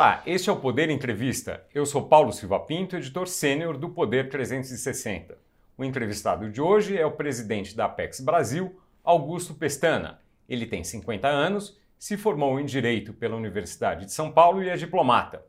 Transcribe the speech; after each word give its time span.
Olá, 0.00 0.22
este 0.24 0.48
é 0.48 0.52
o 0.54 0.56
Poder 0.56 0.88
Entrevista. 0.88 1.62
Eu 1.74 1.84
sou 1.84 2.08
Paulo 2.08 2.32
Silva 2.32 2.58
Pinto, 2.58 2.96
editor 2.96 3.28
sênior 3.28 3.76
do 3.76 3.90
Poder 3.90 4.30
360. 4.30 5.36
O 5.76 5.84
entrevistado 5.84 6.50
de 6.50 6.58
hoje 6.58 6.96
é 6.96 7.04
o 7.04 7.12
presidente 7.12 7.76
da 7.76 7.84
Apex 7.84 8.18
Brasil, 8.20 8.80
Augusto 9.04 9.52
Pestana. 9.52 10.18
Ele 10.48 10.64
tem 10.64 10.82
50 10.82 11.28
anos, 11.28 11.78
se 11.98 12.16
formou 12.16 12.58
em 12.58 12.64
Direito 12.64 13.12
pela 13.12 13.36
Universidade 13.36 14.06
de 14.06 14.12
São 14.14 14.32
Paulo 14.32 14.62
e 14.62 14.70
é 14.70 14.74
diplomata. 14.74 15.44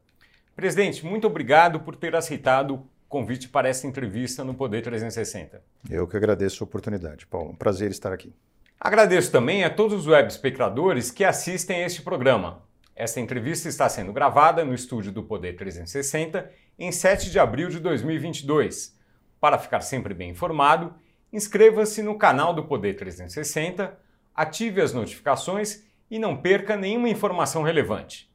Presidente, 0.54 1.06
muito 1.06 1.28
obrigado 1.28 1.79
por 1.79 1.96
ter 1.96 2.14
aceitado 2.14 2.74
o 2.74 2.88
convite 3.07 3.47
para 3.47 3.70
essa 3.70 3.88
entrevista 3.88 4.43
no 4.43 4.54
Poder 4.54 4.82
360. 4.82 5.64
Eu 5.89 6.06
que 6.06 6.18
agradeço 6.18 6.61
a 6.61 6.65
oportunidade, 6.65 7.25
Paulo. 7.25 7.52
Um 7.52 7.56
prazer 7.56 7.89
estar 7.89 8.11
aqui. 8.11 8.33
Agradeço 8.78 9.32
também 9.32 9.64
a 9.64 9.70
todos 9.70 10.02
os 10.02 10.07
web 10.07 10.28
espectadores 10.28 11.10
que 11.10 11.24
assistem 11.24 11.83
a 11.83 11.86
este 11.86 12.02
programa. 12.02 12.70
Esta 13.01 13.19
entrevista 13.19 13.68
está 13.68 13.89
sendo 13.89 14.14
gravada 14.14 14.64
no 14.64 14.75
estúdio 14.75 15.11
do 15.11 15.23
Poder 15.23 15.55
360 15.55 16.51
em 16.78 16.92
7 16.92 17.32
de 17.32 17.39
abril 17.39 17.68
de 17.68 17.79
2022. 17.79 18.96
Para 19.39 19.57
ficar 19.57 19.82
sempre 19.82 20.14
bem 20.14 20.29
informado, 20.29 20.93
inscreva-se 21.33 22.04
no 22.04 22.15
canal 22.15 22.54
do 22.54 22.64
Poder 22.64 22.93
360, 22.93 24.00
ative 24.36 24.82
as 24.82 24.93
notificações 24.93 25.83
e 26.11 26.19
não 26.19 26.37
perca 26.37 26.78
nenhuma 26.78 27.09
informação 27.09 27.64
relevante. 27.64 28.32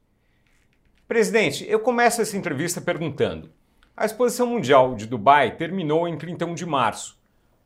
Presidente, 1.07 1.65
eu 1.69 1.79
começo 1.79 2.21
essa 2.21 2.35
entrevista 2.35 2.81
perguntando: 2.81 3.49
a 3.95 4.05
Exposição 4.05 4.47
Mundial 4.47 4.95
de 4.95 5.07
Dubai 5.07 5.55
terminou 5.55 6.09
em 6.09 6.17
31 6.17 6.53
de 6.53 6.65
março. 6.65 7.17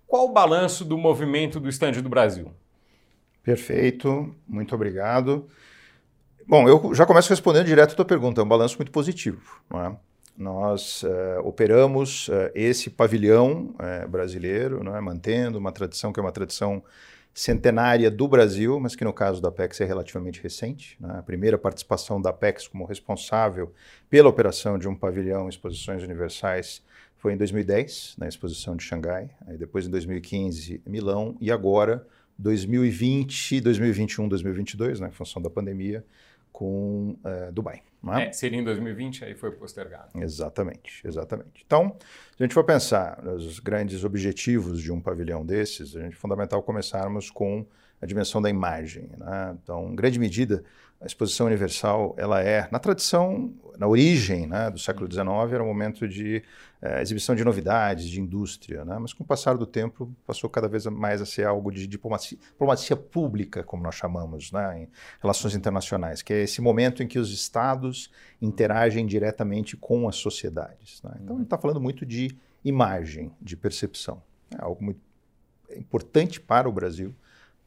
Qual 0.05 0.25
o 0.25 0.33
balanço 0.33 0.85
do 0.85 0.99
movimento 0.99 1.59
do 1.59 1.67
estande 1.67 1.99
do 1.99 2.09
Brasil? 2.09 2.53
Perfeito, 3.41 4.35
muito 4.47 4.75
obrigado. 4.75 5.49
Bom, 6.51 6.67
eu 6.67 6.93
já 6.93 7.05
começo 7.05 7.29
respondendo 7.29 7.65
direto 7.65 7.93
a 7.93 7.95
tua 7.95 8.03
pergunta. 8.03 8.41
É 8.41 8.43
um 8.43 8.47
balanço 8.47 8.75
muito 8.77 8.91
positivo. 8.91 9.39
É? 9.73 9.95
Nós 10.37 11.01
uh, 11.01 11.39
operamos 11.45 12.27
uh, 12.27 12.51
esse 12.53 12.89
pavilhão 12.89 13.73
uh, 13.75 14.05
brasileiro, 14.09 14.85
é? 14.93 14.99
mantendo 14.99 15.57
uma 15.57 15.71
tradição 15.71 16.11
que 16.11 16.19
é 16.19 16.21
uma 16.21 16.31
tradição 16.33 16.83
centenária 17.33 18.11
do 18.11 18.27
Brasil, 18.27 18.77
mas 18.81 18.97
que 18.97 19.05
no 19.05 19.13
caso 19.13 19.41
da 19.41 19.47
Apex 19.47 19.79
é 19.79 19.85
relativamente 19.85 20.43
recente. 20.43 20.97
Né? 20.99 21.19
A 21.19 21.23
primeira 21.23 21.57
participação 21.57 22.21
da 22.21 22.31
Apex 22.31 22.67
como 22.67 22.83
responsável 22.83 23.71
pela 24.09 24.27
operação 24.27 24.77
de 24.77 24.89
um 24.89 24.93
pavilhão 24.93 25.47
exposições 25.47 26.03
universais 26.03 26.83
foi 27.15 27.31
em 27.31 27.37
2010, 27.37 28.15
na 28.17 28.27
exposição 28.27 28.75
de 28.75 28.83
Xangai, 28.83 29.29
aí 29.47 29.55
depois 29.55 29.87
em 29.87 29.89
2015, 29.89 30.81
Milão, 30.85 31.37
e 31.39 31.49
agora 31.49 32.05
2020, 32.37 33.61
2021, 33.61 34.27
2022, 34.27 34.99
né, 34.99 35.07
em 35.07 35.11
função 35.11 35.41
da 35.41 35.49
pandemia, 35.49 36.03
com 36.51 37.17
uh, 37.23 37.51
Dubai. 37.51 37.81
É? 38.17 38.27
É, 38.27 38.31
seria 38.31 38.59
em 38.59 38.63
2020, 38.63 39.25
aí 39.25 39.35
foi 39.35 39.51
postergado. 39.51 40.09
Exatamente, 40.15 41.05
exatamente. 41.05 41.63
Então, 41.65 41.95
se 42.35 42.43
a 42.43 42.43
gente 42.43 42.53
for 42.53 42.63
pensar 42.63 43.21
nos 43.21 43.59
grandes 43.59 44.03
objetivos 44.03 44.81
de 44.81 44.91
um 44.91 44.99
pavilhão 44.99 45.45
desses, 45.45 45.95
a 45.95 46.01
gente 46.01 46.13
é 46.13 46.15
fundamental 46.15 46.63
começarmos 46.63 47.29
com 47.29 47.65
a 48.01 48.05
dimensão 48.05 48.41
da 48.41 48.49
imagem. 48.49 49.11
Né? 49.17 49.55
Então, 49.61 49.91
em 49.91 49.95
grande 49.95 50.17
medida, 50.17 50.63
a 51.01 51.05
exposição 51.07 51.47
universal, 51.47 52.13
ela 52.15 52.41
é, 52.41 52.69
na 52.71 52.77
tradição, 52.77 53.51
na 53.75 53.87
origem 53.87 54.45
né, 54.45 54.69
do 54.69 54.77
século 54.77 55.11
XIX, 55.11 55.27
era 55.51 55.63
um 55.63 55.67
momento 55.67 56.07
de 56.07 56.43
é, 56.79 57.01
exibição 57.01 57.33
de 57.33 57.43
novidades, 57.43 58.07
de 58.07 58.21
indústria, 58.21 58.85
né? 58.85 58.99
mas 58.99 59.11
com 59.11 59.23
o 59.23 59.25
passar 59.25 59.57
do 59.57 59.65
tempo 59.65 60.15
passou 60.27 60.47
cada 60.47 60.67
vez 60.67 60.85
mais 60.85 61.19
a 61.19 61.25
ser 61.25 61.47
algo 61.47 61.71
de 61.71 61.87
diplomacia, 61.87 62.37
diplomacia 62.37 62.95
pública, 62.95 63.63
como 63.63 63.81
nós 63.81 63.95
chamamos, 63.95 64.51
né, 64.51 64.83
em 64.83 64.89
relações 65.19 65.55
internacionais, 65.55 66.21
que 66.21 66.33
é 66.33 66.43
esse 66.43 66.61
momento 66.61 67.01
em 67.01 67.07
que 67.07 67.17
os 67.17 67.33
estados 67.33 68.11
interagem 68.39 69.07
diretamente 69.07 69.75
com 69.75 70.07
as 70.07 70.17
sociedades. 70.17 71.01
Né? 71.01 71.13
Então, 71.23 71.35
a 71.35 71.39
gente 71.39 71.47
está 71.47 71.57
falando 71.57 71.81
muito 71.81 72.05
de 72.05 72.37
imagem, 72.63 73.31
de 73.41 73.57
percepção. 73.57 74.21
É 74.55 74.63
algo 74.63 74.83
muito 74.83 75.01
importante 75.75 76.39
para 76.39 76.69
o 76.69 76.71
Brasil, 76.71 77.15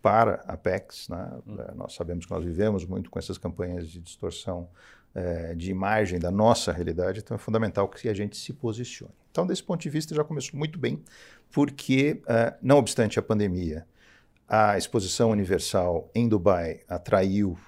para 0.04 0.44
a 0.47 0.53
Apex. 0.53 1.09
Né? 1.09 1.31
Hum. 1.47 1.56
É, 1.59 1.75
nós 1.75 1.94
sabemos 1.94 2.26
que 2.26 2.31
nós 2.31 2.44
vivemos 2.44 2.84
muito 2.84 3.09
com 3.09 3.19
essas 3.19 3.38
campanhas 3.38 3.88
de 3.88 4.00
distorção 4.00 4.69
é, 5.15 5.54
de 5.54 5.70
imagem 5.70 6.19
da 6.19 6.31
nossa 6.31 6.72
realidade, 6.72 7.20
então 7.20 7.37
é 7.37 7.38
fundamental 7.38 7.88
que 7.88 8.06
a 8.06 8.12
gente 8.12 8.37
se 8.37 8.53
posicione. 8.53 9.14
Então, 9.31 9.47
desse 9.47 9.62
ponto 9.62 9.81
de 9.81 9.88
vista, 9.88 10.14
já 10.14 10.22
começou 10.22 10.59
muito 10.59 10.78
bem, 10.78 11.03
porque, 11.50 12.20
é, 12.26 12.53
não 12.60 12.76
obstante 12.76 13.19
a 13.19 13.22
pandemia, 13.22 13.87
a 14.54 14.78
exposição 14.78 15.31
universal 15.31 16.10
em 16.15 16.28
Dubai 16.28 16.81
atraiu 16.88 17.59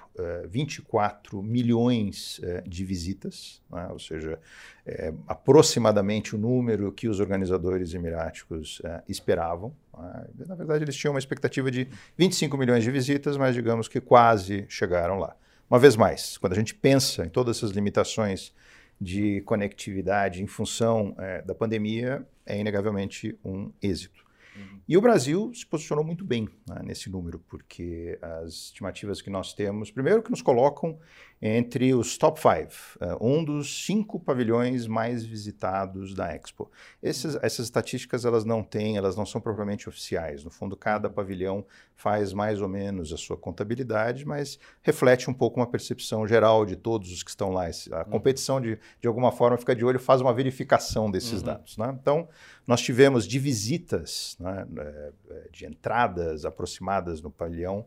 24 0.49 1.43
milhões 1.43 2.41
de 2.65 2.83
visitas, 2.83 3.61
né? 3.69 3.87
ou 3.91 3.99
seja, 3.99 4.39
é, 4.85 5.13
aproximadamente 5.27 6.35
o 6.35 6.39
número 6.39 6.91
que 6.91 7.07
os 7.07 7.19
organizadores 7.19 7.93
emiráticos 7.93 8.81
esperavam. 9.07 9.75
Né? 9.97 10.27
Na 10.47 10.55
verdade, 10.55 10.83
eles 10.83 10.95
tinham 10.95 11.13
uma 11.13 11.19
expectativa 11.19 11.69
de 11.69 11.87
25 12.17 12.57
milhões 12.57 12.83
de 12.83 12.89
visitas, 12.89 13.37
mas 13.37 13.53
digamos 13.53 13.87
que 13.87 14.01
quase 14.01 14.65
chegaram 14.67 15.19
lá. 15.19 15.35
Uma 15.69 15.77
vez 15.77 15.95
mais, 15.95 16.37
quando 16.37 16.53
a 16.53 16.55
gente 16.55 16.73
pensa 16.73 17.25
em 17.25 17.29
todas 17.29 17.57
essas 17.57 17.71
limitações 17.71 18.53
de 18.99 19.41
conectividade 19.41 20.41
em 20.41 20.47
função 20.47 21.15
da 21.45 21.53
pandemia, 21.53 22.25
é 22.45 22.57
inegavelmente 22.57 23.37
um 23.45 23.71
êxito. 23.81 24.26
Uhum. 24.57 24.79
E 24.87 24.97
o 24.97 25.01
Brasil 25.01 25.51
se 25.53 25.65
posicionou 25.65 26.03
muito 26.03 26.25
bem 26.25 26.49
né, 26.67 26.81
nesse 26.83 27.09
número, 27.09 27.39
porque 27.47 28.17
as 28.21 28.53
estimativas 28.53 29.21
que 29.21 29.29
nós 29.29 29.53
temos, 29.53 29.91
primeiro 29.91 30.23
que 30.23 30.31
nos 30.31 30.41
colocam 30.41 30.99
entre 31.41 31.93
os 31.93 32.17
top 32.17 32.39
five, 32.39 32.73
uh, 32.99 33.17
um 33.25 33.43
dos 33.43 33.85
cinco 33.85 34.19
pavilhões 34.19 34.87
mais 34.87 35.23
visitados 35.23 36.15
da 36.15 36.35
Expo. 36.35 36.71
Esses, 37.01 37.35
essas 37.41 37.65
estatísticas 37.65 38.25
elas 38.25 38.43
não 38.43 38.63
têm, 38.63 38.97
elas 38.97 39.15
não 39.15 39.25
são 39.25 39.39
propriamente 39.39 39.87
oficiais. 39.87 40.43
No 40.43 40.49
fundo, 40.49 40.75
cada 40.75 41.09
pavilhão 41.09 41.63
faz 41.95 42.33
mais 42.33 42.59
ou 42.61 42.67
menos 42.67 43.13
a 43.13 43.17
sua 43.17 43.37
contabilidade, 43.37 44.25
mas 44.25 44.59
reflete 44.81 45.29
um 45.29 45.33
pouco 45.33 45.59
uma 45.59 45.67
percepção 45.67 46.27
geral 46.27 46.65
de 46.65 46.75
todos 46.75 47.11
os 47.11 47.21
que 47.21 47.29
estão 47.29 47.51
lá. 47.51 47.65
A 47.65 47.97
uhum. 47.99 48.03
competição, 48.05 48.59
de, 48.59 48.79
de 48.99 49.07
alguma 49.07 49.31
forma, 49.31 49.57
fica 49.57 49.75
de 49.75 49.85
olho, 49.85 49.99
faz 49.99 50.21
uma 50.21 50.33
verificação 50.33 51.09
desses 51.11 51.41
uhum. 51.41 51.45
dados. 51.45 51.77
Né? 51.77 51.95
Então, 52.01 52.27
nós 52.65 52.81
tivemos 52.81 53.27
de 53.27 53.37
visitas, 53.39 54.35
né, 54.39 54.67
é, 54.77 55.11
é, 55.29 55.49
de 55.51 55.65
entradas 55.65 56.45
aproximadas 56.45 57.21
no 57.21 57.29
pavilhão, 57.29 57.85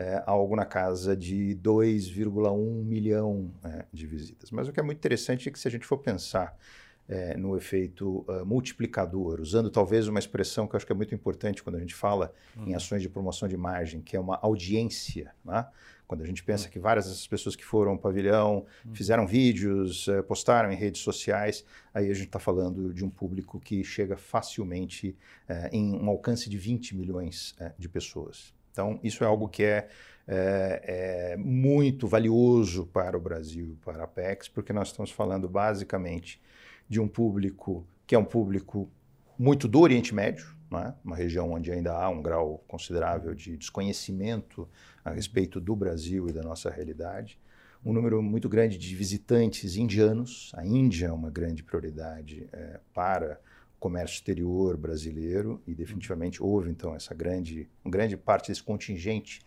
é, 0.00 0.22
algo 0.24 0.56
na 0.56 0.64
casa 0.64 1.14
de 1.14 1.54
2,1 1.62 2.82
milhão 2.82 3.52
é, 3.62 3.84
de 3.92 4.06
visitas. 4.06 4.50
Mas 4.50 4.66
o 4.66 4.72
que 4.72 4.80
é 4.80 4.82
muito 4.82 4.96
interessante 4.96 5.46
é 5.46 5.52
que 5.52 5.58
se 5.58 5.68
a 5.68 5.70
gente 5.70 5.84
for 5.84 5.98
pensar 5.98 6.56
é, 7.06 7.36
no 7.36 7.54
efeito 7.54 8.24
uh, 8.26 8.46
multiplicador, 8.46 9.40
usando 9.40 9.68
talvez 9.68 10.08
uma 10.08 10.18
expressão 10.18 10.66
que 10.66 10.74
eu 10.74 10.78
acho 10.78 10.86
que 10.86 10.92
é 10.92 10.94
muito 10.94 11.14
importante 11.14 11.62
quando 11.62 11.76
a 11.76 11.80
gente 11.80 11.94
fala 11.94 12.32
uhum. 12.56 12.68
em 12.68 12.74
ações 12.74 13.02
de 13.02 13.10
promoção 13.10 13.46
de 13.46 13.54
imagem, 13.54 14.00
que 14.00 14.16
é 14.16 14.20
uma 14.20 14.38
audiência, 14.40 15.34
né? 15.44 15.66
quando 16.06 16.22
a 16.22 16.26
gente 16.26 16.42
pensa 16.42 16.64
uhum. 16.64 16.70
que 16.70 16.78
várias 16.78 17.06
dessas 17.06 17.26
pessoas 17.26 17.54
que 17.54 17.64
foram 17.64 17.92
ao 17.92 17.98
pavilhão 17.98 18.64
uhum. 18.86 18.94
fizeram 18.94 19.26
vídeos, 19.26 20.08
uh, 20.08 20.22
postaram 20.22 20.72
em 20.72 20.76
redes 20.76 21.02
sociais, 21.02 21.62
aí 21.92 22.10
a 22.10 22.14
gente 22.14 22.28
está 22.28 22.38
falando 22.38 22.94
de 22.94 23.04
um 23.04 23.10
público 23.10 23.60
que 23.60 23.84
chega 23.84 24.16
facilmente 24.16 25.14
uh, 25.46 25.68
em 25.70 25.94
um 25.94 26.08
alcance 26.08 26.48
de 26.48 26.56
20 26.56 26.96
milhões 26.96 27.54
de 27.78 27.88
pessoas. 27.88 28.58
Então, 28.70 28.98
isso 29.02 29.24
é 29.24 29.26
algo 29.26 29.48
que 29.48 29.64
é, 29.64 29.88
é, 30.26 31.32
é, 31.32 31.36
muito 31.36 32.06
valioso 32.06 32.86
para 32.86 33.16
o 33.16 33.20
Brasil, 33.20 33.76
para 33.84 34.02
a 34.02 34.04
Apex, 34.04 34.48
porque 34.48 34.72
nós 34.72 34.88
estamos 34.88 35.10
falando 35.10 35.48
basicamente 35.48 36.40
de 36.88 37.00
um 37.00 37.08
público 37.08 37.86
que 38.06 38.14
é 38.14 38.18
um 38.18 38.24
público 38.24 38.90
muito 39.38 39.68
do 39.68 39.80
Oriente 39.80 40.14
Médio, 40.14 40.46
é? 40.72 40.92
uma 41.04 41.16
região 41.16 41.52
onde 41.52 41.72
ainda 41.72 41.92
há 41.92 42.08
um 42.08 42.22
grau 42.22 42.62
considerável 42.68 43.34
de 43.34 43.56
desconhecimento 43.56 44.68
a 45.04 45.10
respeito 45.10 45.60
do 45.60 45.74
Brasil 45.74 46.28
e 46.28 46.32
da 46.32 46.42
nossa 46.42 46.70
realidade. 46.70 47.38
Um 47.84 47.92
número 47.92 48.22
muito 48.22 48.48
grande 48.48 48.76
de 48.76 48.94
visitantes 48.94 49.76
indianos. 49.76 50.52
A 50.54 50.64
Índia 50.66 51.06
é 51.06 51.12
uma 51.12 51.30
grande 51.30 51.62
prioridade 51.62 52.48
é, 52.52 52.78
para 52.92 53.40
comércio 53.80 54.14
exterior 54.14 54.76
brasileiro 54.76 55.60
e 55.66 55.74
definitivamente 55.74 56.42
houve 56.42 56.70
então 56.70 56.94
essa 56.94 57.14
grande, 57.14 57.66
grande 57.84 58.16
parte 58.16 58.48
desse 58.48 58.62
contingente 58.62 59.40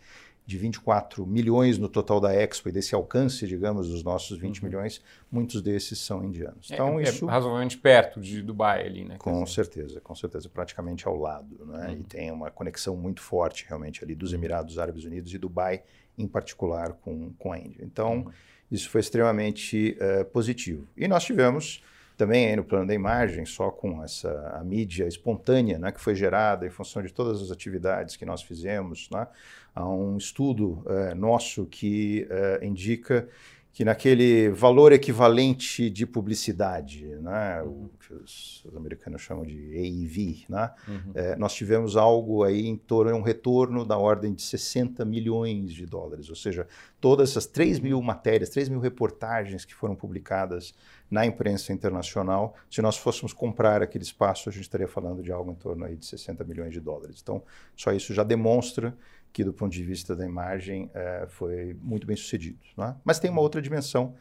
de 0.46 0.58
24 0.58 1.26
milhões 1.26 1.78
no 1.78 1.88
total 1.88 2.20
da 2.20 2.34
Expo 2.34 2.68
e 2.68 2.72
desse 2.72 2.94
alcance, 2.94 3.46
digamos, 3.46 3.88
dos 3.88 4.02
nossos 4.02 4.36
20 4.36 4.58
uhum. 4.58 4.68
milhões, 4.68 5.02
muitos 5.30 5.62
desses 5.62 5.98
são 5.98 6.22
indianos. 6.22 6.70
É, 6.70 6.74
então, 6.74 7.00
é, 7.00 7.04
isso... 7.04 7.24
razoavelmente 7.24 7.78
perto 7.78 8.20
de 8.20 8.42
Dubai 8.42 8.84
ali, 8.84 9.04
né? 9.06 9.16
Com 9.18 9.46
certeza, 9.46 10.00
com 10.02 10.14
certeza, 10.14 10.48
praticamente 10.50 11.08
ao 11.08 11.16
lado. 11.16 11.64
Né? 11.64 11.86
Uhum. 11.88 11.92
E 11.94 12.02
tem 12.02 12.30
uma 12.30 12.50
conexão 12.50 12.94
muito 12.94 13.22
forte 13.22 13.64
realmente 13.66 14.04
ali 14.04 14.14
dos 14.14 14.32
uhum. 14.32 14.38
Emirados 14.38 14.78
Árabes 14.78 15.04
Unidos 15.04 15.32
e 15.32 15.38
Dubai, 15.38 15.82
em 16.18 16.28
particular, 16.28 16.92
com, 16.92 17.32
com 17.38 17.50
a 17.50 17.58
Índia. 17.58 17.82
Então, 17.82 18.16
uhum. 18.16 18.30
isso 18.70 18.90
foi 18.90 19.00
extremamente 19.00 19.96
uh, 19.98 20.26
positivo. 20.26 20.86
E 20.94 21.08
nós 21.08 21.24
tivemos 21.24 21.82
também 22.16 22.46
aí 22.46 22.56
no 22.56 22.64
plano 22.64 22.86
da 22.86 22.94
imagem, 22.94 23.44
só 23.44 23.70
com 23.70 24.02
essa 24.02 24.30
a 24.54 24.64
mídia 24.64 25.06
espontânea 25.06 25.78
né, 25.78 25.90
que 25.90 26.00
foi 26.00 26.14
gerada 26.14 26.66
em 26.66 26.70
função 26.70 27.02
de 27.02 27.12
todas 27.12 27.42
as 27.42 27.50
atividades 27.50 28.16
que 28.16 28.24
nós 28.24 28.42
fizemos. 28.42 29.08
Né, 29.10 29.26
há 29.74 29.88
um 29.88 30.16
estudo 30.16 30.84
é, 30.86 31.14
nosso 31.14 31.66
que 31.66 32.26
é, 32.30 32.64
indica 32.64 33.28
que 33.74 33.84
naquele 33.84 34.50
valor 34.50 34.92
equivalente 34.92 35.90
de 35.90 36.06
publicidade, 36.06 37.06
né, 37.16 37.60
o 37.64 37.90
que 37.98 38.14
os, 38.14 38.64
os 38.64 38.76
americanos 38.76 39.20
chamam 39.20 39.44
de 39.44 39.76
AEV, 39.76 40.44
né, 40.48 40.70
uhum. 40.86 41.10
é, 41.12 41.34
nós 41.34 41.52
tivemos 41.54 41.96
algo 41.96 42.44
aí 42.44 42.68
em 42.68 42.76
torno 42.76 43.10
de 43.10 43.18
um 43.18 43.22
retorno 43.22 43.84
da 43.84 43.98
ordem 43.98 44.32
de 44.32 44.42
60 44.42 45.04
milhões 45.04 45.72
de 45.72 45.86
dólares, 45.86 46.28
ou 46.30 46.36
seja, 46.36 46.68
todas 47.00 47.30
essas 47.30 47.46
3 47.46 47.80
mil 47.80 48.00
matérias, 48.00 48.48
3 48.50 48.68
mil 48.68 48.78
reportagens 48.78 49.64
que 49.64 49.74
foram 49.74 49.96
publicadas 49.96 50.72
na 51.10 51.24
imprensa 51.24 51.72
internacional, 51.72 52.54
se 52.70 52.80
nós 52.82 52.96
fôssemos 52.96 53.32
comprar 53.32 53.82
aquele 53.82 54.04
espaço, 54.04 54.48
a 54.48 54.52
gente 54.52 54.62
estaria 54.62 54.88
falando 54.88 55.22
de 55.22 55.30
algo 55.30 55.50
em 55.52 55.54
torno 55.54 55.84
aí 55.84 55.96
de 55.96 56.06
60 56.06 56.42
milhões 56.44 56.72
de 56.72 56.80
dólares. 56.80 57.20
Então, 57.22 57.42
só 57.76 57.92
isso 57.92 58.12
já 58.14 58.24
demonstra 58.24 58.96
que 59.32 59.44
do 59.44 59.52
ponto 59.52 59.72
de 59.72 59.82
vista 59.82 60.14
da 60.14 60.24
imagem 60.24 60.90
é, 60.94 61.26
foi 61.28 61.76
muito 61.82 62.06
bem 62.06 62.16
sucedido. 62.16 62.58
Né? 62.76 62.96
Mas 63.04 63.18
tem 63.18 63.30
uma 63.30 63.40
outra 63.40 63.60
dimensão 63.60 64.14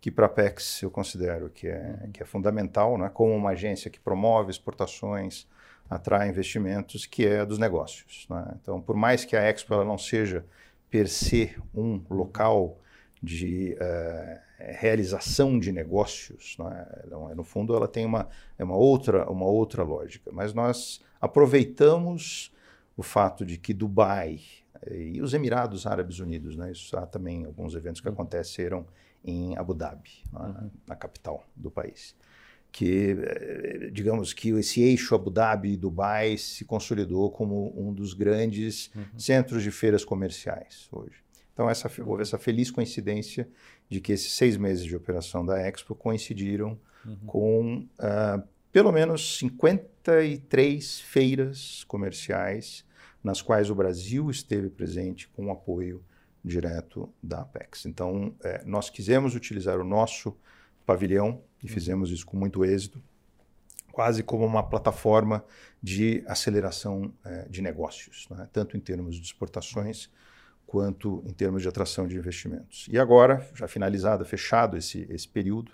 que 0.00 0.10
para 0.10 0.26
a 0.26 0.28
Apex 0.28 0.82
eu 0.82 0.90
considero 0.90 1.50
que 1.50 1.66
é, 1.66 2.08
que 2.12 2.22
é 2.22 2.26
fundamental, 2.26 2.96
né? 2.96 3.10
como 3.12 3.34
uma 3.34 3.50
agência 3.50 3.90
que 3.90 3.98
promove 3.98 4.50
exportações, 4.50 5.46
atrai 5.88 6.28
investimentos, 6.28 7.06
que 7.06 7.26
é 7.26 7.40
a 7.40 7.44
dos 7.44 7.58
negócios. 7.58 8.26
Né? 8.28 8.56
Então, 8.60 8.80
por 8.80 8.94
mais 8.94 9.24
que 9.24 9.36
a 9.36 9.42
Expo 9.42 9.74
ela 9.74 9.84
não 9.84 9.98
seja 9.98 10.44
per 10.90 11.08
se 11.08 11.56
um 11.74 12.02
local 12.10 12.78
de 13.22 13.76
uh, 13.80 14.47
realização 14.58 15.58
de 15.58 15.70
negócios, 15.70 16.56
né? 16.58 16.86
Ela, 17.04 17.34
no 17.34 17.44
fundo 17.44 17.74
ela 17.74 17.86
tem 17.86 18.04
uma, 18.04 18.28
é 18.58 18.64
uma, 18.64 18.76
outra, 18.76 19.30
uma 19.30 19.46
outra 19.46 19.82
lógica, 19.82 20.30
mas 20.32 20.52
nós 20.52 21.00
aproveitamos 21.20 22.52
o 22.96 23.02
fato 23.02 23.46
de 23.46 23.56
que 23.56 23.72
Dubai 23.72 24.40
eh, 24.82 25.12
e 25.14 25.22
os 25.22 25.32
Emirados 25.32 25.86
Árabes 25.86 26.18
Unidos, 26.18 26.56
né, 26.56 26.72
isso 26.72 26.96
há 26.96 27.06
também 27.06 27.44
alguns 27.44 27.74
eventos 27.74 28.00
que 28.00 28.08
uhum. 28.08 28.14
aconteceram 28.14 28.86
em 29.24 29.56
Abu 29.56 29.74
Dhabi, 29.74 30.10
uhum. 30.32 30.70
na 30.86 30.96
capital 30.96 31.44
do 31.54 31.70
país, 31.70 32.16
que 32.72 33.16
eh, 33.20 33.90
digamos 33.92 34.32
que 34.32 34.50
esse 34.50 34.82
eixo 34.82 35.14
Abu 35.14 35.30
Dhabi 35.30 35.74
e 35.74 35.76
Dubai 35.76 36.36
se 36.36 36.64
consolidou 36.64 37.30
como 37.30 37.72
um 37.76 37.92
dos 37.92 38.12
grandes 38.14 38.90
uhum. 38.94 39.18
centros 39.18 39.62
de 39.62 39.70
feiras 39.70 40.04
comerciais 40.04 40.88
hoje. 40.90 41.27
Então 41.58 41.68
essa, 41.68 41.90
houve 42.06 42.22
essa 42.22 42.38
feliz 42.38 42.70
coincidência 42.70 43.48
de 43.90 44.00
que 44.00 44.12
esses 44.12 44.32
seis 44.32 44.56
meses 44.56 44.84
de 44.84 44.94
operação 44.94 45.44
da 45.44 45.60
Expo 45.60 45.92
coincidiram 45.92 46.78
uhum. 47.04 47.16
com 47.26 47.76
uh, 47.98 48.48
pelo 48.70 48.92
menos 48.92 49.38
53 49.38 51.00
feiras 51.00 51.82
comerciais 51.82 52.84
nas 53.24 53.42
quais 53.42 53.70
o 53.70 53.74
Brasil 53.74 54.30
esteve 54.30 54.70
presente 54.70 55.26
com 55.30 55.50
apoio 55.50 56.00
direto 56.44 57.12
da 57.20 57.40
Apex. 57.40 57.86
Então, 57.86 58.32
é, 58.44 58.62
nós 58.64 58.88
quisemos 58.88 59.34
utilizar 59.34 59.80
o 59.80 59.84
nosso 59.84 60.36
pavilhão 60.86 61.42
e 61.60 61.66
uhum. 61.66 61.72
fizemos 61.72 62.12
isso 62.12 62.24
com 62.24 62.36
muito 62.36 62.64
êxito, 62.64 63.02
quase 63.90 64.22
como 64.22 64.46
uma 64.46 64.62
plataforma 64.62 65.44
de 65.82 66.22
aceleração 66.28 67.12
é, 67.24 67.48
de 67.48 67.60
negócios, 67.60 68.28
né? 68.30 68.48
tanto 68.52 68.76
em 68.76 68.80
termos 68.80 69.16
de 69.16 69.22
exportações 69.22 70.08
quanto 70.68 71.24
em 71.26 71.32
termos 71.32 71.62
de 71.62 71.68
atração 71.68 72.06
de 72.06 72.14
investimentos. 72.14 72.86
E 72.92 72.98
agora, 72.98 73.48
já 73.54 73.66
finalizado, 73.66 74.22
fechado 74.26 74.76
esse, 74.76 75.06
esse 75.08 75.26
período, 75.26 75.72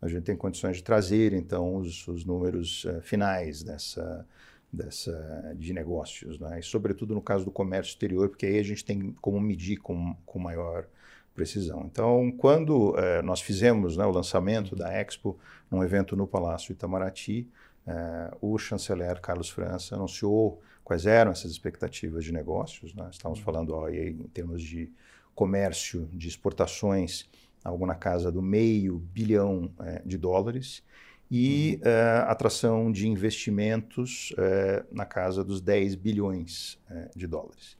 a 0.00 0.06
gente 0.06 0.22
tem 0.22 0.36
condições 0.36 0.76
de 0.76 0.84
trazer, 0.84 1.32
então, 1.32 1.74
os, 1.74 2.06
os 2.06 2.24
números 2.24 2.84
uh, 2.84 3.00
finais 3.02 3.64
dessa, 3.64 4.24
dessa, 4.72 5.52
de 5.58 5.72
negócios, 5.72 6.38
né? 6.38 6.60
e 6.60 6.62
sobretudo 6.62 7.12
no 7.12 7.20
caso 7.20 7.44
do 7.44 7.50
comércio 7.50 7.90
exterior, 7.90 8.28
porque 8.28 8.46
aí 8.46 8.60
a 8.60 8.62
gente 8.62 8.84
tem 8.84 9.12
como 9.20 9.40
medir 9.40 9.78
com, 9.78 10.14
com 10.24 10.38
maior 10.38 10.86
precisão. 11.34 11.82
Então, 11.90 12.32
quando 12.38 12.90
uh, 12.92 13.22
nós 13.24 13.40
fizemos 13.40 13.96
né, 13.96 14.06
o 14.06 14.12
lançamento 14.12 14.76
da 14.76 14.92
Expo, 14.92 15.36
num 15.68 15.82
evento 15.82 16.14
no 16.14 16.24
Palácio 16.24 16.70
Itamaraty, 16.70 17.50
uh, 17.84 18.36
o 18.40 18.56
chanceler 18.58 19.20
Carlos 19.20 19.50
França 19.50 19.96
anunciou 19.96 20.62
quais 20.86 21.04
eram 21.04 21.32
essas 21.32 21.50
expectativas 21.50 22.24
de 22.24 22.32
negócios. 22.32 22.94
Né? 22.94 23.08
Estamos 23.10 23.40
falando 23.40 23.74
ó, 23.74 23.88
em 23.88 24.14
termos 24.32 24.62
de 24.62 24.88
comércio, 25.34 26.08
de 26.12 26.28
exportações, 26.28 27.28
algo 27.64 27.84
na 27.84 27.96
casa 27.96 28.30
do 28.30 28.40
meio 28.40 28.96
bilhão 28.96 29.68
é, 29.80 30.00
de 30.06 30.16
dólares, 30.16 30.84
e 31.28 31.80
uh, 31.82 32.30
atração 32.30 32.92
de 32.92 33.08
investimentos 33.08 34.30
uh, 34.30 34.86
na 34.92 35.04
casa 35.04 35.42
dos 35.42 35.60
10 35.60 35.96
bilhões 35.96 36.78
uh, 36.88 37.18
de 37.18 37.26
dólares. 37.26 37.76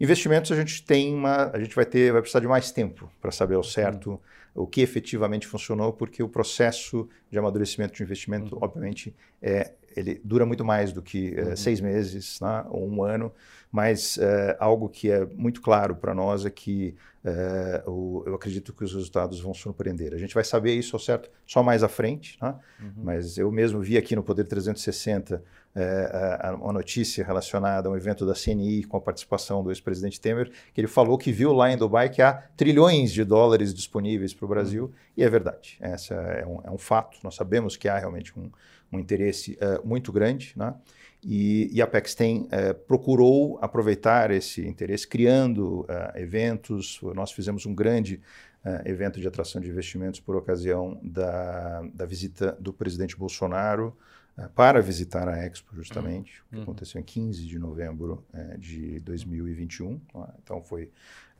Investimentos 0.00 0.50
a 0.50 0.56
gente 0.56 0.82
tem 0.82 1.14
uma, 1.14 1.50
a 1.50 1.60
gente 1.60 1.76
vai 1.76 1.84
ter, 1.84 2.12
vai 2.12 2.22
precisar 2.22 2.40
de 2.40 2.46
mais 2.46 2.72
tempo 2.72 3.12
para 3.20 3.30
saber 3.30 3.56
ao 3.56 3.62
certo 3.62 4.12
uhum. 4.12 4.62
o 4.62 4.66
que 4.66 4.80
efetivamente 4.80 5.46
funcionou, 5.46 5.92
porque 5.92 6.22
o 6.22 6.28
processo 6.30 7.06
de 7.30 7.38
amadurecimento 7.38 7.92
de 7.92 8.02
investimento, 8.02 8.54
uhum. 8.54 8.64
obviamente, 8.64 9.14
é, 9.42 9.72
ele 9.98 10.20
dura 10.24 10.46
muito 10.46 10.64
mais 10.64 10.92
do 10.92 11.02
que 11.02 11.34
uhum. 11.38 11.56
seis 11.56 11.80
meses 11.80 12.40
né, 12.40 12.64
ou 12.68 12.88
um 12.88 13.02
ano, 13.02 13.32
mas 13.70 14.18
algo 14.58 14.88
que 14.88 15.10
é 15.10 15.26
muito 15.26 15.60
claro 15.60 15.94
para 15.94 16.14
nós 16.14 16.46
é 16.46 16.50
que 16.50 16.96
é, 17.24 17.82
o, 17.86 18.22
eu 18.26 18.34
acredito 18.34 18.72
que 18.72 18.84
os 18.84 18.94
resultados 18.94 19.40
vão 19.40 19.52
surpreender. 19.52 20.14
A 20.14 20.16
gente 20.16 20.34
vai 20.34 20.44
saber 20.44 20.74
isso 20.74 20.94
ao 20.94 21.00
certo 21.00 21.28
só 21.46 21.62
mais 21.62 21.82
à 21.82 21.88
frente, 21.88 22.38
né? 22.40 22.54
uhum. 22.80 22.92
mas 22.96 23.36
eu 23.36 23.50
mesmo 23.50 23.80
vi 23.80 23.98
aqui 23.98 24.14
no 24.14 24.22
Poder 24.22 24.44
360 24.44 25.42
é, 25.74 26.50
uma 26.60 26.72
notícia 26.72 27.24
relacionada 27.24 27.88
a 27.88 27.92
um 27.92 27.96
evento 27.96 28.24
da 28.24 28.34
CNI 28.34 28.84
com 28.84 28.96
a 28.96 29.00
participação 29.00 29.62
do 29.62 29.70
ex-presidente 29.70 30.20
Temer, 30.20 30.50
que 30.72 30.80
ele 30.80 30.88
falou 30.88 31.18
que 31.18 31.30
viu 31.30 31.52
lá 31.52 31.70
em 31.70 31.76
Dubai 31.76 32.08
que 32.08 32.22
há 32.22 32.32
trilhões 32.56 33.12
de 33.12 33.24
dólares 33.24 33.74
disponíveis 33.74 34.32
para 34.32 34.46
o 34.46 34.48
Brasil, 34.48 34.84
uhum. 34.84 34.92
e 35.16 35.22
é 35.22 35.28
verdade. 35.28 35.76
Essa 35.80 36.14
é 36.14 36.46
um, 36.46 36.60
é 36.64 36.70
um, 36.70 36.78
fato. 36.78 37.18
Nós 37.22 37.34
sabemos 37.34 37.76
que 37.76 37.88
há 37.88 37.98
realmente 37.98 38.32
um, 38.38 38.50
um 38.92 38.98
interesse 38.98 39.58
uh, 39.60 39.86
muito 39.86 40.12
grande, 40.12 40.52
né? 40.56 40.74
E, 41.22 41.68
e 41.72 41.82
a 41.82 41.84
Apex 41.84 42.14
tem 42.14 42.46
é, 42.50 42.72
procurou 42.72 43.58
aproveitar 43.60 44.30
esse 44.30 44.64
interesse, 44.66 45.06
criando 45.06 45.80
uh, 45.80 46.16
eventos. 46.16 47.00
Nós 47.14 47.32
fizemos 47.32 47.66
um 47.66 47.74
grande 47.74 48.20
uh, 48.64 48.88
evento 48.88 49.20
de 49.20 49.26
atração 49.26 49.60
de 49.60 49.68
investimentos 49.68 50.20
por 50.20 50.36
ocasião 50.36 50.98
da, 51.02 51.82
da 51.92 52.06
visita 52.06 52.56
do 52.60 52.72
presidente 52.72 53.16
Bolsonaro 53.16 53.96
uh, 54.38 54.48
para 54.50 54.80
visitar 54.80 55.28
a 55.28 55.44
Expo, 55.44 55.74
justamente, 55.74 56.40
uhum. 56.52 56.58
que 56.58 56.62
aconteceu 56.62 57.00
em 57.00 57.04
15 57.04 57.44
de 57.44 57.58
novembro 57.58 58.24
de 58.56 59.00
2021. 59.00 60.00
Então, 60.40 60.62
foi 60.62 60.88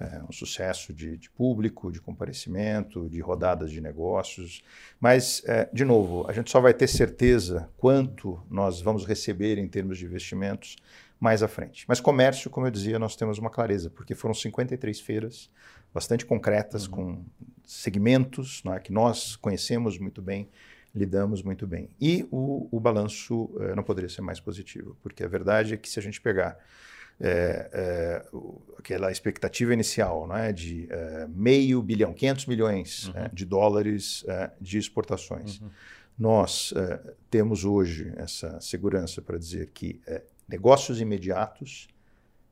é, 0.01 0.23
um 0.29 0.33
sucesso 0.33 0.93
de, 0.93 1.17
de, 1.17 1.29
público, 1.31 1.91
de 1.91 2.01
comparecimento, 2.01 3.09
de 3.09 3.21
rodadas 3.21 3.71
de 3.71 3.81
negócios. 3.81 4.63
Mas, 5.01 5.43
é, 5.45 5.69
de 5.73 5.85
novo, 5.85 6.25
a 6.29 6.33
gente 6.33 6.51
só 6.51 6.61
vai 6.61 6.73
ter 6.73 6.87
certeza 6.87 7.69
quanto 7.77 8.41
nós 8.49 8.81
vamos 8.81 9.05
receber 9.05 9.59
em 9.59 9.67
termos 9.67 9.99
de 9.99 10.05
investimentos 10.05 10.77
mais 11.19 11.43
à 11.43 11.49
frente. 11.49 11.85
Mas 11.89 12.01
comércio, 12.01 12.49
como 12.49 12.67
eu 12.67 12.71
dizia, 12.71 12.99
nós 12.99 13.17
temos 13.17 13.39
uma 13.39 13.51
clareza, 13.51 13.91
porque 13.91 14.15
foram 14.15 14.35
53 14.35 15.01
feiras 15.01 15.51
bastante 15.93 16.25
concretas, 16.25 16.87
uhum. 16.87 16.91
com 16.93 17.25
segmentos 17.65 18.63
é, 18.67 18.79
que 18.79 18.93
nós 18.93 19.37
conhecemos 19.37 19.99
muito 19.99 20.23
bem, 20.23 20.49
lidamos 20.95 21.43
muito 21.43 21.67
bem. 21.67 21.91
E 22.01 22.27
o, 22.31 22.69
o 22.71 22.79
balanço 22.79 23.51
é, 23.61 23.75
não 23.75 23.83
poderia 23.83 24.09
ser 24.09 24.23
mais 24.23 24.39
positivo, 24.39 24.97
porque 25.03 25.25
a 25.25 25.29
verdade 25.29 25.75
é 25.75 25.77
que 25.77 25.89
se 25.89 25.99
a 25.99 26.03
gente 26.03 26.21
pegar 26.21 26.57
é, 27.21 27.71
é, 27.73 28.27
aquela 28.79 29.11
expectativa 29.11 29.75
inicial 29.75 30.27
né, 30.29 30.53
de 30.53 30.87
é, 30.91 31.27
meio 31.29 31.83
bilhão, 31.83 32.15
500 32.15 32.47
milhões 32.47 33.09
uhum. 33.09 33.29
de 33.33 33.45
dólares 33.45 34.25
é, 34.29 34.51
de 34.61 34.79
exportações. 34.79 35.61
Uhum. 35.61 35.71
Nós 36.17 36.73
é, 36.77 37.15
temos 37.31 37.65
hoje 37.65 38.13
essa 38.17 38.61
segurança 38.61 39.21
para 39.21 39.37
dizer 39.37 39.71
que 39.75 40.01
é, 40.07 40.23
negócios 40.49 41.01
imediatos 41.01 41.89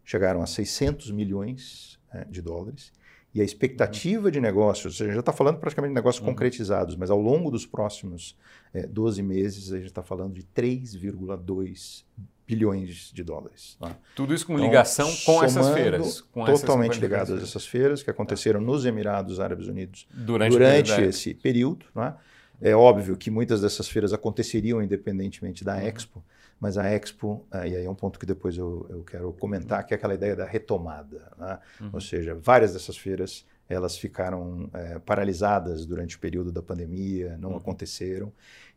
chegaram 0.04 0.42
a 0.42 0.46
600 0.46 1.11
milhões 1.11 1.99
de 2.30 2.40
dólares 2.40 2.92
e 3.35 3.40
a 3.40 3.44
expectativa 3.44 4.26
uhum. 4.26 4.30
de 4.30 4.40
negócios, 4.40 5.00
a 5.00 5.04
gente 5.04 5.14
já 5.14 5.20
está 5.20 5.32
falando 5.32 5.58
praticamente 5.58 5.90
de 5.90 5.94
negócios 5.96 6.25
uhum. 6.25 6.32
concretizados, 6.32 6.96
mas 6.96 7.11
ao 7.11 7.20
longo 7.20 7.50
dos 7.50 7.66
próximos 7.66 8.37
12 8.90 9.23
meses 9.23 9.73
a 9.73 9.76
gente 9.76 9.88
está 9.88 10.02
falando 10.02 10.35
de 10.35 10.42
3,2 10.42 12.04
bilhões 12.47 13.11
de 13.12 13.25
dólares. 13.25 13.76
Tá? 13.81 13.97
Tudo 14.15 14.33
isso 14.33 14.47
com 14.47 14.55
então, 14.55 14.65
ligação 14.65 15.12
com 15.25 15.43
essas 15.43 15.69
feiras. 15.71 16.21
Com 16.21 16.45
totalmente 16.45 16.93
essas 16.93 17.03
ligadas 17.03 17.41
a 17.41 17.43
essas 17.43 17.67
feiras 17.67 18.03
que 18.03 18.11
aconteceram 18.11 18.61
tá. 18.61 18.67
nos 18.67 18.87
Emirados 18.87 19.41
Árabes 19.41 19.67
Unidos 19.67 20.07
durante, 20.12 20.53
durante 20.53 20.93
esse 21.00 21.35
período. 21.35 21.87
Né? 21.95 22.15
É 22.61 22.75
óbvio 22.75 23.17
que 23.17 23.31
muitas 23.31 23.61
dessas 23.61 23.88
feiras 23.88 24.12
aconteceriam 24.12 24.83
independentemente 24.83 25.65
da 25.65 25.75
uhum. 25.75 25.88
Expo, 25.88 26.25
mas 26.61 26.79
a 26.79 26.88
Expo, 26.88 27.45
ah, 27.50 27.67
e 27.67 27.76
aí 27.76 27.85
é 27.85 27.91
um 27.91 27.95
ponto 27.95 28.19
que 28.19 28.25
depois 28.25 28.57
eu, 28.57 28.87
eu 28.88 29.03
quero 29.03 29.33
comentar, 29.33 29.85
que 29.85 29.93
é 29.93 29.97
aquela 29.97 30.15
ideia 30.15 30.37
da 30.37 30.47
retomada. 30.47 31.31
Né? 31.37 31.59
Uhum. 31.81 31.91
Ou 31.95 32.00
seja, 32.00 32.35
várias 32.35 32.73
dessas 32.73 32.97
feiras 32.97 33.45
elas 33.69 33.99
ficaram 33.99 34.71
é, 34.73 34.99
paralisadas 35.00 35.85
durante 35.85 36.17
o 36.17 36.21
período 36.21 36.53
da 36.53 36.62
pandemia, 36.62 37.37
não 37.37 37.50
uhum. 37.50 37.57
aconteceram. 37.57 38.33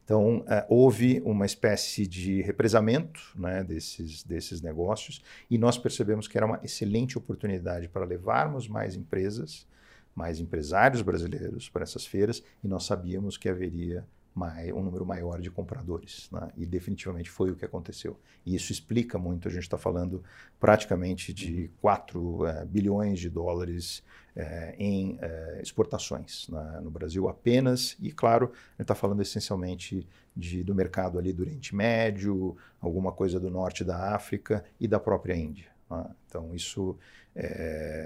Então, 0.09 0.43
é, 0.47 0.65
houve 0.67 1.21
uma 1.23 1.45
espécie 1.45 2.07
de 2.07 2.41
represamento 2.41 3.21
né, 3.35 3.63
desses, 3.63 4.23
desses 4.23 4.59
negócios 4.59 5.21
e 5.47 5.55
nós 5.55 5.77
percebemos 5.77 6.27
que 6.27 6.35
era 6.35 6.47
uma 6.47 6.59
excelente 6.63 7.15
oportunidade 7.15 7.87
para 7.87 8.05
levarmos 8.05 8.67
mais 8.67 8.95
empresas 8.95 9.67
mais 10.15 10.39
empresários 10.39 11.03
brasileiros 11.03 11.69
para 11.69 11.83
essas 11.83 12.07
feiras 12.07 12.41
e 12.63 12.67
nós 12.67 12.85
sabíamos 12.85 13.37
que 13.37 13.47
haveria 13.47 14.03
um 14.73 14.83
número 14.83 15.05
maior 15.05 15.41
de 15.41 15.51
compradores. 15.51 16.29
Né? 16.31 16.49
E 16.55 16.65
definitivamente 16.65 17.29
foi 17.29 17.51
o 17.51 17.55
que 17.55 17.65
aconteceu. 17.65 18.17
E 18.45 18.55
isso 18.55 18.71
explica 18.71 19.17
muito, 19.17 19.47
a 19.47 19.51
gente 19.51 19.63
está 19.63 19.77
falando 19.77 20.23
praticamente 20.59 21.33
de 21.33 21.69
4 21.81 22.45
é, 22.45 22.65
bilhões 22.65 23.19
de 23.19 23.29
dólares 23.29 24.03
é, 24.35 24.75
em 24.77 25.17
é, 25.21 25.59
exportações 25.61 26.47
né? 26.49 26.79
no 26.81 26.89
Brasil 26.89 27.27
apenas. 27.27 27.97
E, 27.99 28.11
claro, 28.11 28.45
a 28.45 28.71
gente 28.73 28.81
está 28.81 28.95
falando 28.95 29.21
essencialmente 29.21 30.07
de, 30.35 30.63
do 30.63 30.73
mercado 30.73 31.19
ali 31.19 31.33
do 31.33 31.43
Oriente 31.43 31.75
Médio, 31.75 32.55
alguma 32.79 33.11
coisa 33.11 33.39
do 33.39 33.49
norte 33.49 33.83
da 33.83 34.15
África 34.15 34.63
e 34.79 34.87
da 34.87 34.99
própria 34.99 35.35
Índia. 35.35 35.67
Né? 35.89 36.05
Então, 36.27 36.53
isso 36.55 36.97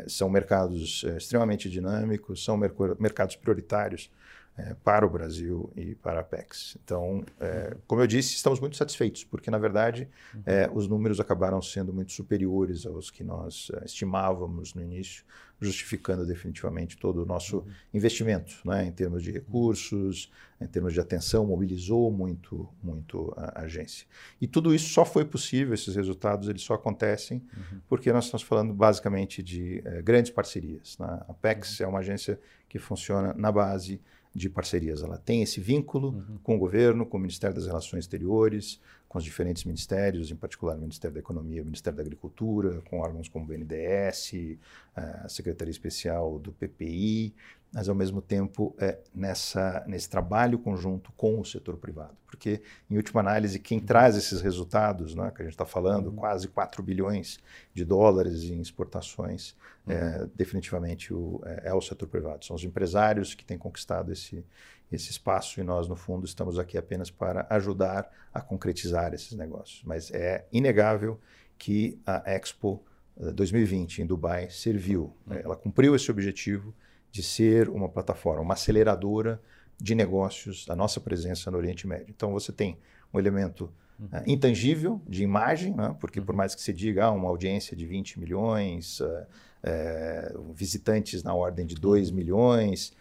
são 0.08 0.30
mercados 0.30 1.04
extremamente 1.18 1.68
dinâmicos, 1.68 2.44
são 2.44 2.56
mercados 2.56 3.36
prioritários 3.36 4.12
é, 4.58 4.76
para 4.84 5.06
o 5.06 5.10
Brasil 5.10 5.72
e 5.76 5.96
para 5.96 6.20
a 6.20 6.24
PEX. 6.24 6.78
Então, 6.84 7.24
é, 7.40 7.76
como 7.88 8.02
eu 8.02 8.08
disse, 8.08 8.36
estamos 8.36 8.60
muito 8.60 8.78
satisfeitos, 8.78 9.24
porque, 9.24 9.50
na 9.50 9.58
verdade, 9.58 10.08
é, 10.46 10.70
os 10.72 10.88
números 10.88 11.20
acabaram 11.20 11.62
sendo 11.62 11.92
muito 11.92 12.12
superiores 12.12 12.86
aos 12.86 13.10
que 13.10 13.24
nós 13.24 13.72
é, 13.74 13.86
estimávamos 13.86 14.76
no 14.76 14.84
início, 14.84 15.24
justificando 15.60 16.26
definitivamente 16.26 16.98
todo 16.98 17.24
o 17.24 17.26
nosso 17.26 17.60
uhum. 17.60 17.72
investimento, 17.94 18.56
né, 18.66 18.86
em 18.86 18.92
termos 18.92 19.24
de 19.24 19.32
recursos, 19.32 20.32
em 20.62 20.68
termos 20.68 20.94
de 20.94 21.00
atenção, 21.00 21.48
mobilizou 21.48 22.12
muito, 22.12 22.70
muito 22.84 23.34
a, 23.36 23.62
agência. 23.62 24.06
E 24.40 24.46
tudo 24.46 24.76
isso 24.76 24.90
só 24.90 25.04
foi 25.04 25.26
possível, 25.26 25.74
esses 25.74 25.96
resultados, 25.96 26.48
eles 26.48 26.62
só 26.62 26.76
acontecem 26.76 27.42
uhum. 27.56 27.80
porque 27.88 28.12
nós 28.12 28.26
estamos 28.26 28.44
falando 28.44 28.74
basicamente 28.74 29.42
de 29.42 29.82
é, 29.86 30.02
grandes 30.02 30.32
parcerias. 30.32 30.98
Né? 31.00 31.22
A 31.28 31.34
PEX 31.34 31.80
uhum. 31.80 31.86
é 31.86 31.90
uma 31.90 32.00
agência 32.00 32.40
que 32.70 32.78
funciona 32.78 33.34
na 33.34 33.52
base 33.52 34.02
de 34.34 34.50
parcerias. 34.50 35.04
Ela 35.04 35.18
tem 35.18 35.44
esse 35.44 35.60
vínculo 35.60 36.10
uhum. 36.10 36.38
com 36.42 36.56
o 36.56 36.60
governo, 36.60 37.06
com 37.06 37.18
o 37.18 37.20
Ministério 37.20 37.56
das 37.56 37.68
Relações 37.68 38.06
Exteriores, 38.06 38.80
com 39.08 39.20
os 39.20 39.24
diferentes 39.24 39.64
ministérios, 39.64 40.32
em 40.32 40.36
particular 40.36 40.76
o 40.76 40.82
Ministério 40.82 41.14
da 41.14 41.20
Economia, 41.20 41.62
o 41.62 41.66
Ministério 41.66 41.98
da 41.98 42.02
Agricultura, 42.02 42.82
com 42.90 43.00
órgãos 43.00 43.30
como 43.30 43.46
o 43.46 43.48
BNDES, 43.48 44.34
eh, 44.34 44.58
a 44.96 45.30
Secretaria 45.30 45.72
Especial 45.72 46.40
do 46.40 46.52
PPI, 46.52 47.36
mas 47.74 47.90
ao 47.90 47.96
mesmo 47.96 48.22
tempo 48.22 48.76
é, 48.78 49.00
nessa, 49.14 49.84
nesse 49.88 50.08
trabalho 50.08 50.60
conjunto 50.60 51.12
com 51.14 51.40
o 51.40 51.44
setor 51.44 51.76
privado. 51.78 52.16
Porque, 52.28 52.62
em 52.90 52.98
última 52.98 53.20
análise, 53.20 53.58
quem 53.58 53.80
uhum. 53.80 53.86
traz 53.86 54.16
esses 54.16 54.42
resultados, 54.42 55.16
né, 55.16 55.32
que 55.36 55.42
a 55.42 55.46
gente 55.46 55.54
está 55.54 55.66
falando, 55.66 56.08
uhum. 56.08 56.16
quase 56.16 56.48
4 56.48 56.84
bilhões 56.84 57.40
de 57.74 57.84
dólares 57.84 58.44
em 58.44 58.62
exportações, 58.62 59.56
uhum. 59.88 59.94
é, 59.94 60.28
definitivamente 60.36 61.12
o, 61.12 61.42
é, 61.46 61.70
é, 61.70 61.74
o 61.74 61.82
setor 61.82 62.08
privado. 62.08 62.46
São 62.46 62.56
os 62.56 62.64
empresários 62.64 63.34
que 63.34 63.44
têm 63.44 63.58
conquistado 63.58 64.12
esse, 64.12 64.46
esse 64.92 65.10
espaço 65.10 65.60
e 65.60 65.64
nós, 65.64 65.88
no 65.88 65.96
fundo, 65.96 66.26
estamos 66.26 66.60
aqui 66.60 66.78
apenas 66.78 67.10
para 67.10 67.48
ajudar 67.50 68.08
a 68.32 68.40
concretizar 68.40 69.16
esses 69.16 69.34
negócios. 69.34 69.82
Mas 69.84 70.12
é 70.12 70.46
inegável 70.52 71.20
que 71.58 72.00
a 72.06 72.22
Expo 72.32 72.84
2020 73.18 73.98
eh, 74.00 74.04
em 74.04 74.08
Dubai 74.08 74.50
serviu, 74.52 75.16
uhum. 75.26 75.34
ela 75.34 75.56
cumpriu 75.56 75.96
esse 75.96 76.12
objetivo 76.12 76.74
de 77.14 77.22
ser 77.22 77.70
uma 77.70 77.88
plataforma, 77.88 78.42
uma 78.42 78.56
aceleradora 78.56 79.40
de 79.80 79.94
negócios 79.94 80.66
da 80.66 80.76
nossa 80.76 81.00
presença 81.00 81.52
no 81.52 81.58
Oriente 81.58 81.86
Médio. 81.86 82.08
Então 82.10 82.32
você 82.32 82.52
tem 82.52 82.76
um 83.14 83.20
elemento 83.20 83.72
uhum. 84.00 84.08
uh, 84.08 84.24
intangível 84.26 85.00
de 85.08 85.22
imagem, 85.22 85.76
né? 85.76 85.96
porque 86.00 86.20
uhum. 86.20 86.26
por 86.26 86.36
mais 86.36 86.56
que 86.56 86.62
se 86.62 86.74
diga 86.74 87.06
ah, 87.06 87.12
uma 87.12 87.30
audiência 87.30 87.78
de 87.78 87.86
20 87.86 88.20
milhões, 88.20 89.00
uh, 89.00 89.06
uh, 89.06 90.54
visitantes 90.54 91.22
na 91.22 91.36
ordem 91.36 91.68
de 91.68 91.76
2 91.76 92.10
uhum. 92.10 92.16
milhões, 92.16 92.94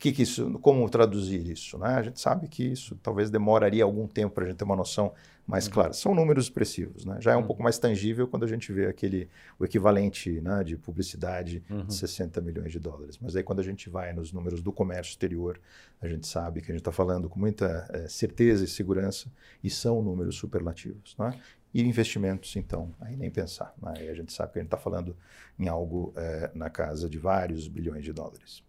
que 0.00 0.10
que 0.10 0.22
isso, 0.22 0.58
como 0.58 0.88
traduzir 0.90 1.48
isso? 1.48 1.78
Né? 1.78 1.90
A 1.90 2.02
gente 2.02 2.20
sabe 2.20 2.48
que 2.48 2.64
isso 2.64 2.98
talvez 3.00 3.30
demoraria 3.30 3.84
algum 3.84 4.08
tempo 4.08 4.34
para 4.34 4.44
a 4.44 4.46
gente 4.48 4.56
ter 4.56 4.64
uma 4.64 4.76
noção 4.76 5.12
mais 5.46 5.66
uhum. 5.66 5.72
clara. 5.72 5.92
São 5.92 6.14
números 6.14 6.44
expressivos. 6.44 7.04
Né? 7.04 7.18
Já 7.20 7.32
é 7.32 7.36
um 7.36 7.40
uhum. 7.40 7.46
pouco 7.46 7.62
mais 7.62 7.78
tangível 7.78 8.28
quando 8.28 8.44
a 8.44 8.48
gente 8.48 8.72
vê 8.72 8.86
aquele, 8.86 9.28
o 9.58 9.64
equivalente 9.64 10.40
né, 10.40 10.62
de 10.62 10.76
publicidade 10.76 11.62
uhum. 11.68 11.86
de 11.86 11.94
60 11.94 12.40
milhões 12.40 12.72
de 12.72 12.78
dólares. 12.78 13.18
Mas 13.20 13.36
aí 13.36 13.42
quando 13.42 13.60
a 13.60 13.62
gente 13.62 13.90
vai 13.90 14.12
nos 14.12 14.32
números 14.32 14.62
do 14.62 14.72
comércio 14.72 15.10
exterior, 15.10 15.60
a 16.00 16.08
gente 16.08 16.26
sabe 16.26 16.60
que 16.60 16.70
a 16.70 16.74
gente 16.74 16.80
está 16.80 16.92
falando 16.92 17.28
com 17.28 17.38
muita 17.38 17.88
é, 17.92 18.08
certeza 18.08 18.64
e 18.64 18.68
segurança 18.68 19.30
e 19.62 19.70
são 19.70 20.02
números 20.02 20.36
superlativos. 20.36 21.16
Né? 21.18 21.38
E 21.74 21.82
investimentos, 21.82 22.54
então, 22.56 22.94
aí 23.00 23.16
nem 23.16 23.30
pensar. 23.30 23.74
Né? 23.82 23.94
Aí 23.96 24.08
a 24.08 24.14
gente 24.14 24.32
sabe 24.32 24.52
que 24.52 24.58
a 24.58 24.62
gente 24.62 24.68
está 24.68 24.78
falando 24.78 25.16
em 25.58 25.68
algo 25.68 26.12
é, 26.16 26.50
na 26.54 26.70
casa 26.70 27.08
de 27.08 27.18
vários 27.18 27.66
bilhões 27.66 28.04
de 28.04 28.12
dólares. 28.12 28.62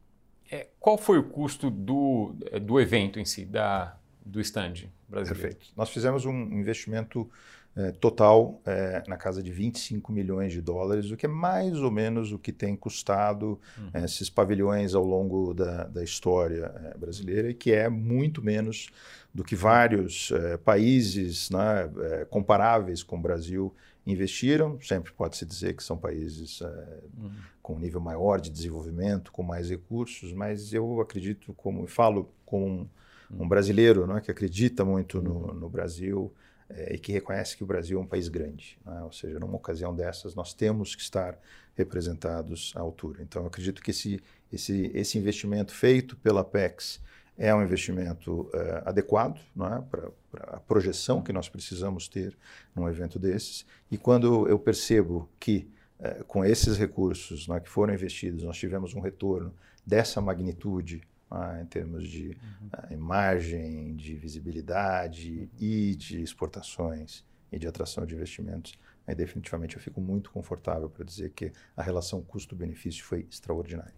É, 0.52 0.68
qual 0.80 0.98
foi 0.98 1.18
o 1.18 1.24
custo 1.24 1.70
do, 1.70 2.36
do 2.62 2.80
evento 2.80 3.20
em 3.20 3.26
si, 3.26 3.46
da, 3.46 3.98
do 4.26 4.40
stand 4.42 4.90
brasileiro? 5.08 5.50
Perfeito. 5.50 5.68
Nós 5.76 5.90
fizemos 5.90 6.26
um 6.26 6.34
investimento 6.34 7.30
é, 7.76 7.92
total 7.92 8.62
é, 8.68 9.02
na 9.08 9.18
casa 9.18 9.42
de 9.42 9.52
25 9.52 10.12
milhões 10.12 10.54
de 10.54 10.62
dólares, 10.62 11.10
o 11.10 11.18
que 11.18 11.26
é 11.26 11.30
mais 11.30 11.80
ou 11.80 11.90
menos 11.90 12.32
o 12.32 12.38
que 12.38 12.52
tem 12.52 12.76
custado 12.76 13.60
uhum. 13.76 13.90
é, 13.96 14.06
esses 14.06 14.30
pavilhões 14.30 14.94
ao 14.94 15.04
longo 15.04 15.56
da, 15.56 15.86
da 15.86 16.04
história 16.04 16.94
brasileira 17.00 17.50
e 17.50 17.54
que 17.56 17.72
é 17.72 17.90
muito 17.90 18.44
menos 18.44 18.90
do 19.34 19.44
que 19.44 19.56
vários 19.56 20.32
países 20.64 21.50
né, 21.50 21.90
comparáveis 22.30 23.02
com 23.02 23.18
o 23.18 23.22
Brasil 23.22 23.74
investiram. 24.06 24.80
Sempre 24.80 25.12
pode-se 25.12 25.44
dizer 25.44 25.76
que 25.76 25.84
são 25.84 25.98
países 25.98 26.62
uhum. 26.62 27.32
com 27.60 27.74
um 27.74 27.80
nível 27.80 28.00
maior 28.00 28.40
de 28.40 28.52
desenvolvimento, 28.52 29.32
com 29.32 29.42
mais 29.42 29.72
recursos, 29.72 30.32
mas 30.32 30.72
eu 30.72 31.02
acredito, 31.02 31.52
como 31.56 31.88
falo 31.88 32.32
como 32.46 32.88
um, 33.32 33.38
um 33.38 33.42
uhum. 33.42 33.48
brasileiro 33.48 34.08
né, 34.08 34.22
que 34.22 34.32
acredita 34.32 34.84
muito 34.86 35.22
no, 35.22 35.48
uhum. 35.48 35.54
no 35.54 35.70
Brasil, 35.70 36.34
é, 36.70 36.96
e 36.96 36.98
que 36.98 37.12
reconhece 37.12 37.56
que 37.56 37.64
o 37.64 37.68
Brasil 37.68 38.00
é 38.00 38.02
um 38.02 38.06
país 38.06 38.28
grande. 38.28 38.80
Né? 38.86 39.02
Ou 39.04 39.12
seja, 39.12 39.40
numa 39.40 39.56
ocasião 39.56 39.96
dessas, 39.96 40.34
nós 40.34 40.54
temos 40.54 40.96
que 40.96 41.02
estar 41.02 41.38
representados 41.76 42.74
à 42.76 42.80
altura. 42.80 43.22
Então, 43.22 43.44
eu 43.44 43.48
acredito 43.48 43.82
que 43.82 43.92
esse, 43.92 44.22
esse, 44.52 44.92
esse 44.94 45.18
investimento 45.18 45.74
feito 45.74 46.16
pela 46.18 46.44
PEX 46.44 47.02
é 47.38 47.54
um 47.54 47.64
investimento 47.64 48.50
é, 48.54 48.84
adequado 48.86 49.40
é? 49.40 49.82
para 49.82 50.12
a 50.56 50.60
projeção 50.60 51.22
que 51.22 51.34
nós 51.34 51.50
precisamos 51.50 52.08
ter 52.08 52.38
num 52.76 52.88
evento 52.88 53.20
desses. 53.20 53.66
E 53.90 53.98
quando 53.98 54.48
eu 54.48 54.58
percebo 54.58 55.30
que, 55.40 55.68
é, 56.00 56.24
com 56.28 56.46
esses 56.46 56.78
recursos 56.78 57.48
é, 57.50 57.60
que 57.60 57.70
foram 57.70 57.94
investidos, 57.94 58.44
nós 58.44 58.58
tivemos 58.58 58.94
um 58.94 59.00
retorno 59.00 59.54
dessa 59.86 60.22
magnitude 60.22 61.02
ah, 61.34 61.60
em 61.62 61.66
termos 61.66 62.08
de 62.08 62.28
uhum. 62.30 62.70
ah, 62.72 62.88
imagem, 62.92 63.96
de 63.96 64.16
visibilidade 64.16 65.50
e 65.60 65.96
de 65.96 66.22
exportações 66.22 67.26
e 67.52 67.58
de 67.58 67.68
atração 67.68 68.06
de 68.06 68.14
investimentos, 68.14 68.78
aí 69.08 69.16
definitivamente 69.16 69.76
eu 69.76 69.82
fico 69.82 70.00
muito 70.00 70.32
confortável 70.32 70.90
para 70.90 71.04
dizer 71.04 71.32
que 71.32 71.52
a 71.76 71.82
relação 71.82 72.22
custo-benefício 72.22 73.04
foi 73.04 73.28
extraordinária. 73.30 73.94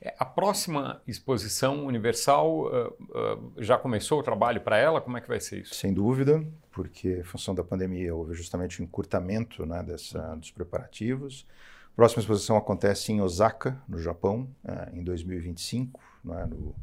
É, 0.00 0.14
a 0.16 0.24
próxima 0.24 1.02
exposição 1.06 1.84
universal 1.84 2.66
uh, 2.66 2.88
uh, 2.88 3.52
já 3.58 3.76
começou 3.76 4.20
o 4.20 4.22
trabalho 4.22 4.60
para 4.60 4.78
ela? 4.78 5.00
Como 5.00 5.16
é 5.16 5.20
que 5.20 5.26
vai 5.26 5.40
ser 5.40 5.62
isso? 5.62 5.74
Sem 5.74 5.92
dúvida, 5.92 6.44
porque 6.70 7.18
em 7.18 7.24
função 7.24 7.54
da 7.54 7.64
pandemia 7.64 8.14
houve 8.14 8.34
justamente 8.34 8.80
um 8.80 8.84
encurtamento 8.84 9.66
né, 9.66 9.82
dessa, 9.82 10.36
dos 10.36 10.52
preparativos. 10.52 11.44
A 11.92 11.96
próxima 11.96 12.20
exposição 12.20 12.56
acontece 12.56 13.10
em 13.10 13.20
Osaka, 13.20 13.82
no 13.88 13.98
Japão, 13.98 14.48
uh, 14.64 14.96
em 14.96 15.02
2025 15.02 16.00
né, 16.28 16.46
no 16.46 16.68
uh, 16.68 16.74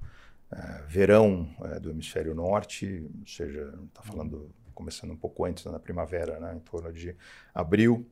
verão 0.88 1.56
uh, 1.60 1.80
do 1.80 1.90
hemisfério 1.90 2.36
norte, 2.36 3.08
ou 3.22 3.28
seja, 3.28 3.74
está 3.88 4.02
falando 4.02 4.50
começando 4.74 5.12
um 5.12 5.18
pouco 5.18 5.46
antes, 5.46 5.64
na 5.66 5.80
primavera, 5.80 6.40
né, 6.40 6.54
em 6.54 6.60
torno 6.60 6.92
de 6.92 7.16
abril, 7.54 8.06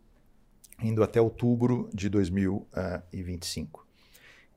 indo 0.82 1.04
até 1.04 1.22
outubro 1.22 1.90
de 1.94 2.08
2025. 2.08 3.86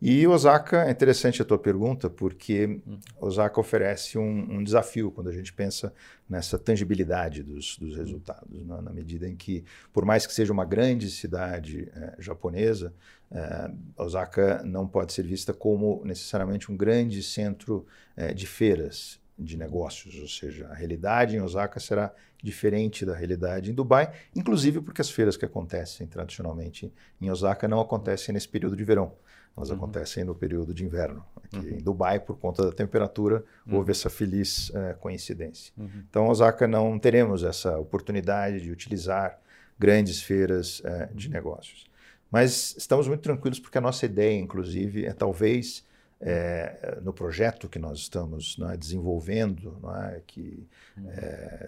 E 0.00 0.26
Osaka, 0.26 0.84
é 0.84 0.90
interessante 0.90 1.40
a 1.40 1.44
tua 1.44 1.58
pergunta, 1.58 2.10
porque 2.10 2.80
Osaka 3.18 3.58
oferece 3.58 4.18
um, 4.18 4.56
um 4.56 4.62
desafio 4.62 5.10
quando 5.10 5.28
a 5.28 5.32
gente 5.32 5.54
pensa 5.54 5.92
nessa 6.28 6.58
tangibilidade 6.58 7.42
dos, 7.42 7.78
dos 7.78 7.96
resultados, 7.96 8.62
né? 8.62 8.80
na 8.82 8.92
medida 8.92 9.26
em 9.26 9.34
que, 9.34 9.64
por 9.94 10.04
mais 10.04 10.26
que 10.26 10.34
seja 10.34 10.52
uma 10.52 10.66
grande 10.66 11.10
cidade 11.10 11.88
é, 11.94 12.14
japonesa, 12.18 12.92
é, 13.30 13.70
Osaka 13.96 14.62
não 14.64 14.86
pode 14.86 15.14
ser 15.14 15.22
vista 15.22 15.54
como 15.54 16.02
necessariamente 16.04 16.70
um 16.70 16.76
grande 16.76 17.22
centro 17.22 17.86
é, 18.14 18.34
de 18.34 18.46
feiras 18.46 19.18
de 19.38 19.56
negócios, 19.56 20.18
ou 20.18 20.28
seja, 20.28 20.66
a 20.68 20.74
realidade 20.74 21.36
em 21.36 21.40
Osaka 21.40 21.78
será 21.80 22.12
diferente 22.42 23.04
da 23.04 23.14
realidade 23.14 23.70
em 23.70 23.74
Dubai, 23.74 24.12
inclusive 24.34 24.80
porque 24.80 25.00
as 25.00 25.10
feiras 25.10 25.36
que 25.36 25.44
acontecem 25.44 26.06
tradicionalmente 26.06 26.92
em 27.20 27.30
Osaka 27.30 27.66
não 27.66 27.80
acontecem 27.80 28.32
nesse 28.32 28.48
período 28.48 28.76
de 28.76 28.84
verão. 28.84 29.12
Elas 29.56 29.70
uhum. 29.70 29.76
acontecem 29.76 30.24
no 30.24 30.34
período 30.34 30.74
de 30.74 30.84
inverno. 30.84 31.24
Aqui 31.44 31.56
uhum. 31.56 31.78
em 31.78 31.78
Dubai, 31.78 32.20
por 32.20 32.38
conta 32.38 32.64
da 32.64 32.72
temperatura, 32.72 33.44
uhum. 33.66 33.76
houve 33.76 33.90
essa 33.90 34.10
feliz 34.10 34.70
é, 34.74 34.92
coincidência. 34.94 35.72
Uhum. 35.76 36.04
Então, 36.08 36.28
Osaka 36.28 36.68
não 36.68 36.98
teremos 36.98 37.42
essa 37.42 37.78
oportunidade 37.78 38.60
de 38.60 38.70
utilizar 38.70 39.40
grandes 39.78 40.20
feiras 40.20 40.82
é, 40.84 41.06
de 41.14 41.28
uhum. 41.28 41.32
negócios. 41.32 41.86
Mas 42.30 42.74
estamos 42.76 43.08
muito 43.08 43.20
tranquilos 43.20 43.58
porque 43.58 43.78
a 43.78 43.80
nossa 43.80 44.04
ideia, 44.04 44.38
inclusive, 44.38 45.06
é 45.06 45.12
talvez 45.12 45.86
é, 46.20 46.98
no 47.02 47.12
projeto 47.12 47.68
que 47.68 47.78
nós 47.78 47.98
estamos 47.98 48.56
é, 48.72 48.76
desenvolvendo, 48.76 49.78
é, 50.12 50.22
que 50.26 50.66
uhum. 50.96 51.06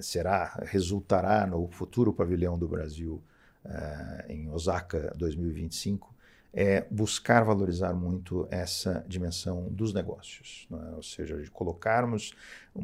será 0.00 0.60
resultará 0.64 1.46
no 1.46 1.68
futuro 1.68 2.12
pavilhão 2.12 2.58
do 2.58 2.68
Brasil 2.68 3.22
em 4.28 4.48
Osaka 4.48 5.12
2025, 5.16 6.14
é 6.52 6.86
buscar 6.90 7.44
valorizar 7.44 7.92
muito 7.92 8.48
essa 8.50 9.04
dimensão 9.06 9.68
dos 9.70 9.92
negócios, 9.92 10.66
é? 10.72 10.96
ou 10.96 11.02
seja, 11.02 11.40
de 11.42 11.50
colocarmos 11.50 12.32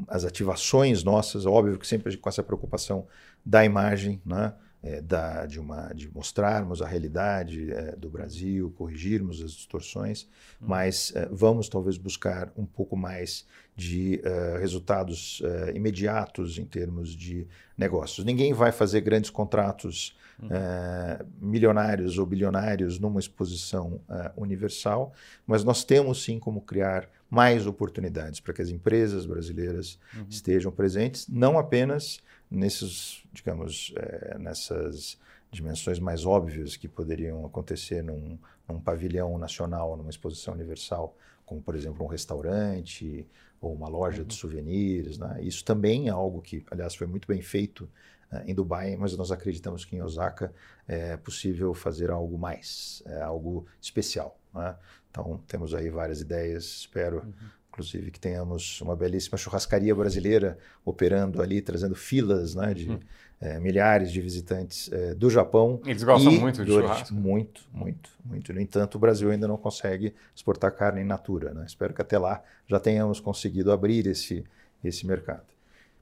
as 0.08 0.24
ativações 0.24 1.02
nossas, 1.02 1.46
óbvio 1.46 1.78
que 1.78 1.86
sempre 1.86 2.16
com 2.16 2.28
essa 2.28 2.42
preocupação 2.42 3.06
da 3.44 3.64
imagem, 3.64 4.20
é? 4.30 4.52
É, 4.84 5.00
da, 5.00 5.46
de, 5.46 5.58
uma, 5.58 5.92
de 5.94 6.12
mostrarmos 6.12 6.82
a 6.82 6.86
realidade 6.86 7.72
é, 7.72 7.96
do 7.96 8.10
Brasil, 8.10 8.70
corrigirmos 8.76 9.40
as 9.40 9.52
distorções, 9.52 10.24
uhum. 10.60 10.68
mas 10.68 11.10
é, 11.16 11.26
vamos 11.32 11.70
talvez 11.70 11.96
buscar 11.96 12.52
um 12.54 12.66
pouco 12.66 12.94
mais 12.94 13.46
de 13.76 14.20
uh, 14.24 14.58
resultados 14.60 15.40
uh, 15.40 15.74
imediatos 15.74 16.58
em 16.58 16.64
termos 16.64 17.10
de 17.10 17.46
negócios. 17.76 18.24
Ninguém 18.24 18.52
vai 18.52 18.70
fazer 18.70 19.00
grandes 19.00 19.30
contratos 19.30 20.16
uh, 20.38 21.26
milionários 21.40 22.16
ou 22.18 22.26
bilionários 22.26 23.00
numa 23.00 23.18
exposição 23.18 24.00
universal, 24.36 25.12
mas 25.44 25.64
nós 25.64 25.82
temos 25.82 26.22
sim 26.22 26.38
como 26.38 26.60
criar 26.60 27.08
mais 27.28 27.66
oportunidades 27.66 28.38
para 28.38 28.52
que 28.54 28.62
as 28.62 28.68
empresas 28.68 29.26
brasileiras 29.26 29.98
uhum. 30.14 30.26
estejam 30.30 30.70
presentes, 30.70 31.26
não 31.26 31.58
apenas 31.58 32.20
nesses, 32.54 33.22
digamos, 33.32 33.92
é, 33.96 34.38
nessas 34.38 35.18
dimensões 35.50 35.98
mais 35.98 36.26
óbvias 36.26 36.76
que 36.76 36.88
poderiam 36.88 37.46
acontecer 37.46 38.02
num, 38.02 38.38
num 38.68 38.80
pavilhão 38.80 39.38
nacional, 39.38 39.96
numa 39.96 40.10
exposição 40.10 40.54
universal, 40.54 41.16
como 41.46 41.62
por 41.62 41.76
exemplo 41.76 42.04
um 42.04 42.08
restaurante 42.08 43.26
ou 43.60 43.72
uma 43.72 43.88
loja 43.88 44.22
uhum. 44.22 44.28
de 44.28 44.34
souvenirs. 44.34 45.18
Né? 45.18 45.42
Isso 45.42 45.64
também 45.64 46.08
é 46.08 46.10
algo 46.10 46.40
que, 46.42 46.64
aliás, 46.70 46.94
foi 46.94 47.06
muito 47.06 47.28
bem 47.28 47.40
feito 47.40 47.88
uh, 48.32 48.42
em 48.46 48.54
Dubai, 48.54 48.96
mas 48.96 49.16
nós 49.16 49.30
acreditamos 49.30 49.84
que 49.84 49.96
em 49.96 50.02
Osaka 50.02 50.52
é 50.88 51.16
possível 51.16 51.72
fazer 51.72 52.10
algo 52.10 52.36
mais, 52.38 53.02
é 53.06 53.22
algo 53.22 53.66
especial. 53.80 54.38
Né? 54.52 54.74
Então 55.10 55.40
temos 55.46 55.72
aí 55.72 55.88
várias 55.88 56.20
ideias, 56.20 56.64
espero 56.64 57.18
uhum 57.18 57.32
inclusive 57.74 58.12
que 58.12 58.20
tenhamos 58.20 58.80
uma 58.80 58.94
belíssima 58.94 59.36
churrascaria 59.36 59.92
brasileira 59.94 60.56
operando 60.84 61.42
ali, 61.42 61.60
trazendo 61.60 61.96
filas 61.96 62.54
né, 62.54 62.72
de 62.72 62.90
hum. 62.90 63.00
é, 63.40 63.58
milhares 63.58 64.12
de 64.12 64.20
visitantes 64.20 64.90
é, 64.92 65.12
do 65.14 65.28
Japão. 65.28 65.80
Eles 65.84 66.04
gostam 66.04 66.32
muito 66.32 66.64
de 66.64 66.70
churrasco? 66.70 67.12
Muito, 67.12 67.62
muito, 67.72 68.10
muito. 68.24 68.52
No 68.52 68.60
entanto, 68.60 68.94
o 68.94 68.98
Brasil 68.98 69.28
ainda 69.30 69.48
não 69.48 69.56
consegue 69.56 70.14
exportar 70.34 70.72
carne 70.72 71.00
in 71.00 71.04
natura. 71.04 71.52
Né? 71.52 71.64
Espero 71.66 71.92
que 71.92 72.00
até 72.00 72.16
lá 72.16 72.42
já 72.68 72.78
tenhamos 72.78 73.18
conseguido 73.18 73.72
abrir 73.72 74.06
esse, 74.06 74.44
esse 74.84 75.04
mercado. 75.04 75.53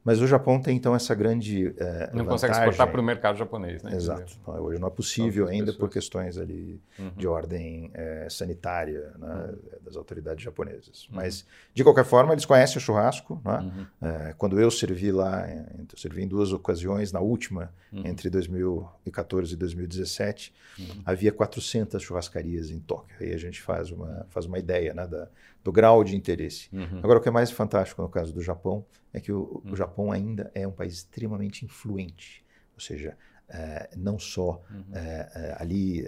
Mas 0.05 0.21
o 0.21 0.27
Japão 0.27 0.61
tem 0.61 0.77
então 0.77 0.95
essa 0.95 1.15
grande 1.15 1.69
uh, 1.69 2.17
Não 2.17 2.25
consegue 2.25 2.53
exportar 2.53 2.91
para 2.91 3.01
o 3.01 3.05
mercado 3.05 3.39
japonês, 3.39 3.83
né? 3.83 3.95
Exato. 3.95 4.37
Hoje 4.47 4.81
não 4.81 4.89
é 4.89 4.91
possível 4.91 5.47
ainda 5.47 5.67
pessoas. 5.67 5.79
por 5.79 5.91
questões 5.91 6.39
ali 6.39 6.81
uhum. 6.99 7.13
de 7.17 7.27
ordem 7.29 7.91
uh, 7.91 8.31
sanitária 8.31 9.13
né, 9.17 9.29
uhum. 9.29 9.79
das 9.81 9.97
autoridades 9.97 10.43
japonesas. 10.43 11.07
Uhum. 11.09 11.17
Mas 11.17 11.47
de 11.73 11.85
qualquer 11.85 12.05
forma 12.05 12.33
eles 12.33 12.45
conhecem 12.45 12.79
o 12.79 12.81
churrasco. 12.81 13.41
Né? 13.45 13.87
Uh, 14.03 14.35
quando 14.37 14.61
eu 14.61 14.71
servi 14.71 15.13
lá, 15.13 15.49
eu 15.49 15.99
servi 15.99 16.23
em 16.23 16.29
duas 16.29 16.53
ocasiões. 16.53 17.13
Na 17.13 17.21
última, 17.21 17.73
uhum. 17.93 18.03
entre 18.05 18.29
2014 18.29 19.55
e 19.55 19.57
2017, 19.57 20.53
uhum. 20.79 20.87
havia 21.05 21.31
400 21.31 22.03
churrascarias 22.03 22.71
em 22.71 22.81
Tóquio. 22.81 23.17
Aí 23.21 23.33
a 23.33 23.39
gente 23.39 23.63
faz 23.63 23.91
uma 23.91 24.27
faz 24.31 24.47
uma 24.47 24.59
ideia 24.59 24.93
né, 24.95 25.07
da, 25.07 25.29
do 25.63 25.73
grau 25.73 26.03
de 26.03 26.17
interesse. 26.17 26.69
Uhum. 26.73 26.99
Agora 27.03 27.19
o 27.19 27.23
que 27.23 27.29
é 27.29 27.33
mais 27.33 27.51
fantástico 27.51 28.03
no 28.03 28.09
caso 28.09 28.33
do 28.33 28.43
Japão 28.43 28.85
é 29.13 29.21
que 29.21 29.33
o, 29.33 29.63
o 29.65 29.77
Japão 29.77 30.11
ainda 30.11 30.51
é 30.55 30.67
um 30.67 30.73
país 30.73 30.95
extremamente 30.95 31.65
influente, 31.65 32.45
ou 32.75 32.81
seja, 32.81 33.17
é, 33.49 33.91
não 33.97 34.19
só 34.19 34.63
uhum. 34.71 34.85
é, 34.95 35.57
ali 35.59 36.05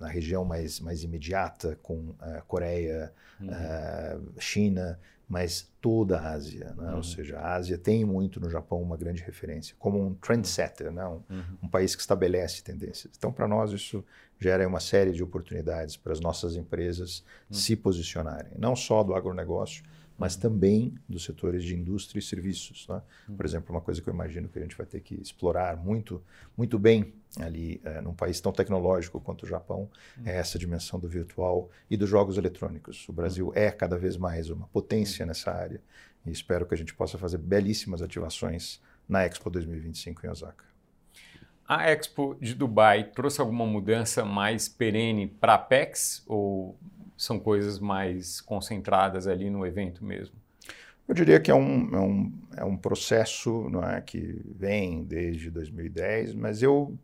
na 0.00 0.08
região 0.08 0.44
mais, 0.44 0.80
mais 0.80 1.04
imediata, 1.04 1.78
com 1.82 2.14
Coreia, 2.46 3.12
uhum. 3.40 3.48
China, 4.38 4.98
mas 5.28 5.70
toda 5.80 6.18
a 6.18 6.32
Ásia. 6.32 6.74
Né? 6.76 6.90
Uhum. 6.90 6.96
Ou 6.96 7.02
seja, 7.02 7.38
a 7.38 7.54
Ásia 7.54 7.76
tem 7.76 8.04
muito 8.04 8.40
no 8.40 8.48
Japão 8.48 8.80
uma 8.80 8.96
grande 8.96 9.22
referência, 9.22 9.76
como 9.78 10.02
um 10.04 10.14
trendsetter, 10.14 10.90
né? 10.90 11.06
um, 11.06 11.22
uhum. 11.28 11.44
um 11.64 11.68
país 11.68 11.94
que 11.94 12.00
estabelece 12.00 12.62
tendências. 12.62 13.12
Então, 13.16 13.30
para 13.30 13.46
nós, 13.46 13.70
isso 13.72 14.02
gera 14.40 14.66
uma 14.66 14.80
série 14.80 15.12
de 15.12 15.22
oportunidades 15.22 15.96
para 15.96 16.12
as 16.12 16.20
nossas 16.20 16.56
empresas 16.56 17.24
uhum. 17.50 17.56
se 17.56 17.76
posicionarem, 17.76 18.52
não 18.58 18.74
só 18.74 19.02
do 19.02 19.14
agronegócio, 19.14 19.82
mas 20.18 20.34
também 20.34 20.92
dos 21.08 21.24
setores 21.24 21.62
de 21.62 21.76
indústria 21.76 22.18
e 22.18 22.22
serviços. 22.22 22.86
Né? 22.88 23.00
Por 23.36 23.46
exemplo, 23.46 23.72
uma 23.72 23.80
coisa 23.80 24.02
que 24.02 24.08
eu 24.08 24.12
imagino 24.12 24.48
que 24.48 24.58
a 24.58 24.62
gente 24.62 24.76
vai 24.76 24.84
ter 24.84 25.00
que 25.00 25.14
explorar 25.14 25.76
muito, 25.76 26.20
muito 26.56 26.76
bem 26.76 27.14
ali 27.38 27.80
é, 27.84 28.00
num 28.00 28.12
país 28.12 28.40
tão 28.40 28.50
tecnológico 28.50 29.20
quanto 29.20 29.44
o 29.44 29.48
Japão 29.48 29.88
é 30.24 30.36
essa 30.36 30.58
dimensão 30.58 30.98
do 30.98 31.08
virtual 31.08 31.70
e 31.88 31.96
dos 31.96 32.10
jogos 32.10 32.36
eletrônicos. 32.36 33.08
O 33.08 33.12
Brasil 33.12 33.52
é 33.54 33.70
cada 33.70 33.96
vez 33.96 34.16
mais 34.16 34.50
uma 34.50 34.66
potência 34.68 35.24
nessa 35.24 35.52
área 35.52 35.80
e 36.26 36.32
espero 36.32 36.66
que 36.66 36.74
a 36.74 36.78
gente 36.78 36.94
possa 36.94 37.16
fazer 37.16 37.38
belíssimas 37.38 38.02
ativações 38.02 38.80
na 39.08 39.24
Expo 39.24 39.48
2025 39.48 40.26
em 40.26 40.30
Osaka. 40.30 40.64
A 41.66 41.90
Expo 41.90 42.36
de 42.40 42.54
Dubai 42.54 43.04
trouxe 43.04 43.40
alguma 43.40 43.66
mudança 43.66 44.24
mais 44.24 44.68
perene 44.68 45.28
para 45.28 45.52
a 45.52 45.56
Apex 45.56 46.24
ou 46.26 46.76
são 47.18 47.38
coisas 47.38 47.80
mais 47.80 48.40
concentradas 48.40 49.26
ali 49.26 49.50
no 49.50 49.66
evento 49.66 50.04
mesmo? 50.04 50.36
Eu 51.08 51.14
diria 51.14 51.40
que 51.40 51.50
é 51.50 51.54
um, 51.54 51.94
é 51.94 52.00
um, 52.00 52.32
é 52.58 52.64
um 52.64 52.76
processo 52.76 53.68
não 53.70 53.82
é, 53.82 54.00
que 54.00 54.40
vem 54.54 55.02
desde 55.02 55.50
2010, 55.50 56.34
mas 56.34 56.62
eu, 56.62 56.96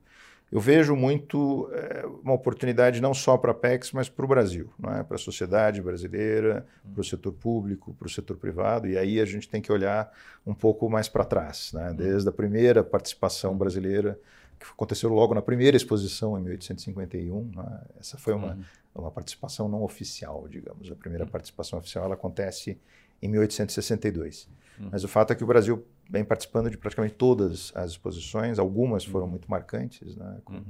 eu 0.53 0.61
vejo 0.61 0.94
muito 0.94 1.70
é, 1.72 2.05
uma 2.22 2.35
oportunidade 2.35 3.00
não 3.00 3.14
só 3.14 3.38
para 3.38 3.53
a 3.53 3.55
PEX, 3.55 3.92
mas 3.92 4.09
para 4.09 4.24
o 4.24 4.29
Brasil, 4.29 4.70
não 4.79 4.94
é? 4.94 5.03
para 5.03 5.16
a 5.16 5.18
sociedade 5.18 5.81
brasileira, 5.81 6.66
para 6.92 7.00
o 7.00 7.05
setor 7.05 7.33
público, 7.33 7.94
para 7.94 8.07
o 8.07 8.11
setor 8.11 8.37
privado, 8.37 8.87
e 8.87 8.98
aí 8.98 9.18
a 9.18 9.24
gente 9.24 9.48
tem 9.48 9.62
que 9.62 9.72
olhar 9.72 10.12
um 10.46 10.55
pouco 10.55 10.88
mais 10.88 11.09
para 11.09 11.24
trás, 11.24 11.72
né? 11.72 11.94
Desde 11.96 12.29
a 12.29 12.33
primeira 12.33 12.85
participação 12.85 13.57
brasileira, 13.57 14.20
que 14.59 14.67
aconteceu 14.71 15.11
logo 15.11 15.35
na 15.35 15.43
primeira 15.43 15.77
exposição 15.77 16.38
em 16.38 16.43
1851, 16.43 17.51
né? 17.55 17.81
essa 17.99 18.19
foi 18.19 18.35
uma... 18.35 18.55
Uhum 18.55 18.64
uma 19.01 19.11
participação 19.11 19.69
não 19.69 19.83
oficial, 19.83 20.47
digamos. 20.49 20.90
A 20.90 20.95
primeira 20.95 21.27
participação 21.27 21.79
oficial 21.79 22.05
ela 22.05 22.14
acontece 22.14 22.79
em 23.21 23.29
1862. 23.29 24.49
Hum. 24.81 24.88
Mas 24.93 25.05
o 25.05 25.09
fato 25.09 25.33
é 25.33 25.37
que 25.37 25.43
o 25.43 25.47
Brasil 25.47 25.85
vem 26.09 26.25
participando 26.25 26.71
de 26.71 26.77
praticamente 26.77 27.14
todas 27.14 27.73
as 27.75 27.93
exposições, 27.93 28.59
algumas 28.59 29.05
foram 29.05 29.27
muito 29.27 29.51
marcantes, 29.51 30.17
né, 30.17 30.38
com, 30.45 30.55
uhum. 30.55 30.64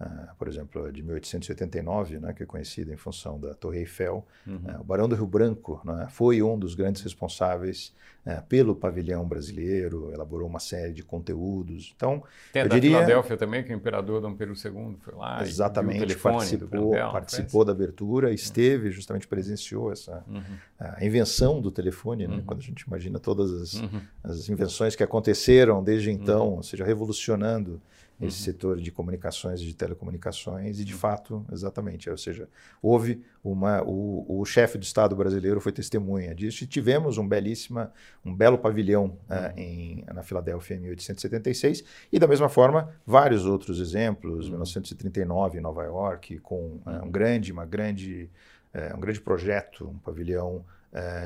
Uh, 0.00 0.34
por 0.38 0.48
exemplo, 0.48 0.90
de 0.90 1.02
1889, 1.02 2.20
né, 2.20 2.32
que 2.32 2.42
é 2.42 2.46
conhecida 2.46 2.90
em 2.90 2.96
função 2.96 3.38
da 3.38 3.52
Torre 3.52 3.80
Eiffel. 3.80 4.26
Uhum. 4.46 4.54
Uh, 4.56 4.80
o 4.80 4.84
Barão 4.84 5.06
do 5.06 5.14
Rio 5.14 5.26
Branco 5.26 5.78
né, 5.84 6.08
foi 6.10 6.42
um 6.42 6.58
dos 6.58 6.74
grandes 6.74 7.02
responsáveis 7.02 7.92
uh, 8.24 8.42
pelo 8.48 8.74
pavilhão 8.74 9.28
brasileiro, 9.28 10.10
elaborou 10.10 10.48
uma 10.48 10.58
série 10.58 10.94
de 10.94 11.02
conteúdos. 11.02 11.92
Então, 11.94 12.22
Tem 12.50 12.62
a 12.62 12.66
da 12.66 12.76
diria... 12.76 12.92
Filadélfia 12.92 13.36
também, 13.36 13.62
que 13.62 13.74
o 13.74 13.76
imperador 13.76 14.22
Dom 14.22 14.34
Pedro 14.34 14.54
II 14.54 14.96
foi 15.02 15.14
lá. 15.14 15.42
Exatamente, 15.42 16.16
participou, 16.16 16.92
participou 16.92 17.62
da 17.62 17.72
abertura, 17.72 18.32
esteve, 18.32 18.90
justamente 18.90 19.28
presenciou 19.28 19.92
essa 19.92 20.24
uhum. 20.26 20.42
a 20.78 21.04
invenção 21.04 21.60
do 21.60 21.70
telefone, 21.70 22.26
né, 22.26 22.36
uhum. 22.36 22.44
quando 22.44 22.60
a 22.60 22.64
gente 22.64 22.80
imagina 22.84 23.18
todas 23.18 23.52
as, 23.52 23.74
uhum. 23.74 24.00
as 24.24 24.48
invenções 24.48 24.96
que 24.96 25.02
aconteceram 25.02 25.84
desde 25.84 26.10
então, 26.10 26.48
uhum. 26.48 26.56
ou 26.56 26.62
seja, 26.62 26.86
revolucionando 26.86 27.82
esse 28.20 28.38
uhum. 28.38 28.44
setor 28.44 28.80
de 28.80 28.90
comunicações 28.90 29.60
e 29.60 29.64
de 29.64 29.74
telecomunicações, 29.74 30.78
e 30.78 30.84
de 30.84 30.92
uhum. 30.92 30.98
fato, 30.98 31.46
exatamente, 31.50 32.10
ou 32.10 32.18
seja, 32.18 32.48
houve 32.82 33.22
uma. 33.42 33.82
O, 33.82 34.40
o 34.40 34.44
chefe 34.44 34.76
do 34.76 34.84
Estado 34.84 35.16
brasileiro 35.16 35.60
foi 35.60 35.72
testemunha 35.72 36.34
disso, 36.34 36.64
e 36.64 36.66
tivemos 36.66 37.16
um 37.16 37.26
belíssima, 37.26 37.92
um 38.24 38.34
belo 38.34 38.58
pavilhão 38.58 39.18
uh, 39.28 39.58
em, 39.58 40.04
na 40.12 40.22
Filadélfia 40.22 40.76
em 40.76 40.80
1876, 40.80 41.82
e 42.12 42.18
da 42.18 42.26
mesma 42.26 42.48
forma, 42.48 42.94
vários 43.06 43.46
outros 43.46 43.80
exemplos, 43.80 44.44
uhum. 44.44 44.50
1939 44.50 45.58
em 45.58 45.62
Nova 45.62 45.84
York, 45.84 46.38
com 46.40 46.80
uh, 46.86 47.04
um 47.04 47.10
grande, 47.10 47.50
uma 47.50 47.64
grande, 47.64 48.28
uh, 48.74 48.96
um 48.96 49.00
grande 49.00 49.20
projeto, 49.20 49.88
um 49.88 49.98
pavilhão 49.98 50.64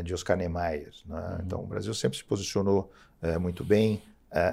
de 0.05 0.13
Oscar 0.13 0.37
Niemeyer. 0.37 0.93
Né? 1.07 1.17
Uhum. 1.17 1.43
Então, 1.43 1.61
o 1.63 1.67
Brasil 1.67 1.95
sempre 1.95 2.19
se 2.19 2.25
posicionou 2.25 2.93
muito 3.41 3.65
bem. 3.65 4.03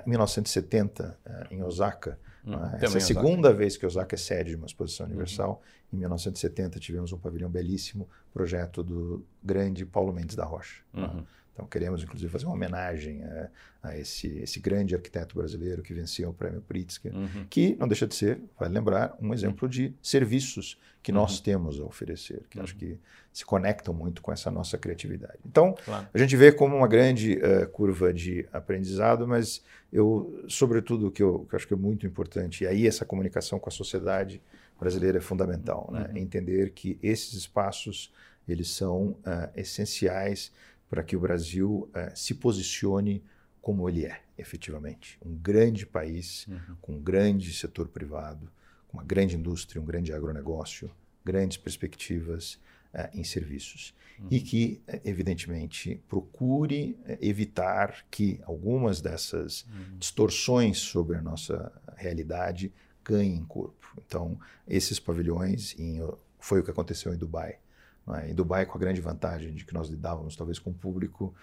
em 0.06 0.10
1970, 0.10 1.18
em 1.52 1.62
Osaka, 1.64 2.18
Hum, 2.46 2.54
Essa 2.82 2.98
é 2.98 3.02
a 3.02 3.02
segunda 3.02 3.50
Osaka. 3.50 3.54
vez 3.54 3.78
que 3.78 3.86
Osaka 3.86 4.16
é 4.16 4.18
sede 4.18 4.52
de 4.52 4.56
uma 4.56 4.66
exposição 4.66 5.06
uhum. 5.06 5.12
universal. 5.12 5.62
Uhum. 5.92 5.98
Em 5.98 6.00
1970 6.00 6.80
tivemos 6.80 7.12
um 7.12 7.18
pavilhão 7.18 7.50
belíssimo, 7.50 8.10
projeto 8.34 8.84
do 8.84 9.26
grande 9.44 9.86
Paulo 9.86 10.14
Mendes 10.14 10.36
da 10.36 10.46
Rocha. 10.46 10.82
Uhum. 10.94 11.24
Então, 11.54 11.66
queremos, 11.66 12.02
inclusive, 12.02 12.32
fazer 12.32 12.46
uma 12.46 12.56
homenagem 12.56 13.24
a, 13.24 13.50
a 13.84 13.98
esse, 13.98 14.28
esse, 14.40 14.60
grande 14.60 14.96
arquiteto 14.96 15.36
brasileiro 15.36 15.82
que 15.82 15.94
venceu 15.94 16.30
o 16.30 16.34
prêmio 16.34 16.62
Pritzker, 16.62 17.14
uhum. 17.14 17.46
que 17.50 17.76
não 17.80 17.88
deixa 17.88 18.08
de 18.08 18.16
ser, 18.16 18.40
vale 18.58 18.74
lembrar, 18.74 19.18
um 19.22 19.34
exemplo 19.34 19.68
de 19.68 19.94
serviços 20.02 20.80
que 21.04 21.12
nós 21.12 21.38
uhum. 21.38 21.44
temos 21.44 21.80
a 21.80 21.84
oferecer, 21.84 22.44
que 22.50 22.60
acho 22.60 22.74
uhum. 22.74 22.80
que 22.80 23.00
se 23.34 23.46
conectam 23.46 23.94
muito 23.94 24.22
com 24.22 24.32
essa 24.32 24.50
nossa 24.50 24.78
criatividade. 24.78 25.40
Então, 25.46 25.76
claro. 25.86 26.08
a 26.14 26.18
gente 26.18 26.36
vê 26.36 26.52
como 26.52 26.76
uma 26.76 26.88
grande 26.88 27.40
uh, 27.40 27.68
curva 27.70 28.14
de 28.14 28.48
aprendizado, 28.54 29.28
mas 29.28 29.62
eu, 29.92 30.44
sobretudo, 30.48 31.08
o 31.08 31.12
que 31.12 31.24
eu, 31.24 31.46
que 31.50 31.56
eu 31.56 31.58
acho 31.58 31.68
que 31.68 31.74
é 31.74 31.78
muito 31.78 32.06
importante, 32.06 32.64
e 32.64 32.68
aí 32.68 32.88
essa 32.88 33.04
comunicação 33.04 33.60
com 33.60 33.70
a 33.70 33.72
sociedade 33.72 34.42
brasileira 34.80 35.18
é 35.18 35.22
fundamental, 35.22 35.90
né? 35.92 36.10
Uhum. 36.12 36.18
entender 36.18 36.72
que 36.72 36.98
esses 37.04 37.34
espaços 37.34 38.12
eles 38.48 38.70
são 38.70 39.10
uh, 39.10 39.50
essenciais 39.56 40.52
para 40.92 41.04
que 41.04 41.16
o 41.16 41.22
Brasil 41.22 41.90
uh, 41.96 42.12
se 42.14 42.36
posicione 42.36 43.24
como 43.62 43.88
ele 43.88 44.06
é, 44.06 44.24
efetivamente. 44.38 45.18
Um 45.26 45.34
grande 45.34 45.86
país, 45.86 46.46
uhum. 46.48 46.76
com 46.82 46.92
um 46.96 47.02
grande 47.02 47.54
setor 47.54 47.88
privado, 47.88 48.52
com 48.90 48.98
uma 48.98 49.04
grande 49.04 49.38
indústria, 49.38 49.82
um 49.82 49.86
grande 49.86 50.12
agronegócio, 50.12 50.92
grandes 51.24 51.56
perspectivas 51.56 52.60
uh, 52.94 53.08
em 53.14 53.24
serviços. 53.24 53.96
Uhum. 54.20 54.28
E 54.32 54.42
que, 54.42 54.82
evidentemente, 55.06 56.04
procure 56.10 57.00
evitar 57.22 58.06
que 58.12 58.42
algumas 58.44 59.00
dessas 59.00 59.62
uhum. 59.64 59.98
distorções 59.98 60.80
sobre 60.80 61.16
a 61.16 61.22
nossa 61.22 61.72
realidade 61.96 62.74
ganhem 63.02 63.46
corpo. 63.46 63.96
Então, 64.06 64.38
esses 64.68 65.00
pavilhões, 65.00 65.74
em, 65.80 66.02
foi 66.38 66.60
o 66.60 66.64
que 66.66 66.72
aconteceu 66.72 67.14
em 67.14 67.18
Dubai 67.18 67.60
é? 68.10 68.32
Em 68.32 68.34
Dubai, 68.34 68.66
com 68.66 68.78
a 68.78 68.82
grande 68.82 69.00
vantagem 69.00 69.54
de 69.54 69.64
que 69.64 69.74
nós 69.74 69.90
lidávamos 69.90 70.36
talvez 70.36 70.58
com 70.60 70.72
um 70.72 70.74
público 70.74 71.34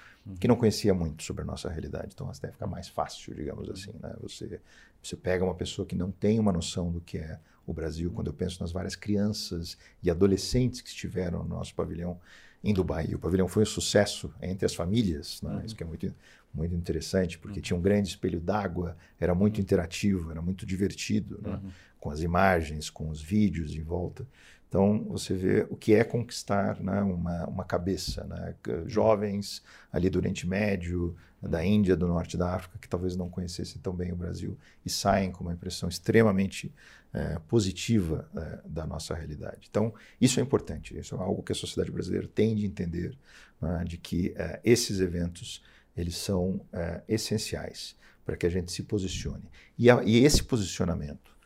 que 0.41 0.49
não 0.49 0.57
conhecia 0.57 0.93
muito 0.93 1.23
sobre 1.23 1.43
a 1.43 1.45
nossa 1.45 1.69
realidade. 1.69 2.11
Então, 2.15 2.29
até 2.29 2.51
fica 2.51 2.67
mais 2.67 2.89
fácil, 2.89 3.35
digamos 3.35 3.71
assim. 3.71 3.93
Né? 4.03 4.15
Você, 4.21 4.61
você 5.03 5.17
pega 5.17 5.45
uma 5.45 5.55
pessoa 5.55 5.87
que 5.87 5.95
não 5.95 6.11
tem 6.11 6.39
uma 6.39 6.53
noção 6.53 6.91
do 6.91 7.01
que 7.01 7.19
é 7.19 7.39
o 7.67 7.73
Brasil. 7.73 8.11
Quando 8.11 8.27
eu 8.27 8.33
penso 8.33 8.61
nas 8.61 8.73
várias 8.73 8.97
crianças 8.97 9.79
e 10.03 10.11
adolescentes 10.11 10.81
que 10.81 10.89
estiveram 10.89 11.45
no 11.45 11.51
nosso 11.51 11.75
pavilhão 11.75 12.19
em 12.63 12.75
Dubai, 12.75 13.07
e 13.09 13.15
o 13.15 13.19
pavilhão 13.19 13.47
foi 13.47 13.63
um 13.63 13.67
sucesso 13.67 14.35
entre 14.43 14.67
as 14.67 14.75
famílias, 14.75 15.41
né? 15.43 15.51
uhum. 15.51 15.65
isso 15.65 15.77
que 15.77 15.83
é 15.83 15.87
muito, 15.87 16.13
muito 16.53 16.75
interessante, 16.75 17.39
porque 17.39 17.61
uhum. 17.61 17.63
tinha 17.63 17.77
um 17.77 17.81
grande 17.81 18.09
espelho 18.09 18.41
d'água, 18.41 18.97
era 19.21 19.33
muito 19.33 19.61
interativo, 19.61 20.31
era 20.33 20.43
muito 20.43 20.67
divertido, 20.67 21.39
né? 21.41 21.61
uhum. 21.63 21.71
com 22.01 22.11
as 22.11 22.21
imagens, 22.21 22.91
com 22.91 23.09
os 23.11 23.23
vídeos 23.23 23.77
em 23.77 23.83
volta. 23.83 24.27
Então, 24.69 25.05
você 25.09 25.35
vê 25.35 25.67
o 25.71 25.77
que 25.77 25.95
é 25.95 26.05
conquistar 26.05 26.79
né, 26.81 27.01
uma, 27.01 27.47
uma 27.47 27.65
cabeça. 27.65 28.25
Né? 28.25 28.55
Jovens 28.87 29.63
ali 29.91 30.11
do 30.11 30.19
Oriente 30.19 30.47
Médio, 30.47 31.17
da 31.41 31.65
Índia, 31.65 31.97
do 31.97 32.07
Norte 32.07 32.37
da 32.37 32.55
África, 32.55 32.79
que 32.79 32.89
talvez 32.89 33.17
não 33.17 33.31
conhecessem 33.31 33.81
tão 33.81 33.95
bem 33.95 34.13
o 34.13 34.17
Brasil 34.17 34.59
e 34.85 34.91
saem 34.91 35.33
com 35.33 35.45
uma 35.45 35.55
impressão 35.55 35.89
extremamente 35.89 36.73
é, 37.15 37.39
positiva 37.49 38.29
é, 38.37 38.59
da 38.67 38.87
nossa 38.87 39.15
realidade. 39.15 39.69
Então, 39.71 39.95
isso 40.21 40.39
é 40.39 40.43
importante. 40.43 40.99
Isso 40.99 41.15
é 41.15 41.19
algo 41.19 41.43
que 41.43 41.53
a 41.53 41.55
sociedade 41.55 41.91
brasileira 41.91 42.29
tem 42.29 42.55
de 42.55 42.67
entender, 42.67 43.17
né, 43.61 43.85
de 43.87 43.97
que 43.97 44.35
é, 44.37 44.61
esses 44.63 45.01
eventos 45.01 45.63
eles 45.97 46.17
são 46.17 46.61
é, 46.73 47.03
essenciais 47.09 47.97
para 48.25 48.37
que 48.37 48.47
a 48.47 48.51
gente 48.51 48.71
se 48.71 48.83
posicione. 48.83 49.45
E, 49.79 49.91
a, 49.91 50.03
e 50.05 50.23
esse 50.25 50.45
posicionamento 50.45 51.38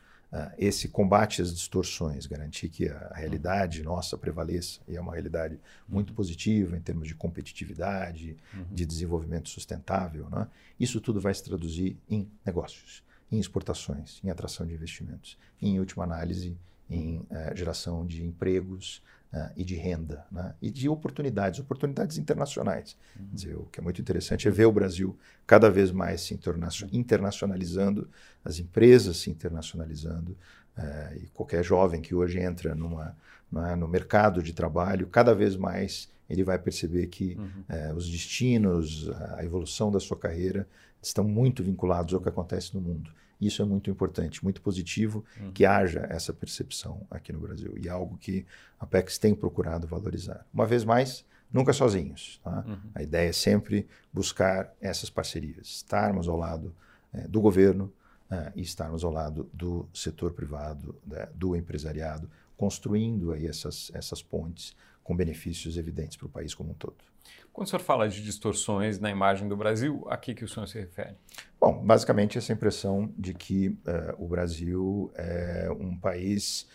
esse 0.56 0.88
combate 0.88 1.42
às 1.42 1.52
distorções, 1.52 2.26
garantir 2.26 2.68
que 2.70 2.88
a 2.88 3.12
realidade 3.14 3.82
nossa 3.82 4.16
prevaleça, 4.16 4.80
e 4.88 4.96
é 4.96 5.00
uma 5.00 5.12
realidade 5.12 5.60
muito 5.86 6.10
uhum. 6.10 6.16
positiva 6.16 6.76
em 6.76 6.80
termos 6.80 7.06
de 7.06 7.14
competitividade, 7.14 8.36
uhum. 8.54 8.64
de 8.70 8.86
desenvolvimento 8.86 9.50
sustentável, 9.50 10.28
né? 10.30 10.48
isso 10.80 11.00
tudo 11.00 11.20
vai 11.20 11.34
se 11.34 11.44
traduzir 11.44 11.98
em 12.08 12.26
negócios, 12.44 13.02
em 13.30 13.38
exportações, 13.38 14.20
em 14.24 14.30
atração 14.30 14.66
de 14.66 14.72
investimentos, 14.72 15.36
em 15.60 15.78
última 15.78 16.04
análise, 16.04 16.56
em 16.88 17.18
uh, 17.18 17.54
geração 17.54 18.06
de 18.06 18.24
empregos, 18.24 19.02
Uh, 19.32 19.48
e 19.56 19.64
de 19.64 19.76
renda, 19.76 20.26
né? 20.30 20.54
e 20.60 20.70
de 20.70 20.90
oportunidades, 20.90 21.58
oportunidades 21.58 22.18
internacionais. 22.18 22.98
Uhum. 23.18 23.28
Dizer, 23.32 23.56
o 23.56 23.64
que 23.64 23.80
é 23.80 23.82
muito 23.82 23.98
interessante 23.98 24.46
é 24.46 24.50
ver 24.50 24.66
o 24.66 24.72
Brasil 24.72 25.18
cada 25.46 25.70
vez 25.70 25.90
mais 25.90 26.20
se 26.20 26.38
internacionalizando, 26.92 28.10
as 28.44 28.58
empresas 28.58 29.16
se 29.16 29.30
internacionalizando, 29.30 30.36
uh, 30.76 31.16
e 31.16 31.28
qualquer 31.28 31.64
jovem 31.64 32.02
que 32.02 32.14
hoje 32.14 32.40
entra 32.40 32.74
numa, 32.74 33.16
é, 33.70 33.76
no 33.76 33.88
mercado 33.88 34.42
de 34.42 34.52
trabalho, 34.52 35.06
cada 35.06 35.34
vez 35.34 35.56
mais 35.56 36.10
ele 36.28 36.42
vai 36.42 36.58
perceber 36.58 37.06
que 37.08 37.36
uhum. 37.38 37.92
uh, 37.92 37.94
os 37.94 38.08
destinos, 38.08 39.10
a 39.36 39.44
evolução 39.44 39.90
da 39.90 40.00
sua 40.00 40.16
carreira 40.16 40.66
estão 41.00 41.24
muito 41.24 41.62
vinculados 41.62 42.14
ao 42.14 42.20
que 42.20 42.28
acontece 42.28 42.74
no 42.74 42.80
mundo. 42.80 43.10
Isso 43.46 43.60
é 43.60 43.64
muito 43.64 43.90
importante, 43.90 44.42
muito 44.42 44.62
positivo 44.62 45.24
uhum. 45.40 45.50
que 45.52 45.66
haja 45.66 46.06
essa 46.08 46.32
percepção 46.32 47.06
aqui 47.10 47.32
no 47.32 47.40
Brasil 47.40 47.74
e 47.76 47.88
é 47.88 47.90
algo 47.90 48.16
que 48.16 48.46
a 48.78 48.86
PEX 48.86 49.18
tem 49.18 49.34
procurado 49.34 49.86
valorizar. 49.86 50.46
Uma 50.54 50.64
vez 50.64 50.84
mais, 50.84 51.24
nunca 51.52 51.72
sozinhos. 51.72 52.40
Tá? 52.44 52.64
Uhum. 52.66 52.78
A 52.94 53.02
ideia 53.02 53.28
é 53.28 53.32
sempre 53.32 53.88
buscar 54.12 54.72
essas 54.80 55.10
parcerias, 55.10 55.66
estarmos 55.66 56.28
ao 56.28 56.36
lado 56.36 56.74
é, 57.12 57.26
do 57.26 57.40
governo 57.40 57.92
é, 58.30 58.52
e 58.54 58.62
estarmos 58.62 59.02
ao 59.04 59.10
lado 59.10 59.50
do 59.52 59.88
setor 59.92 60.32
privado, 60.32 60.94
né, 61.06 61.28
do 61.34 61.56
empresariado, 61.56 62.30
construindo 62.56 63.32
aí 63.32 63.46
essas, 63.46 63.90
essas 63.92 64.22
pontes 64.22 64.74
com 65.02 65.16
benefícios 65.16 65.76
evidentes 65.76 66.16
para 66.16 66.26
o 66.26 66.30
país 66.30 66.54
como 66.54 66.70
um 66.70 66.74
todo. 66.74 67.11
Quando 67.52 67.66
o 67.66 67.70
senhor 67.70 67.82
fala 67.82 68.08
de 68.08 68.22
distorções 68.22 68.98
na 68.98 69.10
imagem 69.10 69.46
do 69.46 69.56
Brasil, 69.56 70.04
a 70.08 70.16
que, 70.16 70.34
que 70.34 70.44
o 70.44 70.48
senhor 70.48 70.66
se 70.66 70.78
refere? 70.78 71.14
Bom, 71.60 71.84
basicamente 71.84 72.38
essa 72.38 72.52
impressão 72.52 73.12
de 73.16 73.34
que 73.34 73.68
uh, 73.68 74.16
o 74.18 74.26
Brasil 74.26 75.12
é 75.14 75.68
um 75.70 75.96
país 75.98 76.66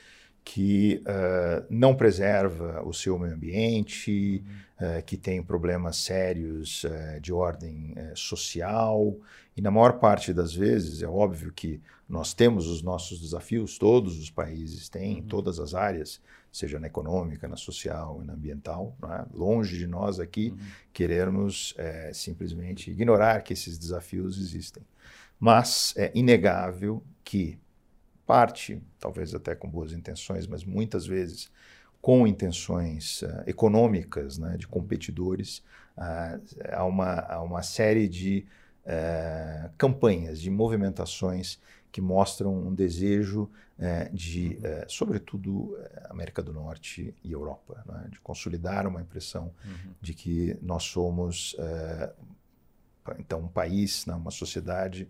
que 0.50 1.04
uh, 1.04 1.66
não 1.70 1.94
preserva 1.94 2.82
o 2.86 2.94
seu 2.94 3.20
meio 3.20 3.34
ambiente, 3.34 4.42
uhum. 4.80 5.00
uh, 5.00 5.04
que 5.04 5.18
tem 5.18 5.44
problemas 5.44 5.98
sérios 5.98 6.86
uh, 6.86 7.20
de 7.20 7.34
ordem 7.34 7.94
social. 8.16 9.14
E 9.58 9.62
na 9.62 9.70
maior 9.70 10.00
parte 10.00 10.34
das 10.34 10.56
vezes, 10.56 11.04
é 11.04 11.08
óbvio 11.08 11.52
que 11.52 11.82
nós 12.08 12.34
temos 12.34 12.66
os 12.66 12.82
nossos 12.82 13.20
desafios, 13.20 13.78
todos 13.78 14.18
os 14.18 14.30
países 14.30 14.88
têm, 14.88 15.16
uhum. 15.16 15.18
em 15.18 15.24
todas 15.24 15.60
as 15.60 15.74
áreas, 15.74 16.22
seja 16.50 16.80
na 16.80 16.88
econômica, 16.88 17.46
na 17.46 17.58
social 17.58 18.22
e 18.24 18.26
na 18.26 18.32
ambiental. 18.32 18.96
É? 19.04 19.26
Longe 19.38 19.78
de 19.78 19.86
nós 19.86 20.18
aqui 20.18 20.52
uhum. 20.52 20.66
querermos 20.94 21.76
simplesmente 22.14 22.90
ignorar 22.90 23.42
que 23.42 23.52
esses 23.52 23.78
desafios 23.78 24.40
existem. 24.40 24.82
Mas 25.38 25.94
é 25.98 26.10
inegável 26.16 27.04
que 27.22 27.60
parte, 28.28 28.80
talvez 29.00 29.34
até 29.34 29.56
com 29.56 29.70
boas 29.70 29.94
intenções, 29.94 30.46
mas 30.46 30.66
muitas 30.66 31.08
vezes 31.08 31.50
com 32.02 32.28
intenções 32.28 33.22
uh, 33.22 33.44
econômicas, 33.48 34.38
né, 34.38 34.58
de 34.58 34.68
competidores, 34.68 35.64
uh, 35.98 36.40
há, 36.72 36.86
uma, 36.86 37.20
há 37.22 37.42
uma 37.42 37.64
série 37.64 38.08
de 38.08 38.46
uh, 38.86 39.72
campanhas, 39.78 40.40
de 40.42 40.50
movimentações 40.50 41.60
que 41.92 42.02
mostram 42.02 42.54
um 42.54 42.76
desejo 42.76 43.50
de, 44.12 44.60
sobretudo, 44.88 45.78
América 46.10 46.42
do 46.42 46.52
Norte 46.52 47.16
e 47.24 47.32
Europa, 47.32 47.84
né, 47.88 48.08
de 48.10 48.20
consolidar 48.20 48.88
uma 48.88 49.02
impressão 49.02 49.54
uhum. 49.64 49.94
de 50.02 50.16
que 50.16 50.58
nós 50.62 50.84
somos, 50.84 51.56
então, 53.20 53.40
um 53.40 53.48
país, 53.48 54.06
né, 54.08 54.16
uma 54.16 54.32
sociedade 54.32 55.08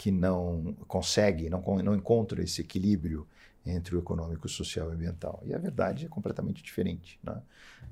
que 0.00 0.10
não 0.10 0.74
consegue, 0.88 1.50
não, 1.50 1.60
não 1.84 1.94
encontra 1.94 2.42
esse 2.42 2.62
equilíbrio 2.62 3.28
entre 3.66 3.94
o 3.94 3.98
econômico, 3.98 4.48
social 4.48 4.90
e 4.90 4.94
ambiental. 4.94 5.42
E 5.44 5.52
a 5.52 5.58
verdade 5.58 6.06
é 6.06 6.08
completamente 6.08 6.62
diferente. 6.62 7.20
Né? 7.22 7.42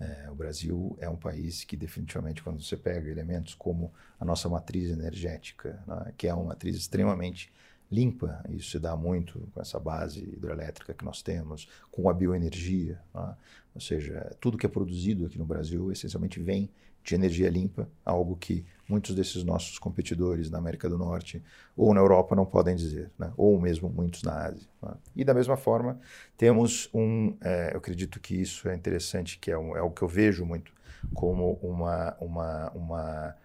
É, 0.01 0.31
o 0.31 0.35
Brasil 0.35 0.97
é 1.03 1.07
um 1.11 1.19
país 1.19 1.65
que 1.65 1.77
definitivamente, 1.77 2.43
quando 2.43 2.63
você 2.63 2.79
pega 2.79 3.11
elementos 3.11 3.53
como 3.53 3.93
a 4.19 4.25
nossa 4.25 4.49
matriz 4.49 4.91
energética, 4.91 5.83
né? 5.87 6.15
que 6.17 6.27
é 6.27 6.33
uma 6.33 6.45
matriz 6.45 6.77
extremamente 6.77 7.53
limpa, 7.93 8.43
isso 8.49 8.71
se 8.71 8.79
dá 8.79 8.97
muito 8.97 9.47
com 9.53 9.61
essa 9.61 9.79
base 9.79 10.21
hidrelétrica 10.21 10.95
que 10.95 11.05
nós 11.05 11.21
temos, 11.21 11.69
com 11.91 12.09
a 12.09 12.15
bioenergia, 12.15 12.99
né? 13.15 13.37
ou 13.75 13.83
seja, 13.83 14.35
tudo 14.41 14.57
que 14.57 14.65
é 14.65 14.69
produzido 14.71 15.27
aqui 15.27 15.37
no 15.37 15.45
Brasil 15.45 15.93
essencialmente 15.93 16.41
vem 16.41 16.71
de 17.05 17.15
energia 17.15 17.51
limpa, 17.51 17.87
algo 18.03 18.35
que 18.35 18.65
muitos 18.89 19.15
desses 19.15 19.45
nossos 19.45 19.79
competidores 19.79 20.51
na 20.51 20.59
América 20.59 20.89
do 20.89 20.97
Norte 20.97 21.43
ou 21.77 21.93
na 21.93 22.01
Europa 22.01 22.35
não 22.35 22.47
podem 22.47 22.75
dizer, 22.75 23.11
né? 23.19 23.33
ou 23.37 23.61
mesmo 23.61 23.89
muitos 23.91 24.23
na 24.23 24.47
Ásia. 24.47 24.67
Né? 24.83 24.95
E 25.15 25.25
da 25.25 25.35
mesma 25.35 25.57
forma, 25.57 26.01
temos 26.37 26.89
um, 26.95 27.37
é, 27.41 27.73
eu 27.75 27.79
acredito 27.79 28.19
que 28.19 28.35
isso 28.35 28.69
é 28.69 28.75
interessante, 28.75 29.39
que 29.39 29.51
é, 29.51 29.59
um, 29.59 29.77
é 29.77 29.81
algo 29.81 29.95
que 29.95 30.03
eu 30.03 30.09
vejo 30.09 30.45
muito 30.45 30.73
como 31.15 31.59
uma, 31.63 32.17
uma, 32.19 32.71
uma, 32.71 33.37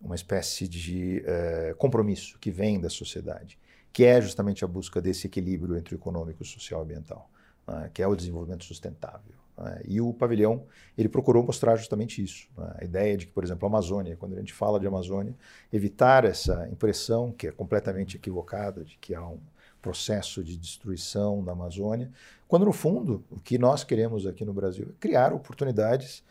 uma 0.00 0.14
espécie 0.14 0.66
de 0.66 1.22
é, 1.26 1.74
compromisso 1.76 2.38
que 2.38 2.50
vem 2.50 2.80
da 2.80 2.88
sociedade, 2.88 3.58
que 3.92 4.04
é 4.04 4.20
justamente 4.20 4.64
a 4.64 4.68
busca 4.68 5.00
desse 5.00 5.26
equilíbrio 5.26 5.76
entre 5.76 5.94
o 5.94 5.98
econômico, 5.98 6.44
social 6.44 6.80
e 6.80 6.84
ambiental. 6.84 7.30
né, 7.66 7.90
que 7.92 8.02
é 8.02 8.06
o 8.06 8.16
desenvolvimento 8.16 8.64
sustentável. 8.64 9.36
Né? 9.58 9.82
E 9.86 10.00
o 10.00 10.12
pavilhão 10.12 10.64
ele 10.96 11.08
procurou 11.08 11.42
mostrar 11.42 11.76
justamente 11.76 12.22
isso. 12.22 12.48
Né? 12.56 12.76
A 12.78 12.84
ideia 12.84 13.16
de 13.16 13.26
que, 13.26 13.32
por 13.32 13.44
exemplo, 13.44 13.66
a 13.66 13.70
Amazônia, 13.70 14.16
quando 14.16 14.34
a 14.34 14.38
gente 14.38 14.52
fala 14.52 14.78
de 14.78 14.86
Amazônia, 14.86 15.34
evitar 15.72 16.24
essa 16.24 16.68
impressão 16.70 17.32
que 17.32 17.48
é 17.48 17.52
completamente 17.52 18.16
equivocada 18.16 18.84
de 18.84 18.96
que 18.98 19.14
há 19.14 19.26
um 19.26 19.40
processo 19.82 20.42
de 20.42 20.56
destruição 20.56 21.42
da 21.42 21.52
Amazônia, 21.52 22.10
quando 22.46 22.64
no 22.64 22.72
fundo 22.72 23.24
o 23.30 23.38
que 23.38 23.58
nós 23.58 23.84
queremos 23.84 24.26
aqui 24.26 24.44
no 24.44 24.52
Brasil 24.52 24.88
é 24.90 24.92
criar 24.98 25.32
oportunidades 25.32 26.22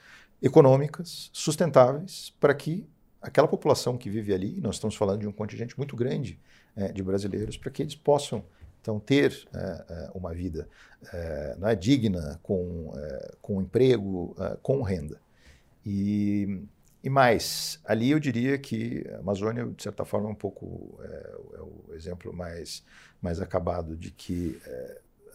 econômicas 0.42 1.30
sustentáveis 1.34 2.34
para 2.40 2.54
que 2.54 2.86
aquela 3.22 3.48
população 3.48 3.98
que 3.98 4.10
vive 4.10 4.34
ali, 4.34 4.60
nós 4.62 4.76
estamos 4.76 4.96
falando 4.96 5.22
de 5.22 5.28
um 5.28 5.32
contingente 5.32 5.78
muito 5.78 5.96
grande 5.96 6.40
é, 6.76 6.92
de 6.92 7.02
brasileiros, 7.02 7.58
para 7.58 7.72
que 7.72 7.82
eles 7.82 7.96
possam 7.96 8.44
então 8.88 9.02
ter 9.02 9.46
é 9.54 10.12
uma 10.14 10.34
vida 10.34 10.70
é, 11.12 11.58
é, 11.62 11.76
digna, 11.76 12.40
com, 12.42 12.94
é, 12.96 13.36
com 13.42 13.62
emprego, 13.62 14.34
com 14.62 14.82
renda. 14.82 15.20
E, 15.86 16.64
e 17.04 17.10
mais, 17.10 17.82
ali 17.84 18.12
eu 18.12 18.20
diria 18.20 18.58
que 18.58 19.06
a 19.14 19.18
Amazônia, 19.18 19.66
de 19.66 19.84
certa 19.84 20.06
forma, 20.06 20.30
é 20.30 20.32
um 20.32 20.36
pouco 20.36 20.98
é, 21.04 21.36
o 21.60 21.94
exemplo 21.94 22.32
mais, 22.32 22.82
mais 23.22 23.42
acabado 23.42 23.98
de 23.98 24.10
que 24.10 24.58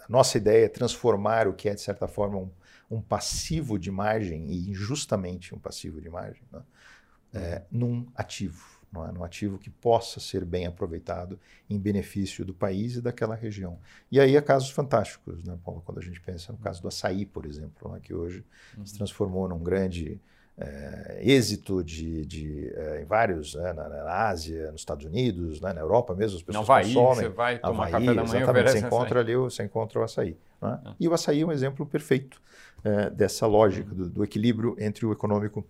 a 0.03 0.07
nossa 0.09 0.39
ideia 0.39 0.65
é 0.65 0.69
transformar 0.69 1.47
o 1.47 1.53
que 1.53 1.69
é, 1.69 1.75
de 1.75 1.83
certa 1.83 2.09
forma, 2.09 2.39
um, 2.39 2.51
um 2.91 3.03
passivo 3.03 3.79
de 3.79 3.91
margem, 3.91 4.51
e 4.51 4.71
injustamente 4.71 5.55
um 5.55 5.59
passivo 5.59 6.01
de 6.01 6.09
margem, 6.09 6.43
né? 6.51 7.63
num 7.71 8.07
ativo, 8.15 8.82
não 8.93 9.09
é? 9.09 9.13
num 9.13 9.25
ativo 9.25 9.59
que 9.59 9.71
possa 9.71 10.21
ser 10.21 10.45
bem 10.45 10.67
aproveitado 10.67 11.41
em 11.69 11.79
benefício 11.79 12.45
do 12.45 12.53
país 12.53 12.97
e 12.97 13.01
daquela 13.01 13.35
região. 13.35 13.79
E 14.11 14.21
aí 14.21 14.37
há 14.37 14.43
casos 14.43 14.71
fantásticos, 14.71 15.43
né, 15.43 15.59
Paulo, 15.65 15.83
quando 15.85 15.99
a 15.99 16.03
gente 16.03 16.21
pensa 16.21 16.53
no 16.53 16.59
caso 16.59 16.83
do 16.83 16.89
açaí, 16.89 17.25
por 17.25 17.47
exemplo, 17.47 17.91
né, 17.91 18.01
que 18.03 18.13
hoje 18.13 18.45
uhum. 18.77 18.85
se 18.85 18.95
transformou 18.95 19.49
num 19.49 19.59
grande 19.59 20.21
é, 20.59 21.21
êxito 21.23 21.83
de, 21.83 22.27
de 22.27 22.71
é, 22.75 23.03
em 23.03 23.05
vários, 23.07 23.55
né, 23.55 23.73
na, 23.73 23.89
na, 23.89 24.29
Ásia, 24.29 24.71
nos 24.71 24.83
Estados 24.83 25.07
Unidos, 25.07 25.61
né, 25.61 25.73
na 25.73 25.81
Europa 25.81 26.15
mesmo, 26.15 26.37
as 26.37 26.43
pessoas 26.43 26.69
Havaí, 26.69 26.93
consomem. 26.93 27.25
Você 27.25 27.29
vai 27.31 27.59
tomar 27.59 27.87
Havaí, 27.87 27.93
café 27.93 28.15
da 28.15 28.25
manhã 28.25 28.43
exatamente, 28.43 28.71
você 28.71 28.79
encontra 28.79 29.21
ali, 29.21 29.37
você 29.37 29.63
encontra 29.63 30.01
o 30.01 30.03
açaí. 30.03 30.37
Né? 30.61 30.81
Ah. 30.85 30.95
E 31.01 31.09
o 31.09 31.15
açaí 31.15 31.41
é 31.41 31.47
um 31.47 31.53
exemplo 31.53 31.87
perfeito 31.87 32.41
é, 32.85 33.09
dessa 33.09 33.47
lógica, 33.47 33.95
do, 33.95 34.09
do 34.11 34.25
equilíbrio 34.25 34.77
entre 34.79 35.07
o 35.07 35.13
econômico, 35.13 35.67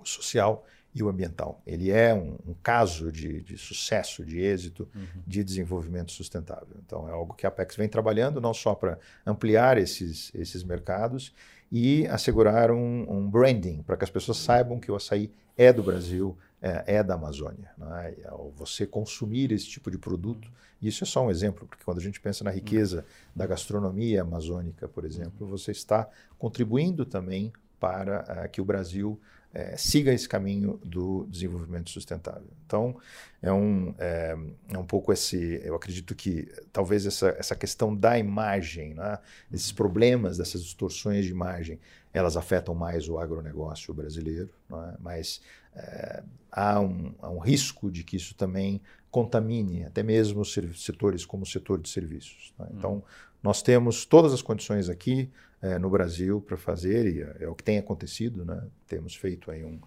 o 0.00 0.04
social 0.04 0.66
e 0.94 1.02
o 1.02 1.08
ambiental. 1.08 1.62
Ele 1.66 1.90
é 1.90 2.14
um, 2.14 2.36
um 2.46 2.54
caso 2.62 3.10
de, 3.10 3.40
de, 3.42 3.56
sucesso, 3.56 4.24
de 4.24 4.40
êxito, 4.40 4.88
uhum. 4.94 5.22
de 5.26 5.42
desenvolvimento 5.42 6.12
sustentável. 6.12 6.76
Então, 6.84 7.08
é 7.08 7.12
algo 7.12 7.34
que 7.34 7.46
a 7.46 7.48
Apex 7.48 7.76
vem 7.76 7.88
trabalhando 7.88 8.40
não 8.40 8.52
só 8.52 8.74
para 8.74 8.98
ampliar 9.24 9.78
esses, 9.78 10.30
esses 10.34 10.62
mercados 10.62 11.32
e 11.70 12.06
assegurar 12.08 12.70
um, 12.70 13.06
um 13.10 13.30
branding, 13.30 13.82
para 13.82 13.96
que 13.96 14.04
as 14.04 14.10
pessoas 14.10 14.36
saibam 14.36 14.78
que 14.78 14.90
o 14.90 14.96
açaí 14.96 15.32
é 15.56 15.72
do 15.72 15.82
Brasil, 15.82 16.36
é, 16.60 16.96
é 16.96 17.02
da 17.02 17.14
Amazônia. 17.14 17.70
Né? 17.78 18.14
Ao 18.26 18.50
você 18.50 18.86
consumir 18.86 19.50
esse 19.50 19.66
tipo 19.66 19.90
de 19.90 19.96
produto, 19.96 20.50
e 20.80 20.88
isso 20.88 21.04
é 21.04 21.06
só 21.06 21.24
um 21.24 21.30
exemplo, 21.30 21.66
porque 21.66 21.84
quando 21.84 21.98
a 21.98 22.02
gente 22.02 22.20
pensa 22.20 22.44
na 22.44 22.50
riqueza 22.50 22.98
uhum. 22.98 23.04
da 23.34 23.46
gastronomia 23.46 24.20
amazônica, 24.20 24.86
por 24.86 25.06
exemplo, 25.06 25.46
você 25.46 25.70
está 25.70 26.06
contribuindo 26.38 27.06
também 27.06 27.50
para 27.80 28.44
uh, 28.44 28.48
que 28.50 28.60
o 28.60 28.64
Brasil 28.64 29.18
é, 29.54 29.76
siga 29.76 30.12
esse 30.12 30.28
caminho 30.28 30.80
do 30.84 31.26
desenvolvimento 31.28 31.90
sustentável. 31.90 32.48
Então, 32.66 32.96
é 33.42 33.52
um, 33.52 33.94
é, 33.98 34.36
é, 34.70 34.78
um 34.78 34.84
pouco 34.84 35.12
esse. 35.12 35.60
Eu 35.62 35.74
acredito 35.74 36.14
que 36.14 36.50
talvez 36.72 37.04
essa, 37.04 37.28
essa 37.38 37.54
questão 37.54 37.94
da 37.94 38.18
imagem, 38.18 38.94
né, 38.94 39.18
esses 39.52 39.70
problemas, 39.70 40.38
dessas 40.38 40.62
distorções 40.62 41.26
de 41.26 41.30
imagem, 41.30 41.78
elas 42.14 42.36
afetam 42.36 42.74
mais 42.74 43.08
o 43.08 43.18
agronegócio 43.18 43.92
brasileiro, 43.92 44.50
é? 44.70 44.96
mas 44.98 45.42
é, 45.74 46.22
há, 46.50 46.80
um, 46.80 47.14
há 47.20 47.30
um 47.30 47.38
risco 47.38 47.90
de 47.90 48.04
que 48.04 48.16
isso 48.16 48.34
também 48.34 48.80
contamine 49.10 49.84
até 49.84 50.02
mesmo 50.02 50.42
setores 50.44 51.26
como 51.26 51.42
o 51.42 51.46
setor 51.46 51.78
de 51.80 51.88
serviços. 51.90 52.54
Né? 52.58 52.68
Então, 52.72 52.96
hum. 52.96 53.02
Nós 53.42 53.62
temos 53.62 54.04
todas 54.04 54.32
as 54.32 54.40
condições 54.40 54.88
aqui 54.88 55.30
é, 55.60 55.78
no 55.78 55.90
Brasil 55.90 56.40
para 56.40 56.56
fazer, 56.56 57.06
e 57.06 57.22
é, 57.22 57.44
é, 57.44 57.48
o 57.48 57.54
que 57.54 57.62
tem 57.62 57.78
acontecido. 57.78 58.44
Né? 58.44 58.62
Temos 58.86 59.14
feito 59.14 59.50
aí 59.50 59.64
um, 59.64 59.78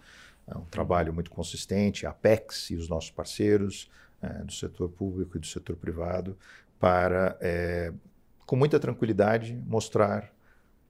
é, 0.46 0.56
um 0.56 0.64
trabalho 0.64 1.12
muito 1.12 1.30
consistente, 1.30 2.06
a 2.06 2.10
Apex 2.10 2.70
e 2.70 2.76
os 2.76 2.88
nossos 2.88 3.10
parceiros 3.10 3.90
é, 4.22 4.28
do 4.42 4.52
setor 4.52 4.88
público 4.88 5.36
e 5.36 5.40
do 5.40 5.46
setor 5.46 5.76
privado, 5.76 6.36
para, 6.78 7.36
é, 7.40 7.92
com 8.44 8.56
muita 8.56 8.78
tranquilidade, 8.78 9.54
mostrar 9.66 10.30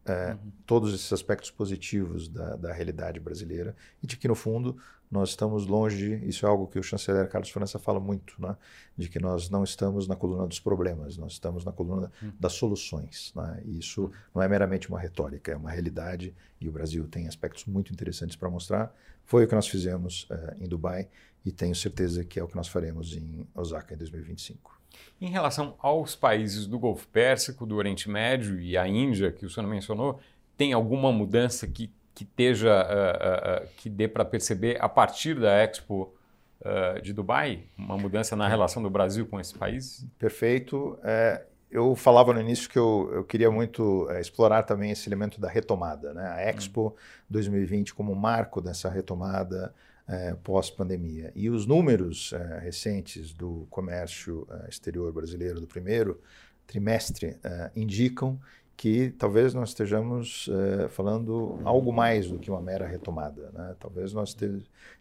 é, 0.07 0.33
uhum. 0.33 0.53
todos 0.65 0.95
esses 0.95 1.13
aspectos 1.13 1.51
positivos 1.51 2.29
da, 2.29 2.57
da, 2.57 2.73
realidade 2.73 3.19
brasileira 3.19 3.75
e 4.03 4.07
de 4.07 4.17
que, 4.17 4.29
no 4.29 4.35
fundo, 4.35 4.77
nós 5.11 5.31
estamos 5.31 5.67
longe, 5.67 6.19
de, 6.19 6.29
isso 6.29 6.47
é 6.47 6.49
algo 6.49 6.67
que 6.67 6.79
o 6.79 6.83
chanceler 6.83 7.29
Carlos 7.29 7.51
França 7.51 7.79
fala 7.79 8.01
muito, 8.01 8.41
né? 8.41 8.57
de 8.97 9.09
que 9.09 9.19
nós 9.19 9.51
não 9.51 9.65
estamos 9.65 10.07
na 10.07 10.17
coluna 10.17 10.47
dos 10.47 10.61
problemas, 10.61 11.17
nós 11.17 11.33
estamos 11.33 11.65
na 11.65 11.73
coluna 11.73 12.11
uhum. 12.23 12.33
das 12.39 12.53
soluções. 12.53 13.33
Né? 13.35 13.63
E 13.65 13.79
isso 13.79 14.11
não 14.35 14.43
é 14.43 14.49
meramente 14.49 14.89
uma 14.89 14.99
retórica, 14.99 15.53
é 15.53 15.57
uma 15.57 15.71
realidade 15.71 16.35
e 16.61 16.69
o 16.69 16.73
Brasil 16.73 17.07
tem 17.09 17.29
aspectos 17.29 17.65
muito 17.67 17.93
interessantes 17.93 18.37
para 18.37 18.49
mostrar. 18.49 18.95
Foi 19.25 19.45
o 19.45 19.49
que 19.49 19.55
nós 19.55 19.67
fizemos 19.67 20.29
uh, 20.31 20.63
em 20.63 20.69
Dubai 20.69 21.09
e 21.45 21.51
tenho 21.51 21.75
certeza 21.75 22.25
que 22.25 22.39
é 22.39 22.43
o 22.43 22.49
que 22.49 22.57
nós 22.57 22.69
faremos 22.69 23.17
em 23.17 23.47
Osaka 23.55 23.95
em 23.95 23.97
2025. 23.97 24.76
Em 25.21 25.31
relação 25.31 25.75
aos 25.79 26.15
países 26.15 26.67
do 26.67 26.79
Golfo 26.79 27.07
Pérsico, 27.09 27.65
do 27.65 27.77
Oriente 27.77 28.09
Médio 28.09 28.61
e 28.61 28.77
a 28.77 28.87
Índia, 28.87 29.33
que 29.33 29.47
o 29.47 29.51
senhor 29.51 29.67
mencionou, 29.67 30.21
tem 30.57 30.73
alguma 30.73 31.13
mudança 31.13 31.67
que 31.67 31.91
que 32.17 32.25
esteja 32.25 32.73
uh, 32.73 33.65
uh, 33.65 33.69
que 33.77 33.91
dê 33.91 34.09
para 34.09 34.25
perceber 34.25 34.79
a 34.81 34.89
partir 34.89 35.39
da 35.39 35.53
Expo 35.63 36.15
uh, 36.63 37.01
de 37.03 37.13
Dubai 37.13 37.65
uma 37.77 37.99
mudança 37.99 38.35
na 38.35 38.49
relação 38.49 38.83
do 38.83 38.89
Brasil 38.89 39.27
com 39.27 39.39
esse 39.39 39.55
país? 39.55 40.07
Perfeito. 40.19 40.99
É, 41.05 41.45
eu 41.71 41.95
falava 41.95 42.33
no 42.33 42.41
início 42.41 42.71
que 42.71 42.79
eu, 42.79 43.11
eu 43.13 43.23
queria 43.23 43.51
muito 43.51 44.09
é, 44.11 44.19
explorar 44.19 44.63
também 44.63 44.93
esse 44.93 45.07
elemento 45.07 45.39
da 45.39 45.47
retomada, 45.47 46.15
né? 46.15 46.27
A 46.27 46.41
Expo 46.41 46.87
hum. 46.87 46.93
2020 47.29 47.95
como 47.95 48.15
marco 48.15 48.63
dessa 48.63 48.89
retomada 48.89 49.75
é, 50.09 50.35
pós-pandemia. 50.35 51.33
E 51.35 51.51
os 51.51 51.67
números 51.67 52.33
é, 52.33 52.59
recentes 52.61 53.33
do 53.33 53.67
comércio 53.71 54.47
é, 54.51 54.69
exterior 54.69 55.13
brasileiro 55.13 55.61
do 55.61 55.67
primeiro 55.67 56.21
trimestre 56.67 57.37
indicam 57.77 58.41
que 58.77 59.11
talvez 59.19 59.55
nós 59.55 59.71
estejamos 59.71 60.49
uh, 60.49 60.89
falando 60.91 61.59
algo 61.65 61.93
mais 61.93 62.29
do 62.31 62.39
que 62.39 62.51
uma 62.51 62.61
mera 62.61 62.87
retomada. 62.87 63.51
Né? 63.53 63.75
Talvez 63.81 64.13
nós 64.13 64.37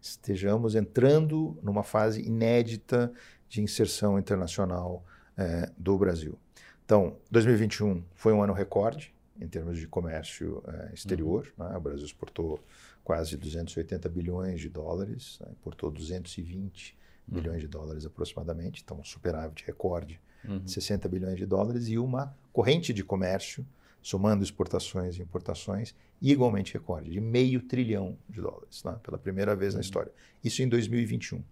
estejamos 0.02 0.76
entrando 0.76 1.58
numa 1.62 1.84
fase 1.84 2.22
inédita 2.22 3.12
de 3.50 3.62
inserção 3.62 4.18
internacional 4.18 5.04
uh, 5.38 5.72
do 5.78 5.98
Brasil. 5.98 6.40
Então, 6.86 7.18
2021 7.30 8.02
foi 8.14 8.32
um 8.32 8.42
ano 8.42 8.54
recorde 8.54 9.14
em 9.40 9.48
termos 9.48 9.78
de 9.78 9.88
comércio 9.88 10.64
uh, 10.66 10.94
exterior. 10.94 11.52
Uhum. 11.58 11.68
Né? 11.68 11.78
O 11.78 11.82
Brasil 11.82 12.06
exportou 12.06 12.60
quase 13.06 13.38
280 13.38 14.10
bilhões 14.10 14.60
de 14.60 14.68
dólares, 14.68 15.38
né? 15.40 15.48
importou 15.52 15.92
220 15.92 16.98
uhum. 17.28 17.36
bilhões 17.36 17.62
de 17.62 17.68
dólares 17.68 18.04
aproximadamente, 18.04 18.82
então 18.84 19.00
um 19.00 19.04
superávit 19.04 19.64
recorde 19.64 20.20
uhum. 20.44 20.68
60 20.68 21.08
bilhões 21.08 21.38
de 21.38 21.46
dólares, 21.46 21.88
e 21.88 22.00
uma 22.00 22.36
corrente 22.52 22.92
de 22.92 23.04
comércio, 23.04 23.66
somando 24.02 24.44
exportações 24.44 25.18
e 25.18 25.22
importações, 25.22 25.96
igualmente 26.20 26.74
recorde, 26.74 27.12
de 27.12 27.22
meio 27.22 27.62
trilhão 27.62 28.18
de 28.28 28.42
dólares, 28.42 28.84
né? 28.84 28.98
pela 29.04 29.20
primeira 29.20 29.56
vez 29.56 29.74
uhum. 29.74 29.78
na 29.78 29.82
história. 29.82 30.12
Isso 30.44 30.64
em 30.64 30.68
2021. 30.68 31.44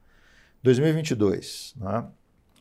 2022, 0.63 1.76
né? 1.78 2.08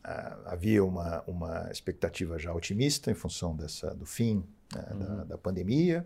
ah, 0.03 0.37
havia 0.45 0.83
uma, 0.83 1.23
uma 1.25 1.71
expectativa 1.71 2.37
já 2.37 2.53
otimista 2.53 3.09
em 3.09 3.15
função 3.15 3.55
dessa, 3.55 3.95
do 3.95 4.05
fim 4.05 4.43
né, 4.71 4.87
uhum. 4.91 4.99
da, 4.99 5.23
da, 5.23 5.37
pandemia. 5.37 6.05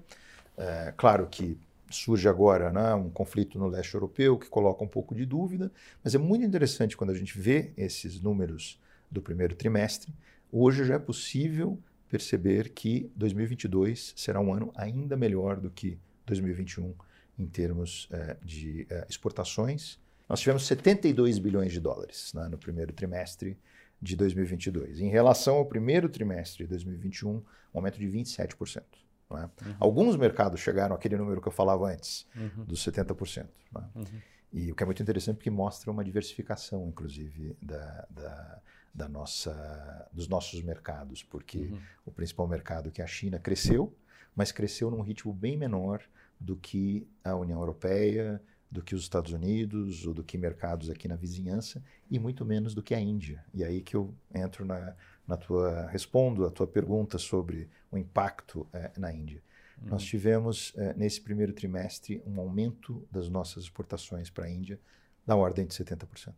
É, 0.58 0.94
claro 0.96 1.28
que 1.28 1.60
surge 1.90 2.28
agora 2.28 2.72
né, 2.72 2.94
um 2.94 3.10
conflito 3.10 3.58
no 3.58 3.68
leste 3.68 3.94
europeu 3.94 4.38
que 4.38 4.50
coloca 4.50 4.84
um 4.84 4.88
pouco 4.88 5.16
de 5.16 5.26
dúvida, 5.26 5.72
mas 6.04 6.16
é 6.16 6.18
muito 6.18 6.46
interessante 6.46 6.98
quando 6.98 7.12
a 7.12 7.16
gente 7.16 7.38
vê 7.40 7.72
esses 7.78 8.22
números 8.22 8.80
do 9.10 9.22
primeiro 9.22 9.56
trimestre. 9.56 10.14
Hoje 10.52 10.86
já 10.86 10.96
é 10.96 11.00
possível 11.00 11.80
perceber 12.10 12.70
que 12.70 13.12
2022 13.16 14.14
será 14.16 14.40
um 14.40 14.54
ano 14.54 14.72
ainda 14.76 15.16
melhor 15.16 15.60
do 15.60 15.70
que 15.70 15.98
2021 16.26 16.94
em 17.38 17.46
termos 17.46 18.08
eh, 18.12 18.38
de 18.44 18.88
eh, 18.90 19.06
exportações. 19.10 20.00
Nós 20.28 20.40
tivemos 20.40 20.66
72 20.66 21.38
bilhões 21.38 21.72
de 21.72 21.80
dólares 21.80 22.34
né, 22.34 22.48
no 22.48 22.58
primeiro 22.58 22.92
trimestre 22.92 23.58
de 24.02 24.16
2022. 24.16 25.00
Em 25.00 25.10
relação 25.10 25.56
ao 25.56 25.66
primeiro 25.66 26.10
trimestre 26.10 26.64
de 26.64 26.70
2021, 26.70 27.30
um 27.30 27.44
aumento 27.74 28.00
de 28.00 28.08
27%. 28.08 28.84
É? 29.32 29.36
Uhum. 29.36 29.76
Alguns 29.80 30.16
mercados 30.16 30.60
chegaram 30.60 30.96
àquele 30.96 31.18
número 31.18 31.42
que 31.42 31.48
eu 31.48 31.52
falava 31.52 31.92
antes, 31.92 32.26
uhum. 32.36 32.64
dos 32.64 32.84
70%. 32.86 33.46
É? 33.46 33.80
Uhum. 33.80 34.06
E 34.54 34.72
o 34.72 34.76
que 34.76 34.84
é 34.84 34.86
muito 34.86 35.02
interessante 35.02 35.38
porque 35.38 35.50
mostra 35.50 35.92
uma 35.92 36.04
diversificação, 36.04 36.88
inclusive, 36.88 37.58
da, 37.62 38.08
da, 38.10 38.62
da 38.94 39.10
nossa, 39.10 40.10
dos 40.14 40.28
nossos 40.28 40.62
mercados, 40.64 41.22
porque 41.24 41.58
uhum. 41.58 41.80
o 42.06 42.12
principal 42.12 42.48
mercado, 42.48 42.90
que 42.90 43.02
é 43.02 43.04
a 43.04 43.08
China, 43.08 43.38
cresceu, 43.38 43.94
mas 44.36 44.52
cresceu 44.52 44.90
num 44.90 45.02
ritmo 45.02 45.34
bem 45.34 45.58
menor 45.58 46.02
do 46.40 46.56
que 46.56 47.08
a 47.24 47.36
União 47.36 47.60
Europeia, 47.60 48.42
do 48.70 48.82
que 48.82 48.94
os 48.94 49.02
Estados 49.02 49.32
Unidos 49.32 50.06
ou 50.06 50.14
do 50.14 50.24
que 50.24 50.38
mercados 50.38 50.90
aqui 50.90 51.08
na 51.08 51.16
vizinhança 51.16 51.84
e 52.10 52.20
muito 52.20 52.46
menos 52.46 52.74
do 52.74 52.84
que 52.84 52.94
a 52.94 53.00
Índia. 53.00 53.44
E 53.54 53.64
aí 53.64 53.82
que 53.82 53.96
eu 53.96 54.14
entro 54.34 54.66
na, 54.66 54.96
na 55.28 55.36
tua 55.36 55.88
respondo 55.88 56.46
a 56.46 56.52
tua 56.52 56.66
pergunta 56.66 57.18
sobre 57.18 57.70
o 57.92 57.98
impacto 57.98 58.66
é, 58.72 58.92
na 58.98 59.12
Índia. 59.12 59.44
Uhum. 59.82 59.90
Nós 59.90 60.04
tivemos 60.04 60.74
é, 60.78 60.94
nesse 60.94 61.20
primeiro 61.22 61.54
trimestre 61.54 62.24
um 62.26 62.40
aumento 62.40 63.06
das 63.12 63.30
nossas 63.30 63.64
exportações 63.64 64.30
para 64.30 64.46
a 64.46 64.50
Índia 64.50 64.80
da 65.26 65.36
ordem 65.36 65.66
de 65.66 65.74
70%. 65.74 66.34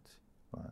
Né? 0.57 0.71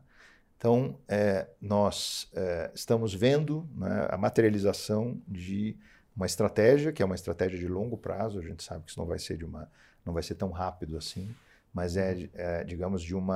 Então 0.58 0.98
é, 1.08 1.48
nós 1.62 2.32
estamos 2.74 3.14
vendo 3.14 3.70
né, 3.76 4.08
a 4.10 4.18
materialização 4.18 5.22
de 5.28 5.78
uma 6.16 6.26
estratégia 6.26 6.92
que 6.92 7.04
é 7.04 7.06
uma 7.06 7.14
estratégia 7.14 7.60
de 7.60 7.68
longo 7.68 7.96
prazo. 7.96 8.40
A 8.40 8.42
gente 8.42 8.64
sabe 8.64 8.84
que 8.84 8.90
isso 8.90 9.00
não 9.00 9.06
vai 9.06 9.20
ser 9.20 9.38
de 9.38 9.46
uma 9.46 9.72
não 10.04 10.14
vai 10.14 10.24
ser 10.24 10.36
tão 10.36 10.50
rápido 10.50 10.98
assim 10.98 11.36
mas 11.78 11.96
é, 11.96 12.28
é 12.34 12.64
digamos, 12.64 13.04
de 13.04 13.16
um 13.16 13.28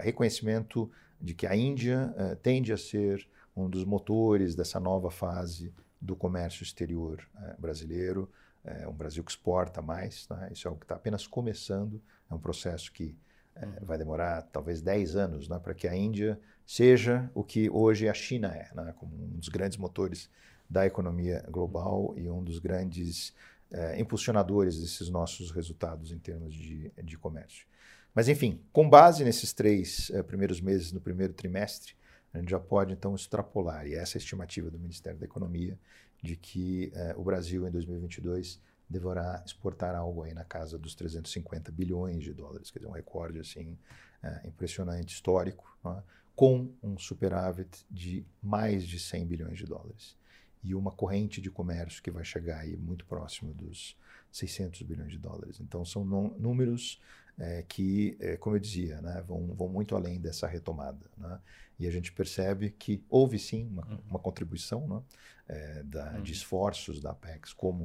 reconhecimento 0.00 0.90
de 1.20 1.34
que 1.34 1.46
a 1.46 1.54
Índia 1.54 2.14
tende 2.42 2.72
a 2.72 2.76
ser 2.78 3.28
um 3.56 3.68
dos 3.68 3.84
motores 3.84 4.54
dessa 4.54 4.78
nova 4.78 5.10
fase 5.10 5.72
do 6.00 6.16
comércio 6.16 6.62
exterior 6.62 7.26
é, 7.36 7.56
brasileiro, 7.58 8.30
é 8.64 8.86
um 8.86 8.92
Brasil 8.92 9.24
que 9.24 9.30
exporta 9.30 9.80
mais, 9.80 10.26
né? 10.28 10.50
isso 10.52 10.66
é 10.66 10.68
algo 10.68 10.80
que 10.80 10.84
está 10.84 10.94
apenas 10.94 11.26
começando, 11.26 12.00
é 12.30 12.34
um 12.34 12.38
processo 12.38 12.92
que 12.92 13.16
é, 13.54 13.66
vai 13.82 13.98
demorar 13.98 14.42
talvez 14.42 14.80
10 14.80 15.16
anos 15.16 15.48
né, 15.48 15.58
para 15.58 15.74
que 15.74 15.88
a 15.88 15.94
Índia 15.94 16.38
seja 16.64 17.30
o 17.34 17.42
que 17.42 17.68
hoje 17.70 18.08
a 18.08 18.14
China 18.14 18.48
é, 18.48 18.70
né, 18.74 18.94
como 18.96 19.14
um 19.14 19.38
dos 19.38 19.48
grandes 19.48 19.76
motores 19.76 20.30
da 20.68 20.86
economia 20.86 21.44
global 21.50 22.14
e 22.16 22.30
um 22.30 22.42
dos 22.42 22.58
grandes 22.58 23.34
é, 23.72 24.00
impulsionadores 24.00 24.80
desses 24.80 25.08
nossos 25.08 25.50
resultados 25.50 26.12
em 26.12 26.18
termos 26.18 26.54
de, 26.54 26.92
de 27.02 27.18
comércio. 27.18 27.66
Mas, 28.14 28.28
enfim, 28.28 28.60
com 28.72 28.88
base 28.88 29.24
nesses 29.24 29.52
três 29.52 30.10
primeiros 30.26 30.60
meses 30.60 30.90
no 30.90 31.00
primeiro 31.00 31.32
trimestre, 31.32 31.94
a 32.32 32.38
gente 32.38 32.50
já 32.50 32.60
pode 32.60 32.92
então 32.92 33.14
extrapolar, 33.14 33.86
e 33.86 33.94
essa 33.94 34.16
é 34.16 34.18
a 34.18 34.22
estimativa 34.22 34.70
do 34.70 34.78
Ministério 34.78 35.18
da 35.18 35.24
Economia, 35.24 35.78
de 36.22 36.36
que 36.36 36.92
uh, 36.94 37.20
o 37.20 37.24
Brasil 37.24 37.66
em 37.66 37.70
2022 37.70 38.60
deverá 38.88 39.42
exportar 39.44 39.94
algo 39.94 40.22
aí 40.22 40.34
na 40.34 40.44
casa 40.44 40.78
dos 40.78 40.94
350 40.94 41.70
bilhões 41.72 42.22
de 42.22 42.32
dólares, 42.32 42.70
quer 42.70 42.80
dizer, 42.80 42.90
um 42.90 42.94
recorde 42.94 43.38
assim 43.38 43.78
uh, 44.22 44.46
impressionante, 44.46 45.14
histórico, 45.14 45.76
é? 45.86 46.02
com 46.34 46.72
um 46.82 46.98
superávit 46.98 47.84
de 47.90 48.24
mais 48.42 48.86
de 48.86 48.98
100 48.98 49.26
bilhões 49.26 49.58
de 49.58 49.66
dólares 49.66 50.16
e 50.62 50.74
uma 50.74 50.90
corrente 50.90 51.40
de 51.40 51.50
comércio 51.50 52.02
que 52.02 52.10
vai 52.10 52.24
chegar 52.24 52.60
aí 52.60 52.76
muito 52.76 53.04
próximo 53.06 53.52
dos 53.54 53.96
600 54.30 54.82
bilhões 54.82 55.10
de 55.10 55.18
dólares. 55.18 55.60
Então 55.60 55.84
são 55.84 56.04
números 56.04 57.00
é, 57.38 57.64
que, 57.66 58.16
é, 58.20 58.36
como 58.36 58.56
eu 58.56 58.60
dizia, 58.60 59.00
né, 59.00 59.24
vão, 59.26 59.46
vão 59.54 59.68
muito 59.68 59.96
além 59.96 60.20
dessa 60.20 60.46
retomada. 60.46 61.10
Né? 61.16 61.38
E 61.80 61.86
a 61.86 61.90
gente 61.90 62.12
percebe 62.12 62.70
que 62.70 63.02
houve 63.08 63.38
sim 63.38 63.66
uma, 63.66 63.86
uhum. 63.86 63.98
uma 64.10 64.18
contribuição 64.18 64.86
né, 64.86 65.02
é, 65.48 65.82
da, 65.82 66.12
uhum. 66.12 66.22
de 66.22 66.32
esforços 66.32 67.00
da 67.00 67.12
Apex, 67.12 67.54
como 67.54 67.84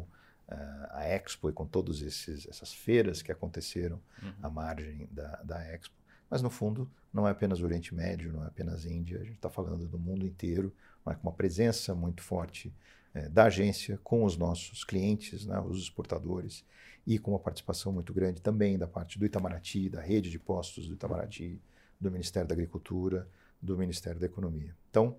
uh, 0.50 0.88
a 0.92 1.06
Expo 1.06 1.50
e 1.50 1.54
com 1.54 1.66
todas 1.66 2.02
essas 2.02 2.74
feiras 2.74 3.22
que 3.22 3.32
aconteceram 3.32 4.02
uhum. 4.22 4.34
à 4.44 4.50
margem 4.50 5.08
da, 5.10 5.42
da 5.44 5.64
Expo. 5.74 5.96
Mas, 6.30 6.42
no 6.42 6.50
fundo, 6.50 6.92
não 7.14 7.26
é 7.26 7.32
apenas 7.32 7.62
o 7.62 7.64
Oriente 7.64 7.96
Médio, 7.96 8.34
não 8.34 8.44
é 8.44 8.48
apenas 8.48 8.86
a 8.86 8.90
Índia, 8.90 9.18
a 9.18 9.24
gente 9.24 9.38
está 9.38 9.50
falando 9.50 9.88
do 9.88 9.98
mundo 9.98 10.28
inteiro, 10.28 10.76
mas 11.06 11.16
com 11.16 11.30
uma 11.30 11.34
presença 11.34 11.96
muito 11.96 12.22
forte 12.22 12.76
é, 13.14 13.30
da 13.30 13.46
agência 13.46 13.98
com 14.04 14.26
os 14.26 14.36
nossos 14.36 14.84
clientes, 14.84 15.46
né, 15.46 15.58
os 15.62 15.80
exportadores, 15.80 16.66
e 17.08 17.18
com 17.18 17.32
uma 17.32 17.40
participação 17.40 17.94
muito 17.94 18.14
grande 18.14 18.42
também 18.42 18.78
da 18.78 18.88
parte 18.88 19.18
do 19.18 19.26
Itamaraty, 19.26 19.88
da 19.88 20.02
rede 20.02 20.30
de 20.30 20.38
postos 20.38 20.88
do 20.90 20.96
Itamaraty, 20.96 21.62
do 22.02 22.12
Ministério 22.12 22.50
da 22.50 22.54
Agricultura, 22.54 23.26
do 23.62 23.78
Ministério 23.78 24.20
da 24.20 24.26
Economia. 24.26 24.76
Então, 24.90 25.18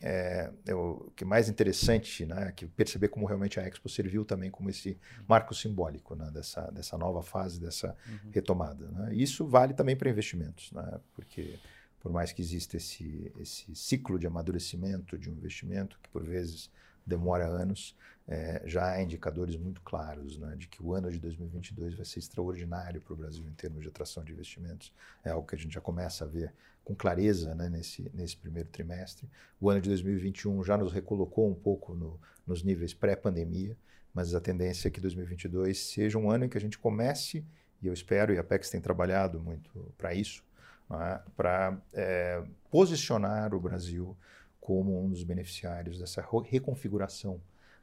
é, 0.00 0.50
é 0.66 0.74
o 0.74 1.10
que 1.16 1.24
mais 1.24 1.48
interessante, 1.48 2.24
né, 2.24 2.52
que 2.54 2.66
perceber 2.66 3.08
como 3.08 3.26
realmente 3.26 3.58
a 3.58 3.66
Expo 3.66 3.88
serviu 3.88 4.24
também 4.24 4.50
como 4.50 4.70
esse 4.70 4.96
marco 5.26 5.54
simbólico 5.54 6.14
né, 6.14 6.30
dessa, 6.32 6.70
dessa 6.70 6.96
nova 6.96 7.22
fase, 7.22 7.60
dessa 7.60 7.96
uhum. 8.06 8.30
retomada. 8.30 8.86
Né? 8.88 9.14
Isso 9.14 9.46
vale 9.46 9.74
também 9.74 9.96
para 9.96 10.08
investimentos, 10.08 10.70
né, 10.72 11.00
porque 11.14 11.58
por 12.00 12.12
mais 12.12 12.32
que 12.32 12.40
exista 12.40 12.76
esse, 12.76 13.32
esse 13.40 13.74
ciclo 13.74 14.18
de 14.18 14.26
amadurecimento 14.26 15.18
de 15.18 15.28
um 15.28 15.32
investimento, 15.32 15.98
que 16.00 16.08
por 16.10 16.22
vezes 16.22 16.70
demora 17.04 17.46
anos, 17.46 17.96
é, 18.28 18.62
já 18.66 18.92
há 18.92 19.02
indicadores 19.02 19.56
muito 19.56 19.80
claros 19.80 20.38
né, 20.38 20.54
de 20.54 20.68
que 20.68 20.82
o 20.82 20.92
ano 20.92 21.10
de 21.10 21.18
2022 21.18 21.94
vai 21.94 22.04
ser 22.04 22.18
extraordinário 22.18 23.00
para 23.00 23.14
o 23.14 23.16
Brasil 23.16 23.44
em 23.48 23.54
termos 23.54 23.82
de 23.82 23.88
atração 23.88 24.22
de 24.22 24.32
investimentos. 24.32 24.92
É 25.24 25.30
algo 25.30 25.46
que 25.46 25.54
a 25.54 25.58
gente 25.58 25.72
já 25.72 25.80
começa 25.80 26.24
a 26.24 26.28
ver 26.28 26.52
com 26.88 26.94
clareza 26.94 27.54
né, 27.54 27.68
nesse, 27.68 28.10
nesse 28.14 28.34
primeiro 28.34 28.70
trimestre. 28.70 29.28
O 29.60 29.68
ano 29.68 29.78
de 29.78 29.90
2021 29.90 30.64
já 30.64 30.74
nos 30.74 30.90
recolocou 30.90 31.46
um 31.46 31.54
pouco 31.54 31.94
no, 31.94 32.18
nos 32.46 32.62
níveis 32.62 32.94
pré-pandemia, 32.94 33.76
mas 34.14 34.34
a 34.34 34.40
tendência 34.40 34.88
é 34.88 34.90
que 34.90 34.98
2022 34.98 35.78
seja 35.78 36.16
um 36.16 36.30
ano 36.30 36.46
em 36.46 36.48
que 36.48 36.56
a 36.56 36.60
gente 36.60 36.78
comece, 36.78 37.44
e 37.82 37.86
eu 37.86 37.92
espero, 37.92 38.32
e 38.32 38.38
a 38.38 38.40
Apex 38.40 38.70
tem 38.70 38.80
trabalhado 38.80 39.38
muito 39.38 39.92
para 39.98 40.14
isso, 40.14 40.42
né, 40.88 41.20
para 41.36 41.78
é, 41.92 42.42
posicionar 42.70 43.54
o 43.54 43.60
Brasil 43.60 44.16
como 44.58 45.04
um 45.04 45.10
dos 45.10 45.22
beneficiários 45.22 45.98
dessa 45.98 46.26
reconfiguração 46.46 47.38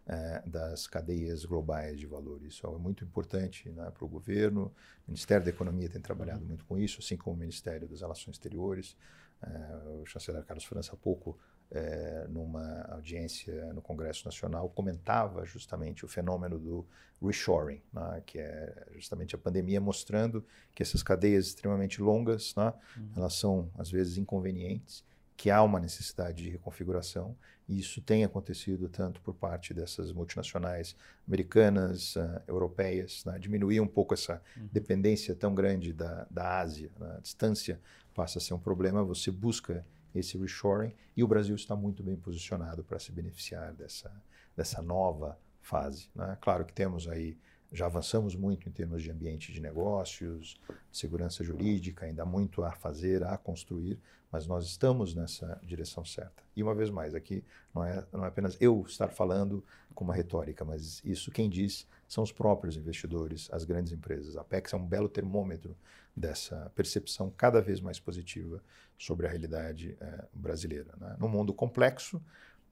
é, 0.08 0.44
das 0.46 0.88
cadeias 0.88 1.46
globais 1.46 2.00
de 2.00 2.06
valor. 2.06 2.44
Isso 2.44 2.66
é 2.66 2.78
muito 2.78 3.04
importante 3.04 3.70
né, 3.70 3.90
para 3.92 4.06
o 4.06 4.08
governo. 4.08 4.72
O 5.08 5.12
Ministério 5.12 5.44
da 5.44 5.50
Economia 5.50 5.90
tem 5.90 6.02
trabalhado 6.02 6.42
uhum. 6.42 6.48
muito 6.48 6.66
com 6.66 6.78
isso, 6.78 7.00
assim 7.00 7.18
como 7.18 7.36
o 7.36 7.40
Ministério 7.40 7.88
das 7.88 8.02
Relações 8.02 8.36
Exteriores. 8.36 8.96
É, 9.42 9.76
o 10.02 10.06
chanceler 10.06 10.44
Carlos 10.44 10.66
França, 10.66 10.94
há 10.94 10.98
pouco, 10.98 11.38
é, 11.72 12.28
numa 12.30 12.84
audiência 12.92 13.74
no 13.74 13.82
Congresso 13.82 14.26
Nacional, 14.26 14.70
comentava 14.70 15.46
justamente 15.46 16.06
o 16.06 16.08
fenômeno 16.08 16.60
do 16.60 16.86
reshoring, 17.22 17.82
né, 17.92 18.22
que 18.26 18.38
é 18.38 18.88
justamente 18.94 19.36
a 19.36 19.38
pandemia 19.38 19.82
mostrando 19.82 20.46
que 20.74 20.84
essas 20.84 21.02
cadeias 21.02 21.48
extremamente 21.48 22.02
longas, 22.02 22.54
né, 22.56 22.74
uhum. 22.96 23.10
elas 23.18 23.34
são 23.34 23.72
às 23.76 23.90
vezes 23.90 24.18
inconvenientes 24.18 25.04
que 25.38 25.50
há 25.50 25.62
uma 25.62 25.80
necessidade 25.80 26.44
de 26.44 26.50
reconfiguração, 26.50 27.36
e 27.68 27.80
isso 27.80 28.02
tem 28.02 28.24
acontecido 28.24 28.88
tanto 28.88 29.20
por 29.22 29.34
parte 29.34 29.74
dessas 29.74 30.12
multinacionais 30.12 30.96
americanas, 31.28 32.16
uh, 32.16 32.42
europeias, 32.48 33.26
né? 33.26 33.40
diminuir 33.40 33.80
um 33.80 33.88
pouco 33.88 34.14
essa 34.14 34.42
uhum. 34.56 34.70
dependência 34.72 35.36
tão 35.36 35.54
grande 35.54 35.92
da, 35.92 36.28
da 36.30 36.60
Ásia. 36.60 36.92
Né? 37.00 37.16
A 37.18 37.20
distância 37.20 37.80
passa 38.14 38.38
a 38.38 38.42
ser 38.42 38.54
um 38.54 38.60
problema, 38.60 39.04
você 39.04 39.32
busca 39.32 39.86
esse 40.14 40.38
reshoring, 40.38 40.94
e 41.18 41.24
o 41.24 41.28
Brasil 41.28 41.56
está 41.56 41.76
muito 41.76 42.02
bem 42.04 42.16
posicionado 42.16 42.84
para 42.84 43.00
se 43.00 43.12
beneficiar 43.12 43.74
dessa, 43.74 44.12
dessa 44.56 44.82
nova 44.82 45.38
fase. 45.62 46.10
Né? 46.16 46.38
Claro 46.40 46.64
que 46.64 46.72
temos 46.72 47.08
aí 47.08 47.38
já 47.76 47.88
avançamos 47.88 48.36
muito 48.36 48.70
em 48.70 48.72
termos 48.72 49.04
de 49.04 49.12
ambiente 49.12 49.52
de 49.52 49.60
negócios, 49.60 50.60
segurança 50.92 51.44
jurídica, 51.44 52.06
ainda 52.06 52.24
há 52.24 52.26
muito 52.26 52.64
a 52.64 52.72
fazer, 52.72 53.24
a 53.24 53.38
construir, 53.38 54.00
mas 54.32 54.48
nós 54.48 54.66
estamos 54.66 55.14
nessa 55.14 55.60
direção 55.62 56.04
certa. 56.06 56.44
E 56.56 56.64
uma 56.64 56.74
vez 56.74 56.90
mais, 56.90 57.14
aqui 57.14 57.44
não 57.74 57.84
é, 57.84 58.06
não 58.12 58.24
é 58.24 58.28
apenas 58.28 58.58
eu 58.62 58.84
estar 58.88 59.10
falando 59.10 59.64
com 59.94 60.04
uma 60.04 60.14
retórica, 60.14 60.64
mas 60.64 61.02
isso 61.04 61.32
quem 61.32 61.50
diz 61.50 61.88
são 62.08 62.24
os 62.24 62.32
próprios 62.32 62.78
investidores, 62.78 63.50
as 63.52 63.66
grandes 63.66 63.92
empresas. 63.92 64.38
A 64.38 64.42
Apex 64.42 64.74
é 64.74 64.78
um 64.78 64.86
belo 64.86 65.10
termômetro 65.10 65.76
dessa 66.16 66.72
percepção 66.76 67.30
cada 67.36 67.62
vez 67.62 67.82
mais 67.82 68.00
positiva 68.00 68.64
sobre 68.98 69.28
a 69.28 69.30
realidade 69.30 69.98
é, 70.00 70.26
brasileira. 70.34 70.94
Né? 70.98 71.16
Num 71.20 71.28
mundo 71.28 71.54
complexo, 71.54 72.22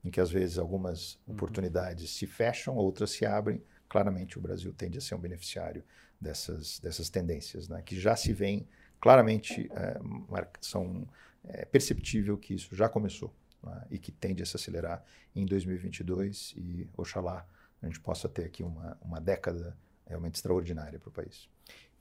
em 0.03 0.09
que 0.09 0.21
às 0.21 0.31
vezes 0.31 0.57
algumas 0.57 1.15
uhum. 1.27 1.33
oportunidades 1.33 2.09
se 2.11 2.25
fecham, 2.25 2.75
outras 2.75 3.11
se 3.11 3.25
abrem, 3.25 3.61
claramente 3.93 4.39
o 4.39 4.41
Brasil 4.41 4.73
tende 4.73 4.97
a 4.97 5.01
ser 5.01 5.13
um 5.13 5.19
beneficiário 5.19 5.83
dessas, 6.19 6.79
dessas 6.79 7.11
tendências, 7.11 7.69
né? 7.69 7.83
que 7.85 7.99
já 7.99 8.15
se 8.15 8.33
vem 8.33 8.67
claramente, 8.99 9.69
é, 9.71 9.99
são 10.59 11.07
é 11.43 11.63
perceptível 11.63 12.35
que 12.35 12.55
isso 12.55 12.75
já 12.75 12.89
começou 12.89 13.31
né? 13.61 13.85
e 13.91 13.99
que 13.99 14.11
tende 14.11 14.41
a 14.41 14.47
se 14.47 14.55
acelerar 14.55 15.05
em 15.35 15.45
2022 15.45 16.55
e, 16.57 16.89
oxalá, 16.97 17.45
a 17.83 17.85
gente 17.85 17.99
possa 17.99 18.27
ter 18.27 18.45
aqui 18.45 18.63
uma, 18.63 18.97
uma 18.99 19.21
década 19.21 19.77
realmente 20.07 20.35
extraordinária 20.35 20.97
para 20.97 21.09
o 21.09 21.11
país. 21.11 21.47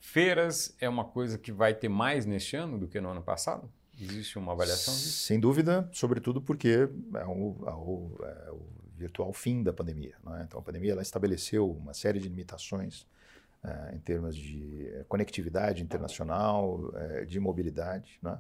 Feiras 0.01 0.75
é 0.81 0.89
uma 0.89 1.05
coisa 1.05 1.37
que 1.37 1.53
vai 1.53 1.75
ter 1.75 1.91
mais 1.91 2.25
neste 2.25 2.57
ano 2.57 2.79
do 2.79 2.89
que 2.89 3.03
no 3.03 3.11
ano 3.11 3.23
passado? 3.23 3.71
Existe 4.01 4.39
uma 4.39 4.53
avaliação 4.53 4.95
disso? 4.95 5.27
Sem 5.27 5.39
dúvida, 5.39 5.87
sobretudo 5.93 6.41
porque 6.41 6.89
é 7.15 7.27
o, 7.27 7.57
é 7.67 7.75
o, 7.75 8.17
é 8.25 8.51
o 8.51 8.82
virtual 8.97 9.33
fim 9.33 9.63
da 9.63 9.73
pandemia. 9.73 10.15
Né? 10.25 10.45
Então, 10.47 10.59
a 10.61 10.63
pandemia 10.63 10.93
ela 10.93 11.03
estabeleceu 11.03 11.71
uma 11.71 11.95
série 11.95 12.19
de 12.19 12.29
limitações 12.29 13.07
uh, 13.65 13.95
em 13.95 13.99
termos 13.99 14.37
de 14.37 14.89
eh, 14.89 15.05
conectividade 15.09 15.83
internacional, 15.83 16.81
uh, 16.81 17.27
de 17.27 17.39
mobilidade. 17.41 18.19
Né? 18.23 18.39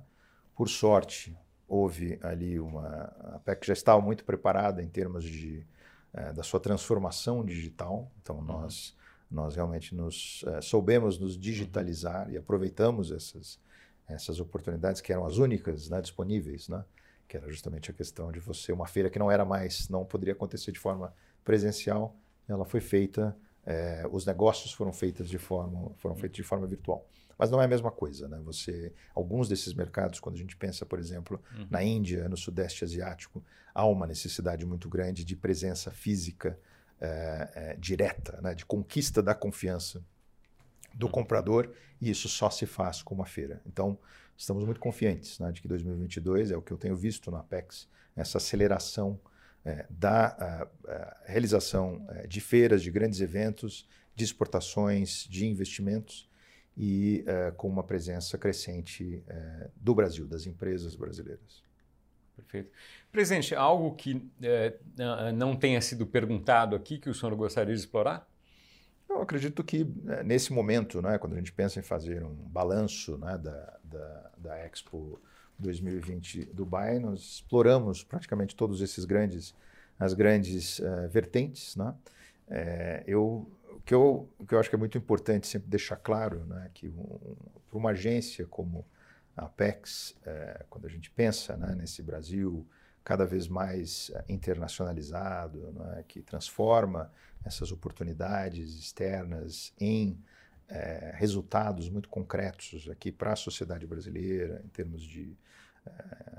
Por 0.54 0.68
sorte, 0.68 1.36
houve 1.66 2.18
ali 2.22 2.60
uma. 2.60 3.12
A 3.34 3.40
PEC 3.44 3.66
já 3.66 3.72
estava 3.72 4.00
muito 4.00 4.24
preparada 4.24 4.82
em 4.82 4.88
termos 4.88 5.24
de, 5.24 5.66
é, 6.12 6.32
da 6.32 6.42
sua 6.42 6.60
transformação 6.60 7.42
digital, 7.42 8.10
então 8.20 8.36
uhum. 8.36 8.44
nós, 8.44 8.94
nós 9.30 9.56
realmente 9.56 9.94
nos 9.94 10.44
soubemos 10.60 11.18
nos 11.18 11.38
digitalizar 11.38 12.30
e 12.30 12.36
aproveitamos 12.36 13.10
essas, 13.10 13.58
essas 14.06 14.38
oportunidades 14.38 15.00
que 15.00 15.10
eram 15.12 15.24
as 15.24 15.38
únicas 15.38 15.88
né, 15.88 16.02
disponíveis, 16.02 16.68
né? 16.68 16.84
Que 17.32 17.36
era 17.38 17.50
justamente 17.50 17.90
a 17.90 17.94
questão 17.94 18.30
de 18.30 18.38
você, 18.38 18.72
uma 18.72 18.86
feira 18.86 19.08
que 19.08 19.18
não 19.18 19.30
era 19.30 19.42
mais, 19.42 19.88
não 19.88 20.04
poderia 20.04 20.34
acontecer 20.34 20.70
de 20.70 20.78
forma 20.78 21.14
presencial, 21.42 22.14
ela 22.46 22.66
foi 22.66 22.82
feita, 22.82 23.34
é, 23.64 24.06
os 24.12 24.26
negócios 24.26 24.70
foram 24.70 24.92
feitos 24.92 25.30
de 25.30 25.38
forma, 25.38 25.92
foram 25.96 26.14
feitos 26.14 26.36
de 26.36 26.42
forma 26.42 26.66
virtual. 26.66 27.08
Mas 27.38 27.50
não 27.50 27.58
é 27.62 27.64
a 27.64 27.68
mesma 27.68 27.90
coisa, 27.90 28.28
né? 28.28 28.38
Você, 28.44 28.92
alguns 29.14 29.48
desses 29.48 29.72
mercados, 29.72 30.20
quando 30.20 30.34
a 30.34 30.38
gente 30.38 30.54
pensa, 30.58 30.84
por 30.84 30.98
exemplo, 30.98 31.42
uhum. 31.56 31.66
na 31.70 31.82
Índia, 31.82 32.28
no 32.28 32.36
Sudeste 32.36 32.84
Asiático, 32.84 33.42
há 33.74 33.86
uma 33.86 34.06
necessidade 34.06 34.66
muito 34.66 34.86
grande 34.86 35.24
de 35.24 35.34
presença 35.34 35.90
física 35.90 36.58
é, 37.00 37.48
é, 37.54 37.76
direta, 37.76 38.42
né? 38.42 38.54
de 38.54 38.66
conquista 38.66 39.22
da 39.22 39.34
confiança 39.34 40.04
do 40.92 41.06
uhum. 41.06 41.12
comprador, 41.12 41.72
e 41.98 42.10
isso 42.10 42.28
só 42.28 42.50
se 42.50 42.66
faz 42.66 43.00
com 43.00 43.14
uma 43.14 43.24
feira. 43.24 43.62
Então, 43.64 43.98
estamos 44.36 44.64
muito 44.64 44.80
confiantes 44.80 45.38
né, 45.38 45.50
de 45.52 45.60
que 45.60 45.68
2022 45.68 46.50
é 46.50 46.56
o 46.56 46.62
que 46.62 46.72
eu 46.72 46.78
tenho 46.78 46.96
visto 46.96 47.30
na 47.30 47.40
Apex, 47.40 47.88
essa 48.16 48.38
aceleração 48.38 49.18
é, 49.64 49.86
da 49.88 50.26
a, 50.26 50.68
a 50.90 51.16
realização 51.26 52.04
é, 52.10 52.26
de 52.26 52.40
feiras, 52.40 52.82
de 52.82 52.90
grandes 52.90 53.20
eventos, 53.20 53.88
de 54.14 54.24
exportações, 54.24 55.26
de 55.30 55.46
investimentos 55.46 56.28
e 56.76 57.22
é, 57.26 57.50
com 57.52 57.68
uma 57.68 57.82
presença 57.82 58.36
crescente 58.36 59.22
do 59.76 59.94
Brasil, 59.94 60.26
das 60.26 60.46
empresas 60.46 60.94
brasileiras. 60.94 61.62
Perfeito. 62.34 62.70
Presidente, 63.10 63.54
algo 63.54 63.94
que 63.94 64.26
não 65.34 65.54
tenha 65.54 65.80
sido 65.80 66.06
perguntado 66.06 66.74
aqui 66.74 66.98
que 66.98 67.10
o 67.10 67.14
senhor 67.14 67.34
gostaria 67.36 67.74
de 67.74 67.80
explorar? 67.80 68.26
Eu 69.08 69.20
acredito 69.20 69.62
que 69.62 69.86
é, 70.08 70.24
nesse 70.24 70.52
momento, 70.52 71.02
né, 71.02 71.18
quando 71.18 71.34
a 71.34 71.36
gente 71.36 71.52
pensa 71.52 71.78
em 71.78 71.82
fazer 71.82 72.24
um 72.24 72.34
balanço 72.34 73.18
né, 73.18 73.36
da, 73.36 73.78
da, 73.92 74.30
da 74.38 74.58
Expo 74.58 75.20
2020 75.58 76.46
Dubai, 76.52 76.98
nós 76.98 77.20
exploramos 77.20 78.02
praticamente 78.02 78.56
todos 78.56 78.80
esses 78.80 79.04
grandes, 79.04 79.54
as 79.98 80.14
grandes 80.14 80.78
uh, 80.80 81.08
vertentes. 81.08 81.76
Né? 81.76 81.94
É, 82.48 83.04
eu, 83.06 83.50
o, 83.70 83.80
que 83.84 83.94
eu, 83.94 84.28
o 84.38 84.46
que 84.46 84.54
eu 84.54 84.58
acho 84.58 84.68
que 84.68 84.74
é 84.74 84.78
muito 84.78 84.98
importante 84.98 85.46
sempre 85.46 85.68
deixar 85.68 85.96
claro, 85.96 86.44
né, 86.46 86.70
que 86.74 86.88
um, 86.88 87.36
para 87.68 87.78
uma 87.78 87.90
agência 87.90 88.46
como 88.46 88.84
a 89.36 89.44
Apex, 89.44 90.14
é, 90.26 90.64
quando 90.68 90.86
a 90.86 90.90
gente 90.90 91.10
pensa 91.10 91.56
né, 91.56 91.74
nesse 91.74 92.02
Brasil 92.02 92.66
cada 93.04 93.24
vez 93.24 93.48
mais 93.48 94.12
internacionalizado, 94.28 95.72
né, 95.72 96.04
que 96.06 96.22
transforma 96.22 97.10
essas 97.44 97.72
oportunidades 97.72 98.78
externas 98.78 99.72
em 99.80 100.16
é, 100.72 101.12
resultados 101.14 101.90
muito 101.90 102.08
concretos 102.08 102.88
aqui 102.90 103.12
para 103.12 103.34
a 103.34 103.36
sociedade 103.36 103.86
brasileira, 103.86 104.62
em 104.64 104.68
termos 104.68 105.02
de 105.02 105.36
é, 105.86 105.90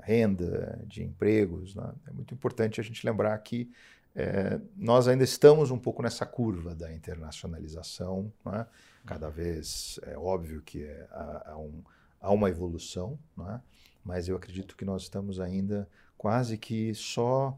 renda, 0.02 0.82
de 0.86 1.04
empregos. 1.04 1.74
Né? 1.76 1.92
É 2.08 2.12
muito 2.12 2.34
importante 2.34 2.80
a 2.80 2.84
gente 2.84 3.06
lembrar 3.06 3.38
que 3.38 3.70
é, 4.16 4.60
nós 4.76 5.06
ainda 5.06 5.22
estamos 5.22 5.70
um 5.70 5.78
pouco 5.78 6.02
nessa 6.02 6.26
curva 6.26 6.74
da 6.74 6.92
internacionalização. 6.92 8.32
Né? 8.44 8.66
Cada 9.06 9.30
vez 9.30 10.00
é 10.02 10.18
óbvio 10.18 10.60
que 10.62 10.82
é, 10.82 11.06
há, 11.12 11.52
há, 11.52 11.58
um, 11.58 11.82
há, 12.20 12.32
uma 12.32 12.50
evolução, 12.50 13.16
né? 13.36 13.62
mas 14.04 14.26
eu 14.26 14.34
acredito 14.34 14.76
que 14.76 14.84
nós 14.84 15.02
estamos 15.02 15.38
ainda 15.38 15.88
quase 16.18 16.58
que 16.58 16.92
só 16.94 17.56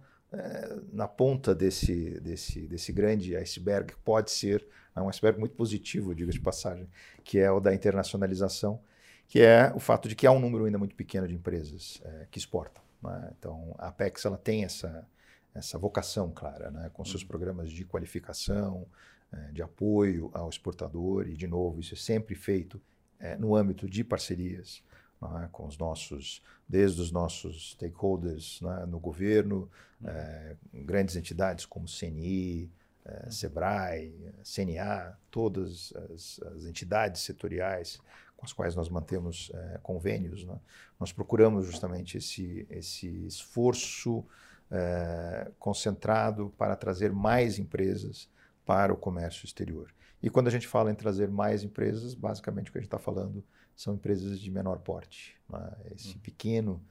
na 0.92 1.08
ponta 1.08 1.54
desse, 1.54 2.20
desse, 2.20 2.66
desse 2.66 2.92
grande 2.92 3.34
iceberg, 3.36 3.94
que 3.94 3.98
pode 4.00 4.30
ser 4.30 4.66
é 4.96 5.02
um 5.02 5.08
iceberg 5.08 5.38
muito 5.38 5.54
positivo, 5.54 6.14
diga 6.14 6.32
de 6.32 6.40
passagem, 6.40 6.88
que 7.22 7.38
é 7.38 7.50
o 7.50 7.60
da 7.60 7.74
internacionalização, 7.74 8.80
que 9.28 9.40
é 9.40 9.70
o 9.74 9.78
fato 9.78 10.08
de 10.08 10.16
que 10.16 10.26
há 10.26 10.32
um 10.32 10.40
número 10.40 10.64
ainda 10.64 10.78
muito 10.78 10.94
pequeno 10.94 11.28
de 11.28 11.34
empresas 11.34 12.00
é, 12.04 12.26
que 12.30 12.38
exportam. 12.38 12.82
Né? 13.02 13.30
Então, 13.38 13.74
a 13.78 13.88
Apex 13.88 14.24
ela 14.24 14.38
tem 14.38 14.64
essa, 14.64 15.06
essa 15.54 15.78
vocação 15.78 16.30
clara, 16.30 16.70
né? 16.70 16.90
com 16.94 17.04
seus 17.04 17.22
uhum. 17.22 17.28
programas 17.28 17.70
de 17.70 17.84
qualificação, 17.84 18.86
é, 19.32 19.52
de 19.52 19.62
apoio 19.62 20.30
ao 20.32 20.48
exportador, 20.48 21.28
e, 21.28 21.34
de 21.34 21.46
novo, 21.46 21.80
isso 21.80 21.94
é 21.94 21.98
sempre 21.98 22.34
feito 22.34 22.80
é, 23.18 23.36
no 23.36 23.54
âmbito 23.54 23.88
de 23.88 24.02
parcerias 24.02 24.82
né? 25.20 25.48
com 25.52 25.66
os 25.66 25.76
nossos, 25.76 26.42
desde 26.66 27.00
os 27.02 27.10
nossos 27.10 27.72
stakeholders 27.72 28.60
né? 28.62 28.86
no 28.86 28.98
governo, 28.98 29.68
uhum. 30.00 30.08
é, 30.08 30.56
grandes 30.72 31.16
entidades 31.16 31.66
como 31.66 31.86
CNI, 31.86 32.70
é, 33.06 33.30
SEBRAE, 33.30 34.34
CNA, 34.42 35.16
todas 35.30 35.92
as, 36.10 36.40
as, 36.40 36.64
entidades 36.64 37.22
setoriais 37.22 38.00
com 38.36 38.44
as 38.44 38.52
quais 38.52 38.74
nós 38.74 38.88
mantemos 38.88 39.50
é, 39.54 39.78
convênios, 39.82 40.44
né? 40.44 40.58
nós 40.98 41.12
procuramos 41.12 41.66
justamente 41.66 42.18
esse, 42.18 42.66
esse 42.68 43.26
esforço 43.26 44.24
é, 44.70 45.50
concentrado 45.58 46.52
para 46.58 46.74
trazer 46.74 47.12
mais 47.12 47.58
empresas 47.58 48.28
para 48.64 48.92
o 48.92 48.96
comércio 48.96 49.46
exterior. 49.46 49.94
E 50.20 50.28
quando 50.28 50.48
a 50.48 50.50
gente 50.50 50.66
fala 50.66 50.90
em 50.90 50.94
trazer 50.94 51.28
mais 51.30 51.62
empresas, 51.62 52.12
basicamente 52.12 52.68
o 52.68 52.72
que 52.72 52.78
a 52.78 52.80
gente 52.80 52.88
está 52.88 52.98
falando 52.98 53.44
são 53.76 53.94
empresas 53.94 54.40
de 54.40 54.50
menor 54.50 54.80
porte. 54.80 55.36
Né? 55.48 55.72
Esse 55.94 56.16
hum. 56.16 56.20
pequeno 56.20 56.82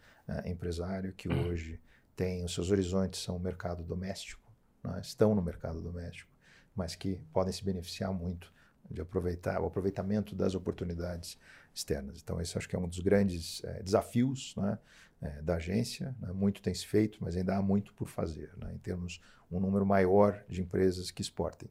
empresário 0.46 1.14
que 1.14 1.30
hoje 1.30 1.80
tem 2.16 2.44
os 2.44 2.54
seus 2.54 2.72
horizontes 2.72 3.22
são 3.22 3.36
o 3.36 3.40
mercado 3.40 3.84
doméstico, 3.84 4.45
né, 4.86 5.00
estão 5.02 5.34
no 5.34 5.42
mercado 5.42 5.82
doméstico, 5.82 6.32
mas 6.76 6.96
que 6.96 7.20
podem 7.34 7.54
se 7.54 7.64
beneficiar 7.64 8.14
muito 8.14 8.54
de 8.90 9.02
aproveitar 9.02 9.62
o 9.62 9.66
aproveitamento 9.66 10.36
das 10.36 10.56
oportunidades 10.56 11.38
externas. 11.74 12.22
Então, 12.22 12.40
esse 12.40 12.58
acho 12.58 12.70
que 12.70 12.76
é 12.76 12.80
um 12.80 12.88
dos 12.88 13.00
grandes 13.00 13.64
é, 13.64 13.82
desafios 13.82 14.56
né, 14.56 14.78
é, 15.22 15.42
da 15.42 15.56
agência. 15.56 16.16
Né, 16.20 16.32
muito 16.32 16.62
tem 16.62 16.74
se 16.74 16.86
feito, 16.86 17.18
mas 17.22 17.36
ainda 17.36 17.58
há 17.58 17.62
muito 17.62 17.94
por 17.94 18.08
fazer, 18.08 18.52
né, 18.58 18.74
em 18.74 18.78
termos 18.78 19.22
um 19.52 19.60
número 19.60 19.86
maior 19.86 20.44
de 20.48 20.62
empresas 20.62 21.12
que 21.12 21.22
exportem. 21.22 21.70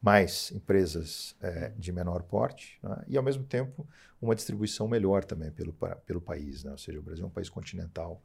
Mais 0.00 0.52
empresas 0.52 1.36
é, 1.40 1.70
de 1.76 1.92
menor 1.92 2.22
porte 2.22 2.78
né, 2.82 3.04
e, 3.08 3.16
ao 3.16 3.22
mesmo 3.22 3.44
tempo, 3.44 3.86
uma 4.20 4.34
distribuição 4.34 4.88
melhor 4.88 5.24
também 5.24 5.50
pelo, 5.50 5.72
pelo 6.06 6.20
país. 6.20 6.64
Né, 6.64 6.70
ou 6.70 6.78
seja, 6.78 6.98
o 6.98 7.02
Brasil 7.02 7.24
é 7.24 7.28
um 7.28 7.30
país 7.30 7.48
continental 7.48 8.22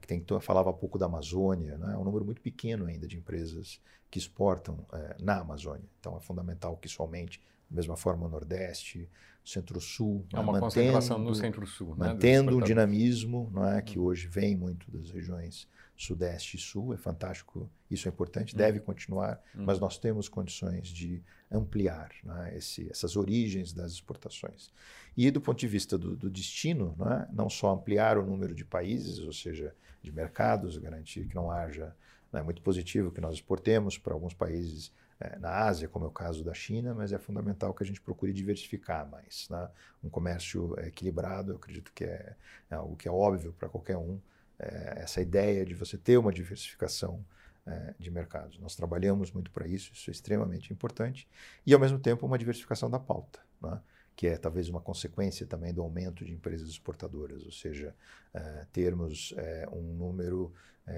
que 0.00 0.06
tem, 0.06 0.24
falava 0.40 0.70
há 0.70 0.72
pouco 0.72 0.98
da 0.98 1.06
Amazônia, 1.06 1.78
né? 1.78 1.94
é 1.94 1.96
um 1.96 2.04
número 2.04 2.24
muito 2.24 2.40
pequeno 2.40 2.86
ainda 2.86 3.06
de 3.06 3.16
empresas 3.16 3.80
que 4.10 4.18
exportam 4.18 4.84
é, 4.92 5.16
na 5.20 5.40
Amazônia. 5.40 5.88
Então 6.00 6.16
é 6.16 6.20
fundamental 6.20 6.76
que 6.76 6.86
isso 6.86 7.02
aumente. 7.02 7.40
Da 7.68 7.76
mesma 7.76 7.96
forma, 7.96 8.26
o 8.26 8.28
Nordeste, 8.28 9.08
Centro-Sul. 9.44 10.24
É 10.32 10.36
uma 10.36 10.52
mantendo, 10.52 10.60
concentração 10.60 11.18
no 11.18 11.34
Centro-Sul. 11.34 11.96
Né, 11.96 12.08
mantendo 12.08 12.50
né, 12.52 12.56
um 12.56 12.60
dinamismo 12.60 13.50
não 13.52 13.66
é, 13.66 13.80
que 13.82 13.98
hoje 13.98 14.26
vem 14.26 14.56
muito 14.56 14.90
das 14.90 15.10
regiões 15.10 15.68
Sudeste 15.96 16.56
e 16.56 16.60
Sul. 16.60 16.94
É 16.94 16.96
fantástico, 16.96 17.70
isso 17.90 18.08
é 18.08 18.10
importante, 18.10 18.54
hum. 18.54 18.58
deve 18.58 18.80
continuar, 18.80 19.40
hum. 19.54 19.64
mas 19.64 19.78
nós 19.78 19.98
temos 19.98 20.28
condições 20.28 20.88
de 20.88 21.22
ampliar 21.50 22.10
né, 22.24 22.56
esse, 22.56 22.90
essas 22.90 23.16
origens 23.16 23.72
das 23.72 23.92
exportações. 23.92 24.70
E 25.16 25.30
do 25.30 25.40
ponto 25.40 25.58
de 25.58 25.68
vista 25.68 25.96
do, 25.96 26.16
do 26.16 26.28
destino, 26.28 26.94
né, 26.98 27.28
não 27.32 27.48
só 27.48 27.72
ampliar 27.72 28.18
o 28.18 28.26
número 28.26 28.54
de 28.54 28.64
países, 28.64 29.18
ou 29.20 29.32
seja, 29.32 29.74
de 30.02 30.12
mercados, 30.12 30.76
garantir 30.76 31.26
que 31.26 31.34
não 31.34 31.50
haja. 31.50 31.94
É 32.32 32.42
muito 32.42 32.60
positivo 32.60 33.10
que 33.10 33.20
nós 33.20 33.34
exportemos 33.36 33.96
para 33.96 34.12
alguns 34.12 34.34
países 34.34 34.92
é, 35.18 35.38
na 35.38 35.50
Ásia, 35.50 35.88
como 35.88 36.04
é 36.04 36.08
o 36.08 36.10
caso 36.12 36.44
da 36.44 36.52
China, 36.52 36.94
mas 36.94 37.12
é 37.12 37.18
fundamental 37.18 37.72
que 37.72 37.82
a 37.82 37.86
gente 37.86 38.00
procure 38.00 38.32
diversificar 38.32 39.08
mais. 39.08 39.48
Né? 39.48 39.68
Um 40.04 40.10
comércio 40.10 40.78
equilibrado, 40.80 41.52
eu 41.52 41.56
acredito 41.56 41.90
que 41.94 42.04
é, 42.04 42.36
é 42.70 42.74
algo 42.74 42.96
que 42.96 43.08
é 43.08 43.10
óbvio 43.10 43.54
para 43.54 43.68
qualquer 43.68 43.96
um, 43.96 44.20
é, 44.58 45.02
essa 45.02 45.20
ideia 45.20 45.64
de 45.64 45.74
você 45.74 45.98
ter 45.98 46.16
uma 46.16 46.32
diversificação 46.32 47.24
é, 47.66 47.94
de 47.98 48.10
mercados. 48.10 48.58
Nós 48.58 48.74
trabalhamos 48.74 49.30
muito 49.30 49.50
para 49.50 49.66
isso, 49.66 49.92
isso 49.92 50.10
é 50.10 50.12
extremamente 50.12 50.72
importante, 50.72 51.28
e 51.66 51.74
ao 51.74 51.80
mesmo 51.80 51.98
tempo 51.98 52.24
uma 52.24 52.38
diversificação 52.38 52.88
da 52.90 52.98
pauta, 52.98 53.40
né? 53.60 53.80
que 54.14 54.26
é 54.26 54.38
talvez 54.38 54.68
uma 54.70 54.80
consequência 54.80 55.46
também 55.46 55.74
do 55.74 55.82
aumento 55.82 56.24
de 56.24 56.32
empresas 56.32 56.70
exportadoras, 56.70 57.44
ou 57.44 57.52
seja, 57.52 57.94
é, 58.32 58.66
termos 58.72 59.34
um 59.72 59.92
número 59.94 60.54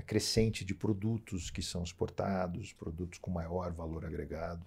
crescente 0.06 0.64
de 0.64 0.74
produtos 0.74 1.50
que 1.50 1.62
são 1.62 1.82
exportados, 1.82 2.74
produtos 2.74 3.18
com 3.18 3.30
maior 3.30 3.72
valor 3.72 4.04
agregado. 4.04 4.64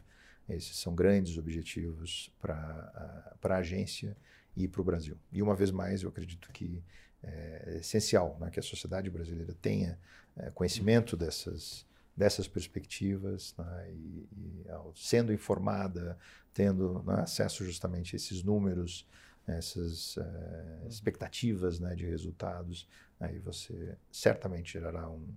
Esses 0.49 0.75
são 0.77 0.95
grandes 0.95 1.37
objetivos 1.37 2.33
para 2.41 3.37
a 3.41 3.55
agência 3.55 4.17
e 4.57 4.67
para 4.67 4.81
o 4.81 4.83
Brasil. 4.83 5.17
E 5.31 5.41
uma 5.41 5.55
vez 5.55 5.71
mais, 5.71 6.03
eu 6.03 6.09
acredito 6.09 6.51
que 6.51 6.83
é 7.23 7.77
essencial 7.79 8.37
né, 8.39 8.49
que 8.49 8.59
a 8.59 8.63
sociedade 8.63 9.09
brasileira 9.09 9.55
tenha 9.61 9.99
é, 10.37 10.49
conhecimento 10.51 11.15
dessas 11.15 11.85
dessas 12.15 12.47
perspectivas 12.47 13.55
né, 13.57 13.89
e, 13.93 14.27
e 14.37 14.65
sendo 14.93 15.31
informada, 15.31 16.17
tendo 16.53 17.01
né, 17.03 17.21
acesso 17.21 17.63
justamente 17.63 18.15
a 18.15 18.17
esses 18.17 18.43
números, 18.43 19.07
essas 19.47 20.17
uh, 20.17 20.87
expectativas 20.87 21.79
né, 21.79 21.95
de 21.95 22.05
resultados, 22.05 22.87
aí 23.19 23.39
você 23.39 23.97
certamente 24.11 24.73
gerará 24.73 25.09
um, 25.09 25.27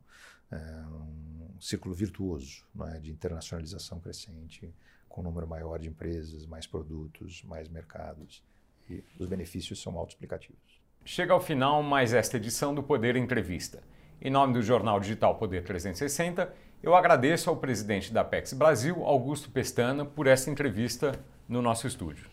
é, 0.51 0.57
um 0.87 1.61
círculo 1.61 1.95
virtuoso 1.95 2.64
é, 2.89 2.99
de 3.01 3.11
internacionalização 3.11 4.01
crescente, 4.01 4.72
com 5.09 5.20
um 5.20 5.24
número 5.24 5.47
maior 5.47 5.78
de 5.78 5.89
empresas, 5.89 6.45
mais 6.45 6.66
produtos, 6.66 7.43
mais 7.45 7.68
mercados, 7.68 8.43
e 8.89 9.03
os 9.18 9.26
benefícios 9.26 9.80
são 9.80 9.97
autoexplicativos. 9.97 10.84
Chega 11.07 11.34
ao 11.34 11.40
final 11.40 11.82
mais 11.82 12.14
esta 12.14 12.38
edição 12.38 12.74
do 12.74 12.82
Poder 12.82 13.14
Entrevista. 13.14 13.82
Em 14.22 14.30
nome 14.30 14.55
do 14.55 14.62
jornal 14.62 14.98
digital 14.98 15.34
Poder 15.34 15.62
360, 15.62 16.50
eu 16.82 16.96
agradeço 16.96 17.50
ao 17.50 17.57
presidente 17.59 18.11
da 18.11 18.22
Apex 18.22 18.55
Brasil, 18.55 19.05
Augusto 19.05 19.50
Pestana, 19.50 20.07
por 20.07 20.26
esta 20.26 20.50
entrevista 20.50 21.12
no 21.46 21.61
nosso 21.61 21.86
estúdio. 21.86 22.24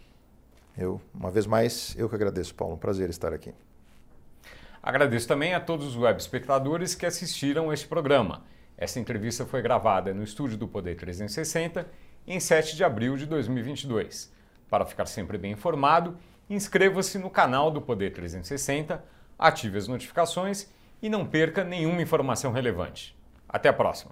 Eu, 0.78 1.02
uma 1.14 1.30
vez 1.30 1.46
mais, 1.46 1.94
eu 1.98 2.08
que 2.08 2.16
agradeço, 2.16 2.56
Paulo. 2.56 2.76
Um 2.76 2.78
prazer 2.78 3.10
estar 3.10 3.34
aqui. 3.34 3.54
Agradeço 4.82 5.28
também 5.28 5.54
a 5.54 5.60
todos 5.60 5.86
os 5.86 5.98
web 5.98 6.18
espectadores 6.18 6.96
que 6.96 7.06
assistiram 7.06 7.74
este 7.74 7.90
programa. 7.90 8.46
Esta 8.78 9.02
entrevista 9.02 9.46
foi 9.46 9.62
gravada 9.62 10.14
no 10.14 10.24
estúdio 10.24 10.58
do 10.58 10.66
Poder 10.66 10.96
360 10.96 11.86
em 12.26 12.40
7 12.40 12.78
de 12.78 12.86
abril 12.86 13.18
de 13.18 13.26
2022. 13.26 14.32
Para 14.70 14.86
ficar 14.86 15.08
sempre 15.08 15.38
bem 15.38 15.52
informado, 15.52 16.18
inscreva-se 16.54 17.18
no 17.18 17.30
canal 17.30 17.72
do 17.72 17.82
Poder 17.82 18.12
360, 18.12 19.04
ative 19.38 19.78
as 19.78 19.88
notificações 19.88 20.68
e 21.02 21.10
não 21.10 21.26
perca 21.26 21.64
nenhuma 21.64 22.02
informação 22.02 22.52
relevante. 22.52 23.18
Até 23.48 23.70
a 23.70 23.74
próxima! 23.74 24.12